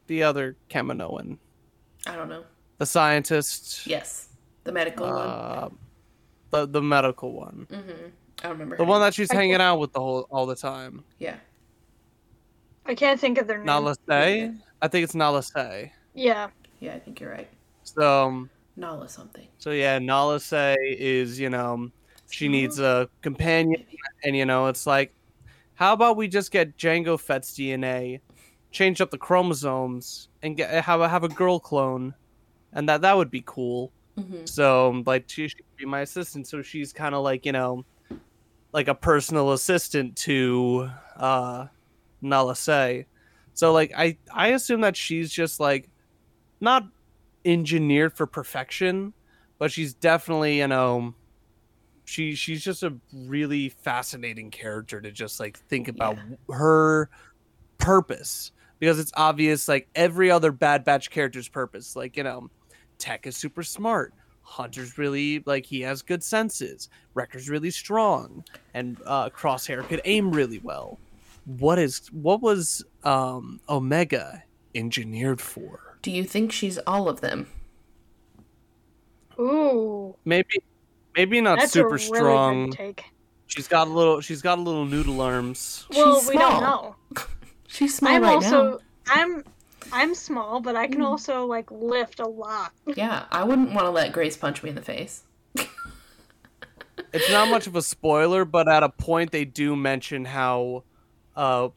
the 0.07 0.23
other 0.23 0.57
Kaminoan, 0.71 1.39
I 2.07 2.17
don't 2.17 2.29
know. 2.29 2.45
the 2.79 2.87
scientist, 2.87 3.87
Yes. 3.87 4.29
The 4.65 4.73
medical 4.73 5.07
one. 5.07 5.17
uh, 5.17 5.69
the 6.51 6.67
the 6.67 6.83
medical 6.83 7.33
one, 7.33 7.67
Mm-hmm. 7.71 7.91
I 8.41 8.43
don't 8.43 8.53
remember. 8.53 8.77
the 8.77 8.85
her 8.85 8.89
one 8.89 9.01
name. 9.01 9.07
that 9.07 9.15
she's 9.15 9.31
I 9.31 9.35
hanging 9.35 9.53
think- 9.53 9.63
out 9.63 9.79
with 9.81 9.93
the 9.93 10.01
whole 10.01 10.27
all 10.31 10.47
the 10.47 10.57
time. 10.57 11.05
Yeah. 11.19 11.37
I 12.87 12.95
can't 12.95 13.21
think 13.21 13.37
of 13.39 13.47
their 13.47 13.59
name. 13.59 13.67
Nala 13.67 13.95
Se, 14.09 14.53
I 14.81 14.89
think 14.89 15.05
it's 15.05 15.15
Nala 15.15 15.43
Se. 15.43 15.93
Yeah. 16.15 16.49
Yeah, 16.81 16.95
I 16.95 16.99
think 17.01 17.21
you're 17.21 17.31
right. 17.31 17.49
So, 17.95 18.27
um, 18.27 18.51
Nala 18.77 19.09
something. 19.09 19.49
so 19.59 19.71
yeah, 19.71 19.99
Nala 19.99 20.41
Se 20.41 20.77
is 20.81 21.39
you 21.39 21.51
know 21.51 21.91
she 22.31 22.49
needs 22.49 22.79
a 22.79 23.09
companion, 23.23 23.85
and 24.25 24.37
you 24.37 24.47
know 24.47 24.67
it's 24.67 24.87
like, 24.87 25.13
how 25.75 25.93
about 25.93 26.17
we 26.17 26.29
just 26.29 26.51
get 26.51 26.77
Jango 26.77 27.19
Fett's 27.19 27.53
DNA, 27.53 28.21
change 28.71 29.01
up 29.01 29.11
the 29.11 29.19
chromosomes, 29.19 30.29
and 30.43 30.57
get 30.57 30.85
have 30.85 31.01
a, 31.01 31.09
have 31.09 31.25
a 31.25 31.29
girl 31.29 31.59
clone, 31.59 32.15
and 32.73 32.89
that 32.89 33.01
that 33.03 33.17
would 33.17 33.31
be 33.31 33.43
cool. 33.47 33.93
Mm-hmm. 34.19 34.45
So 34.45 35.03
like 35.07 35.25
she 35.29 35.49
should 35.49 35.65
be 35.77 35.87
my 35.87 36.01
assistant. 36.01 36.47
So 36.47 36.63
she's 36.63 36.93
kind 36.93 37.15
of 37.15 37.23
like 37.23 37.47
you 37.47 37.53
know, 37.53 37.85
like 38.73 38.89
a 38.89 38.95
personal 38.95 39.53
assistant 39.53 40.17
to 40.17 40.91
uh, 41.17 41.67
Nala 42.21 42.57
Se. 42.57 43.07
So 43.55 43.73
like 43.73 43.93
I 43.97 44.19
I 44.33 44.49
assume 44.49 44.83
that 44.83 44.97
she's 44.97 45.31
just 45.31 45.61
like 45.61 45.89
not 46.61 46.85
engineered 47.49 48.17
for 48.17 48.27
perfection, 48.27 49.15
but 49.59 49.73
she's 49.73 49.95
definitely 49.95 50.59
you 50.59 50.69
know 50.69 51.15
she 52.05 52.35
she's 52.35 52.63
just 52.63 52.83
a 52.83 52.95
really 53.13 53.69
fascinating 53.69 54.51
character 54.51 55.01
to 55.01 55.11
just 55.11 55.41
like 55.41 55.59
think 55.59 55.89
about 55.89 56.17
her 56.51 57.11
purpose 57.79 58.53
because 58.79 58.99
it's 58.99 59.13
obvious 59.17 59.69
like 59.69 59.89
every 59.95 60.31
other 60.31 60.53
Bad 60.53 60.85
Batch 60.85 61.11
character's 61.11 61.49
purpose. 61.49 61.97
Like 61.97 62.17
you 62.17 62.23
know, 62.23 62.51
Tech 62.99 63.27
is 63.27 63.37
super 63.37 63.63
smart. 63.63 64.15
Hunter's 64.43 64.97
really 64.97 65.43
like 65.45 65.67
he 65.67 65.83
has 65.83 66.01
good 66.01 66.23
senses. 66.23 66.89
Wrecker's 67.15 67.51
really 67.51 67.71
strong, 67.71 68.45
and 68.73 68.99
uh, 69.05 69.29
Crosshair 69.31 69.87
could 69.87 70.01
aim 70.05 70.31
really 70.31 70.61
well. 70.61 70.99
What 71.45 71.79
is 71.79 72.09
what 72.13 72.41
was 72.41 72.85
um, 73.05 73.61
Omega 73.69 74.43
engineered 74.75 75.41
for? 75.41 75.88
Do 76.03 76.11
you 76.11 76.25
think 76.25 76.53
she's 76.53 76.79
all 76.87 77.09
of 77.09 77.21
them? 77.21 77.47
Ooh. 79.39 80.17
Maybe 80.25 80.63
maybe 81.17 81.41
not 81.41 81.59
That's 81.59 81.73
super 81.73 81.89
a 81.89 81.93
really 81.93 82.03
strong. 82.05 82.71
Good 82.71 82.77
take. 82.77 83.05
She's 83.47 83.69
got 83.69 83.89
a 83.89 83.91
little 83.91 84.21
she's 84.21 84.43
got 84.43 84.59
a 84.59 84.61
little 84.63 84.85
noodle 84.85 85.21
arms. 85.21 85.87
Well, 85.95 86.21
She's 86.21 86.29
we 86.29 86.37
don't 86.37 86.61
know. 86.63 86.97
She's 87.69 87.95
small 87.97 88.13
I'm 88.15 88.23
right 88.23 88.35
also 88.35 88.81
I'm 89.07 89.45
I'm 89.93 90.15
small, 90.15 90.61
but 90.61 90.77
I 90.77 90.87
can 90.87 91.01
Mm. 91.01 91.07
also 91.07 91.47
like 91.47 91.71
lift 91.71 92.21
a 92.21 92.27
lot. 92.27 92.73
Yeah, 92.97 93.25
I 93.31 93.45
wouldn't 93.45 93.73
want 93.73 93.87
to 93.87 93.91
let 93.91 94.13
Grace 94.13 94.37
punch 94.37 94.63
me 94.63 94.71
in 94.71 94.75
the 94.75 94.83
face. 94.83 95.23
It's 97.13 97.31
not 97.31 97.49
much 97.49 97.67
of 97.67 97.75
a 97.77 97.81
spoiler, 97.83 98.45
but 98.45 98.69
at 98.69 98.83
a 98.83 98.89
point 98.89 99.31
they 99.31 99.45
do 99.45 99.77
mention 99.77 100.25
how 100.25 100.85
uh 101.37 101.69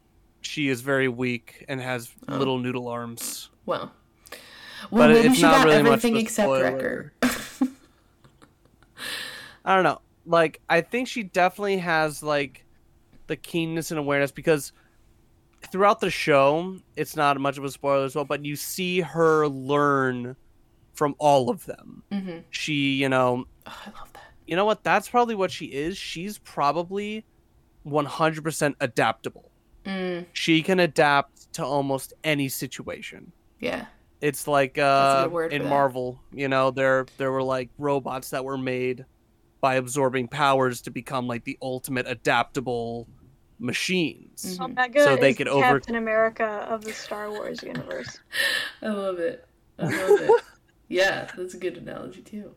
she 0.41 0.67
is 0.69 0.81
very 0.81 1.07
weak 1.07 1.63
and 1.69 1.79
has 1.79 2.11
Oh. 2.27 2.37
little 2.37 2.57
noodle 2.57 2.87
arms. 2.87 3.49
Well, 3.65 3.91
well, 4.89 5.07
But 5.07 5.13
maybe 5.15 5.27
it's 5.27 5.35
she 5.37 5.41
not 5.43 5.57
got 5.57 5.65
really 5.65 5.77
everything 5.77 6.15
except 6.17 6.45
spoiler. 6.47 6.63
Wrecker. 6.63 7.13
I 9.65 9.75
don't 9.75 9.83
know. 9.83 10.01
Like 10.25 10.61
I 10.69 10.81
think 10.81 11.07
she 11.07 11.23
definitely 11.23 11.77
has 11.77 12.23
like 12.23 12.65
the 13.27 13.35
keenness 13.35 13.91
and 13.91 13.99
awareness 13.99 14.31
because 14.31 14.71
throughout 15.71 15.99
the 15.99 16.09
show, 16.09 16.77
it's 16.95 17.15
not 17.15 17.39
much 17.39 17.57
of 17.57 17.63
a 17.63 17.71
spoiler 17.71 18.05
as 18.05 18.15
well, 18.15 18.25
but 18.25 18.43
you 18.45 18.55
see 18.55 19.01
her 19.01 19.47
learn 19.47 20.35
from 20.93 21.15
all 21.19 21.49
of 21.49 21.65
them. 21.65 22.03
hmm 22.11 22.37
She, 22.49 22.93
you 22.95 23.09
know, 23.09 23.45
Oh, 23.67 23.81
I 23.85 23.89
love 23.91 24.11
that. 24.13 24.23
you 24.47 24.55
know 24.55 24.65
what? 24.65 24.83
That's 24.83 25.07
probably 25.07 25.35
what 25.35 25.51
she 25.51 25.65
is. 25.67 25.97
She's 25.97 26.37
probably 26.39 27.25
100% 27.85 28.75
adaptable. 28.79 29.51
Mm, 29.85 30.25
She 30.33 30.61
can 30.63 30.79
adapt 30.79 31.53
to 31.53 31.63
almost 31.65 32.13
any 32.23 32.49
situation. 32.49 33.31
yeah. 33.59 33.85
It's 34.21 34.47
like 34.47 34.77
uh, 34.77 35.27
word 35.31 35.51
in 35.51 35.61
for 35.61 35.63
that. 35.63 35.69
Marvel, 35.69 36.21
you 36.31 36.47
know, 36.47 36.69
there 36.71 37.05
there 37.17 37.31
were 37.31 37.43
like 37.43 37.69
robots 37.77 38.29
that 38.29 38.45
were 38.45 38.57
made 38.57 39.05
by 39.61 39.75
absorbing 39.75 40.27
powers 40.27 40.81
to 40.83 40.91
become 40.91 41.27
like 41.27 41.43
the 41.43 41.57
ultimate 41.61 42.05
adaptable 42.07 43.07
machines. 43.59 44.57
Mhm. 44.59 44.65
Omega 44.65 45.03
So 45.03 45.15
they 45.15 45.31
is 45.31 45.37
could 45.37 45.47
the 45.47 45.51
over- 45.51 45.63
Captain 45.79 45.95
America 45.95 46.45
of 46.69 46.83
the 46.83 46.93
Star 46.93 47.29
Wars 47.29 47.61
universe. 47.63 48.19
I 48.81 48.89
love 48.89 49.19
it. 49.19 49.47
I 49.79 49.83
love 49.85 50.19
it. 50.21 50.31
yeah, 50.87 51.29
that's 51.35 51.53
a 51.53 51.57
good 51.57 51.77
analogy 51.77 52.21
too. 52.21 52.51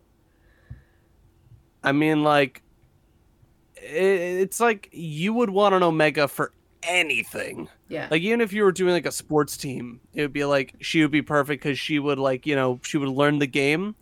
I 1.82 1.92
mean, 1.92 2.22
like, 2.22 2.62
it's 3.76 4.60
like 4.60 4.88
you 4.92 5.34
would 5.34 5.50
want 5.50 5.74
an 5.74 5.82
Omega 5.82 6.28
for 6.28 6.52
anything. 6.86 7.68
Yeah. 7.88 8.08
Like, 8.10 8.22
even 8.22 8.40
if 8.40 8.52
you 8.52 8.62
were 8.64 8.72
doing 8.72 8.92
like 8.92 9.06
a 9.06 9.12
sports 9.12 9.56
team, 9.56 10.00
it 10.12 10.22
would 10.22 10.32
be 10.32 10.44
like 10.44 10.74
she 10.80 11.02
would 11.02 11.10
be 11.10 11.22
perfect 11.22 11.62
because 11.62 11.78
she 11.78 11.98
would 11.98 12.18
like 12.18 12.46
you 12.46 12.54
know 12.56 12.80
she 12.82 12.96
would 12.98 13.08
learn 13.08 13.38
the 13.38 13.46
game, 13.46 13.94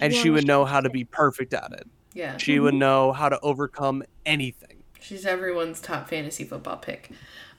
and 0.00 0.12
Yeah, 0.12 0.22
she 0.22 0.30
would 0.30 0.46
know 0.46 0.64
how 0.64 0.80
to 0.80 0.90
be 0.90 1.04
perfect 1.04 1.54
at 1.54 1.72
it. 1.72 1.86
yeah. 2.14 2.36
She 2.36 2.58
would 2.58 2.74
know 2.74 3.12
how 3.12 3.28
to 3.28 3.38
overcome 3.40 4.02
anything. 4.26 4.82
She's 5.00 5.24
everyone's 5.26 5.80
top 5.80 6.08
fantasy 6.08 6.44
football 6.44 6.76
pick. 6.76 7.10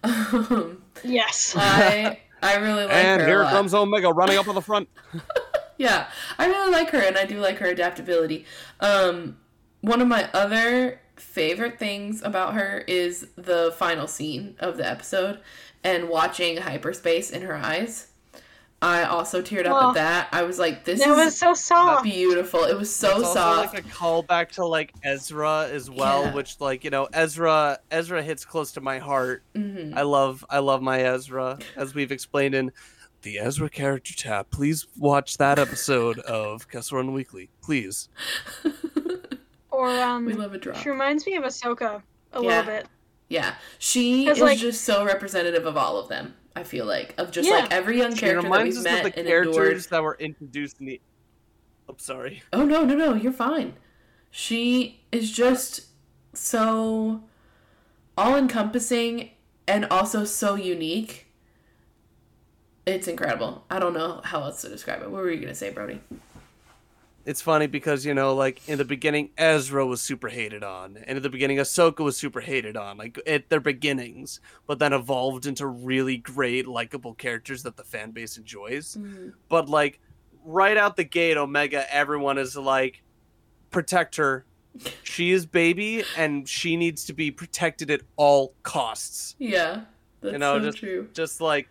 Um, 0.03 0.84
Yes. 1.03 1.53
I 1.57 2.19
I 2.41 2.55
really 2.57 2.86
like 2.86 2.93
and 2.93 3.21
her. 3.21 3.27
a 3.27 3.30
here 3.30 3.43
lot. 3.43 3.51
comes 3.51 3.73
Omega 3.73 4.11
running 4.11 4.38
up 4.38 4.47
on 4.47 4.55
the 4.55 4.61
front. 4.61 4.89
Yeah, 5.77 6.07
I 6.38 6.47
really 6.47 6.73
like 6.73 6.89
her, 6.89 6.99
and 6.99 7.17
I 7.17 7.23
do 7.23 7.39
like 7.39 7.59
her 7.59 7.67
adaptability. 7.67 8.43
Um, 8.82 9.38
one 9.80 10.01
of 10.01 10.09
my 10.09 10.30
other 10.34 10.99
favorite 11.20 11.78
things 11.80 12.22
about 12.24 12.53
her 12.55 12.84
is 12.88 13.28
the 13.36 13.74
final 13.78 14.07
scene 14.07 14.55
of 14.59 14.78
the 14.78 14.88
episode 14.89 15.39
and 15.84 16.09
watching 16.09 16.57
hyperspace 16.57 17.30
in 17.32 17.41
her 17.43 17.55
eyes. 17.55 18.07
I 18.82 19.03
also 19.03 19.41
teared 19.41 19.65
up 19.65 19.76
Oh. 19.84 19.89
at 19.89 19.95
that. 19.95 20.30
I 20.32 20.43
was 20.43 20.57
like, 20.57 20.86
"This 20.86 20.99
That 21.01 21.09
is 21.09 21.17
was 21.17 21.38
so 21.38 21.53
soft. 21.53 22.03
beautiful." 22.05 22.63
It 22.63 22.78
was 22.78 22.93
so 22.95 23.17
it's 23.17 23.28
also 23.28 23.39
soft. 23.39 23.74
like 23.74 23.86
a 23.86 23.88
callback 23.89 24.51
to 24.53 24.65
like 24.65 24.93
Ezra 25.03 25.67
as 25.70 25.89
well, 25.89 26.24
Yeah. 26.24 26.34
which 26.34 26.61
like 26.61 26.86
you 26.86 26.89
know 26.89 27.09
Ezra 27.11 27.80
Ezra 27.91 28.24
hits 28.24 28.45
close 28.45 28.72
to 28.74 28.82
my 28.82 28.99
heart. 28.99 29.43
hmm 29.53 29.91
I 29.97 30.03
love 30.03 30.45
I 30.49 30.59
love 30.59 30.82
my 30.82 31.01
Ezra 31.01 31.59
as 31.76 31.93
we've 31.93 32.11
explained 32.13 32.55
in 32.55 32.72
the 33.22 33.38
Ezra 33.39 33.70
character 33.70 34.13
tab. 34.15 34.49
Please 34.49 34.88
watch 34.97 35.38
that 35.39 35.59
episode 35.59 36.20
of 36.20 36.70
Kessel 36.70 36.97
Run 36.99 37.11
Weekly, 37.11 37.49
please. 37.61 38.07
Or 39.80 39.89
um, 40.01 40.25
we 40.25 40.34
love 40.34 40.53
a 40.53 40.57
drop. 40.57 40.75
she 40.84 40.89
reminds 40.89 41.25
me 41.25 41.38
of 41.38 41.45
Ahsoka 41.45 42.01
a 42.34 42.41
Yeah. 42.41 42.47
little 42.49 42.63
bit. 42.65 42.88
Yeah, 43.30 43.53
she 43.77 44.27
is 44.27 44.39
like- 44.41 44.57
just 44.59 44.84
so 44.84 45.05
representative 45.05 45.65
of 45.65 45.77
all 45.77 45.97
of 45.97 46.09
them. 46.09 46.36
I 46.53 46.63
feel 46.63 46.86
like 46.86 47.13
of 47.17 47.32
just 47.32 47.47
Yeah. 47.47 47.59
like 47.59 47.71
every 47.71 47.97
young 47.97 48.13
She 48.13 48.19
character 48.21 48.41
that 48.41 48.47
reminds 48.51 48.75
we've 48.75 48.86
us 48.86 48.91
met 48.91 49.05
of 49.05 49.13
the 49.13 49.19
and 49.19 49.27
characters 49.30 49.55
endured. 49.55 49.84
that 49.91 50.03
were 50.03 50.17
introduced 50.19 50.82
in 50.82 50.88
the. 50.88 51.01
I'm 51.88 51.97
sorry. 51.97 52.43
Oh 52.51 52.65
no, 52.65 52.84
no, 52.84 52.93
no, 52.95 53.13
you're 53.13 53.32
fine. 53.32 53.75
She 54.32 55.05
is 55.13 55.32
just 55.32 55.86
so 56.34 57.23
all 58.17 58.36
encompassing 58.36 59.32
and 59.65 59.86
also 59.86 60.25
so 60.25 60.55
unique. 60.55 61.27
It's 62.86 63.07
incredible. 63.07 63.63
I 63.69 63.80
don't 63.80 63.93
know 63.93 64.19
how 64.25 64.43
else 64.43 64.59
to 64.63 64.67
describe 64.69 65.01
it. 65.03 65.09
What 65.09 65.21
were 65.21 65.32
you 65.32 65.39
gonna 65.39 65.55
say, 65.55 65.69
Brody? 65.69 66.01
It's 67.26 67.41
funny 67.41 67.67
because 67.67 68.05
you 68.05 68.13
know, 68.13 68.34
like 68.34 68.61
in 68.67 68.78
the 68.78 68.86
beginning, 68.86 69.32
Ezra 69.38 69.86
was 69.86 70.01
super 70.01 70.30
hated 70.30 70.63
on, 70.63 70.97
and 71.05 71.17
at 71.17 71.24
the 71.24 71.30
beginning, 71.30 71.57
Ahsoka 71.57 72.03
was 72.03 72.17
super 72.17 72.39
hated 72.41 72.76
on, 72.78 72.97
like 72.97 73.20
at 73.28 73.49
their 73.49 73.59
beginnings, 73.59 74.39
but 74.65 74.80
then 74.80 74.93
evolved 74.93 75.45
into 75.45 75.67
really 75.67 76.17
great, 76.17 76.67
likable 76.67 77.13
characters 77.13 77.63
that 77.63 77.78
the 77.78 77.84
fan 77.84 78.11
base 78.11 78.38
enjoys. 78.38 78.95
Mm-hmm. 78.95 79.30
but 79.49 79.70
like 79.70 79.99
right 80.45 80.78
out 80.78 80.95
the 80.95 81.03
gate 81.03 81.36
omega 81.36 81.93
everyone 81.93 82.38
is 82.38 82.55
like 82.55 83.03
protect 83.72 84.15
her 84.15 84.45
she 85.03 85.32
is 85.32 85.45
baby 85.45 86.03
and 86.17 86.47
she 86.47 86.76
needs 86.76 87.05
to 87.05 87.13
be 87.13 87.32
protected 87.32 87.91
at 87.91 88.01
all 88.15 88.53
costs. 88.63 89.36
Yeah, 89.39 89.82
that's 90.22 90.34
You 90.34 90.39
know, 90.39 90.57
so 90.59 90.65
just 90.65 90.78
true. 90.78 91.07
just 91.13 91.41
like 91.41 91.67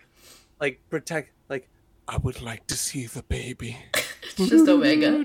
like 0.61 0.81
protect 0.91 1.31
like 1.49 1.69
I 2.07 2.17
would 2.19 2.43
like 2.43 2.67
to 2.69 2.75
see 2.77 3.07
the 3.07 3.23
baby. 3.23 3.79
It's 4.37 4.51
just 4.51 4.69
Omega. 4.69 5.25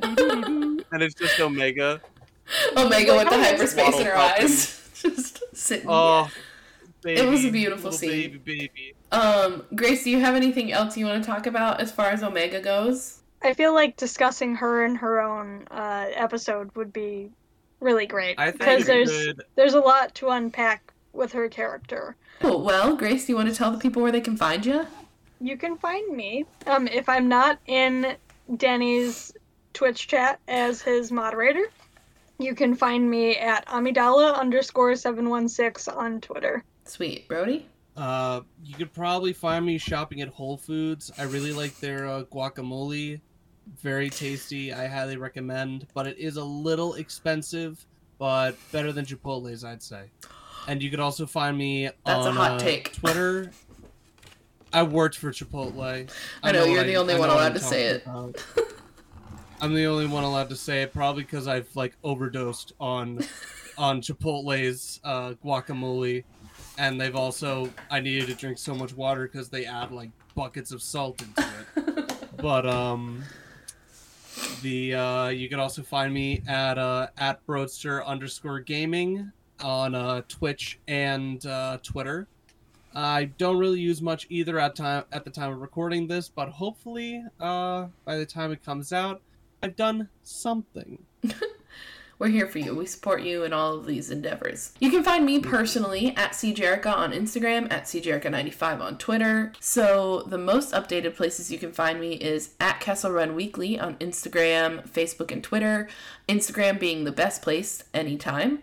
and 0.92 1.04
it's 1.04 1.16
just 1.16 1.40
Omega. 1.40 2.02
Omega 2.78 3.16
with 3.16 3.30
the 3.30 3.38
hyperspace 3.38 4.00
in 4.00 4.06
her 4.06 4.16
Waddle 4.16 4.46
eyes. 4.46 4.90
just 5.02 5.44
sitting. 5.56 5.88
Oh, 5.90 6.30
It 7.06 7.28
was 7.28 7.42
a 7.42 7.44
baby, 7.48 7.60
beautiful 7.60 7.92
little 7.92 7.98
scene. 7.98 8.10
Baby, 8.10 8.38
baby. 8.38 8.96
Um, 9.12 9.64
Grace, 9.76 10.04
do 10.04 10.10
you 10.10 10.20
have 10.20 10.36
anything 10.36 10.72
else 10.72 10.98
you 10.98 11.06
want 11.06 11.24
to 11.24 11.28
talk 11.30 11.46
about 11.46 11.80
as 11.80 11.92
far 11.92 12.08
as 12.08 12.24
Omega 12.24 12.60
goes? 12.62 13.20
I 13.44 13.54
feel 13.54 13.74
like 13.74 13.98
discussing 13.98 14.56
her 14.56 14.86
in 14.86 14.96
her 14.96 15.20
own 15.22 15.68
uh, 15.70 16.08
episode 16.14 16.74
would 16.76 16.92
be 16.94 17.30
really 17.80 18.06
great 18.06 18.38
because 18.38 18.86
there's 18.86 19.12
could. 19.12 19.44
there's 19.56 19.74
a 19.74 19.80
lot 19.80 20.16
to 20.16 20.30
unpack 20.30 20.94
with 21.12 21.34
her 21.34 21.50
character. 21.50 22.16
Oh, 22.42 22.58
well, 22.58 22.96
Grace, 22.96 23.26
do 23.26 23.34
you 23.34 23.36
want 23.36 23.50
to 23.50 23.56
tell 23.56 23.72
the 23.72 23.78
people 23.78 24.02
where 24.02 24.12
they 24.12 24.22
can 24.22 24.38
find 24.38 24.66
you? 24.66 24.88
You 25.42 25.58
can 25.58 25.78
find 25.78 26.16
me 26.16 26.46
um, 26.66 26.88
if 26.88 27.08
I'm 27.10 27.28
not 27.28 27.60
in 27.68 28.16
Danny's 28.58 29.34
Twitch 29.74 30.08
chat 30.08 30.40
as 30.48 30.82
his 30.82 31.12
moderator. 31.12 31.66
You 32.40 32.56
can 32.56 32.76
find 32.76 33.10
me 33.10 33.38
at 33.38 33.66
Amidala 33.68 34.38
underscore 34.38 34.96
seven 34.96 35.30
one 35.30 35.48
six 35.48 35.88
on 35.88 36.22
Twitter. 36.22 36.64
Sweet. 36.86 37.28
Brody? 37.28 37.66
Uh, 37.96 38.42
you 38.64 38.76
could 38.76 38.92
probably 38.92 39.34
find 39.34 39.66
me 39.66 39.78
shopping 39.78 40.22
at 40.22 40.28
Whole 40.28 40.58
Foods. 40.58 41.12
I 41.18 41.24
really 41.24 41.54
like 41.54 41.80
their 41.80 42.08
uh, 42.08 42.24
guacamole. 42.24 43.22
Very 43.80 44.10
tasty. 44.10 44.74
I 44.74 44.88
highly 44.88 45.16
recommend, 45.16 45.88
but 45.94 46.08
it 46.08 46.18
is 46.18 46.38
a 46.38 46.44
little 46.44 46.96
expensive, 46.96 47.86
but 48.18 48.56
better 48.72 48.92
than 48.92 49.06
Chipotle's, 49.06 49.64
I'd 49.64 49.84
say. 49.84 50.10
And 50.68 50.82
you 50.82 50.90
could 50.90 51.00
also 51.00 51.26
find 51.26 51.58
me 51.58 51.90
That's 52.06 52.26
a 52.26 52.30
on 52.30 52.36
hot 52.36 52.52
uh, 52.54 52.60
take. 52.60 52.94
Twitter. 52.94 53.52
I 54.74 54.84
worked 54.84 55.18
for 55.18 55.32
Chipotle. 55.32 56.10
I 56.42 56.52
know, 56.52 56.62
what 56.62 56.70
you're 56.70 56.84
the 56.84 56.98
only 56.98 57.14
I 57.14 57.20
one 57.20 57.30
allowed 57.30 57.54
to 57.54 57.60
say 57.60 57.84
it. 57.86 58.08
I'm 59.62 59.74
the 59.74 59.86
only 59.86 60.08
one 60.08 60.24
allowed 60.24 60.50
to 60.50 60.56
say 60.58 60.82
it, 60.82 60.92
probably 60.92 61.24
because 61.24 61.48
I've 61.48 61.74
like 61.76 61.96
overdosed 62.04 62.74
on 62.80 63.20
on 63.78 64.02
Chipotle's 64.02 65.00
uh, 65.04 65.36
guacamole, 65.46 66.24
and 66.78 67.00
they've 67.00 67.16
also 67.16 67.70
I 67.90 68.02
needed 68.02 68.28
to 68.28 68.36
drink 68.36 68.58
so 68.58 68.74
much 68.76 68.94
water 68.94 69.24
because 69.32 69.50
they 69.50 69.66
add 69.66 69.92
like 69.92 70.10
buckets 70.36 70.72
of 70.72 70.82
salt 70.82 71.22
into 71.22 71.50
it. 71.78 72.28
but 72.38 72.66
um, 72.66 73.24
the 74.64 74.96
uh, 74.96 75.28
you 75.30 75.48
can 75.48 75.60
also 75.60 75.82
find 75.82 76.14
me 76.14 76.42
at 76.48 76.78
uh, 76.78 77.08
at 77.18 77.46
Broadster 77.46 78.04
underscore 78.04 78.60
gaming 78.60 79.32
on 79.62 79.96
uh, 79.96 80.24
Twitch 80.28 80.80
and 80.88 81.46
uh, 81.46 81.78
Twitter. 81.84 82.28
I 82.94 83.26
don't 83.38 83.58
really 83.58 83.80
use 83.80 84.02
much 84.02 84.28
either 84.30 84.60
at 84.60 84.76
time 84.76 85.06
at 85.12 85.24
the 85.24 85.32
time 85.32 85.52
of 85.52 85.60
recording 85.60 86.08
this, 86.08 86.30
but 86.30 86.50
hopefully, 86.50 87.24
uh, 87.40 87.88
by 88.06 88.18
the 88.18 88.26
time 88.26 88.52
it 88.52 88.64
comes 88.64 88.94
out, 88.94 89.22
I've 89.62 89.76
done 89.76 90.10
something. 90.24 91.04
We're 92.20 92.28
here 92.30 92.48
for 92.48 92.60
you. 92.60 92.76
We 92.76 92.86
support 92.86 93.24
you 93.24 93.44
in 93.44 93.54
all 93.54 93.74
of 93.74 93.86
these 93.86 94.12
endeavors. 94.12 94.72
You 94.80 94.92
can 94.92 95.04
find 95.04 95.26
me 95.26 95.40
personally 95.40 96.16
at 96.16 96.32
CJerica 96.32 96.86
on 96.86 97.12
Instagram, 97.12 97.72
at 97.72 97.84
CJerica95 97.84 98.80
on 98.80 98.98
Twitter. 98.98 99.52
So 99.60 100.22
the 100.22 100.38
most 100.38 100.74
updated 100.74 101.16
places 101.16 101.52
you 101.52 101.58
can 101.58 101.74
find 101.74 102.00
me 102.00 102.14
is 102.14 102.52
at 102.60 102.80
Kessel 102.80 103.12
Run 103.12 103.36
Weekly 103.36 103.80
on 103.80 103.96
Instagram, 103.96 104.88
Facebook, 104.88 105.32
and 105.32 105.44
Twitter. 105.44 105.90
Instagram 106.30 106.80
being 106.80 107.04
the 107.04 107.12
best 107.12 107.42
place 107.42 107.84
anytime. 107.94 108.62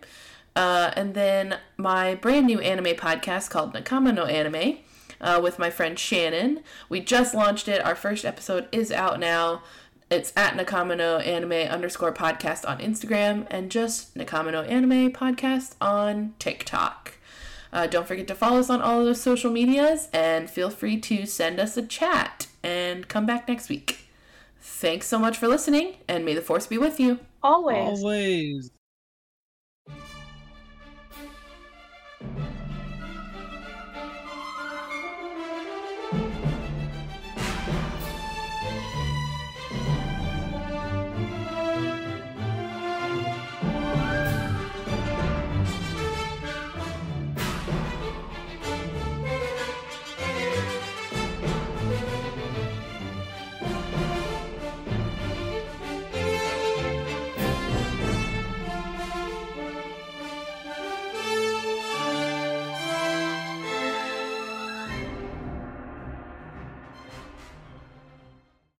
Uh, 0.55 0.91
and 0.95 1.13
then 1.13 1.57
my 1.77 2.15
brand 2.15 2.47
new 2.47 2.59
anime 2.59 2.95
podcast 2.97 3.49
called 3.49 3.73
Nakama 3.73 4.13
no 4.13 4.25
Anime 4.25 4.79
uh, 5.21 5.39
with 5.41 5.59
my 5.59 5.69
friend 5.69 5.97
Shannon. 5.97 6.61
We 6.89 6.99
just 6.99 7.33
launched 7.33 7.67
it. 7.67 7.83
Our 7.85 7.95
first 7.95 8.25
episode 8.25 8.67
is 8.71 8.91
out 8.91 9.19
now. 9.19 9.61
It's 10.09 10.33
at 10.35 10.57
Nakama 10.57 10.97
no 10.97 11.19
Anime 11.19 11.69
underscore 11.71 12.11
podcast 12.13 12.67
on 12.67 12.79
Instagram 12.79 13.47
and 13.49 13.71
just 13.71 14.13
Nakama 14.15 14.51
no 14.51 14.61
Anime 14.63 15.11
podcast 15.13 15.75
on 15.79 16.33
TikTok. 16.37 17.13
Uh, 17.71 17.87
don't 17.87 18.05
forget 18.05 18.27
to 18.27 18.35
follow 18.35 18.59
us 18.59 18.69
on 18.69 18.81
all 18.81 18.99
of 18.99 19.05
those 19.05 19.21
social 19.21 19.49
medias 19.49 20.09
and 20.11 20.49
feel 20.49 20.69
free 20.69 20.99
to 20.99 21.25
send 21.25 21.59
us 21.59 21.77
a 21.77 21.85
chat 21.85 22.47
and 22.61 23.07
come 23.07 23.25
back 23.25 23.47
next 23.47 23.69
week. 23.69 24.09
Thanks 24.59 25.07
so 25.07 25.17
much 25.17 25.37
for 25.37 25.47
listening 25.47 25.95
and 26.07 26.25
may 26.25 26.33
the 26.33 26.41
force 26.41 26.67
be 26.67 26.77
with 26.77 26.99
you. 26.99 27.19
Always. 27.41 27.99
Always. 28.03 28.71
Thank 32.21 32.37
you 32.37 32.60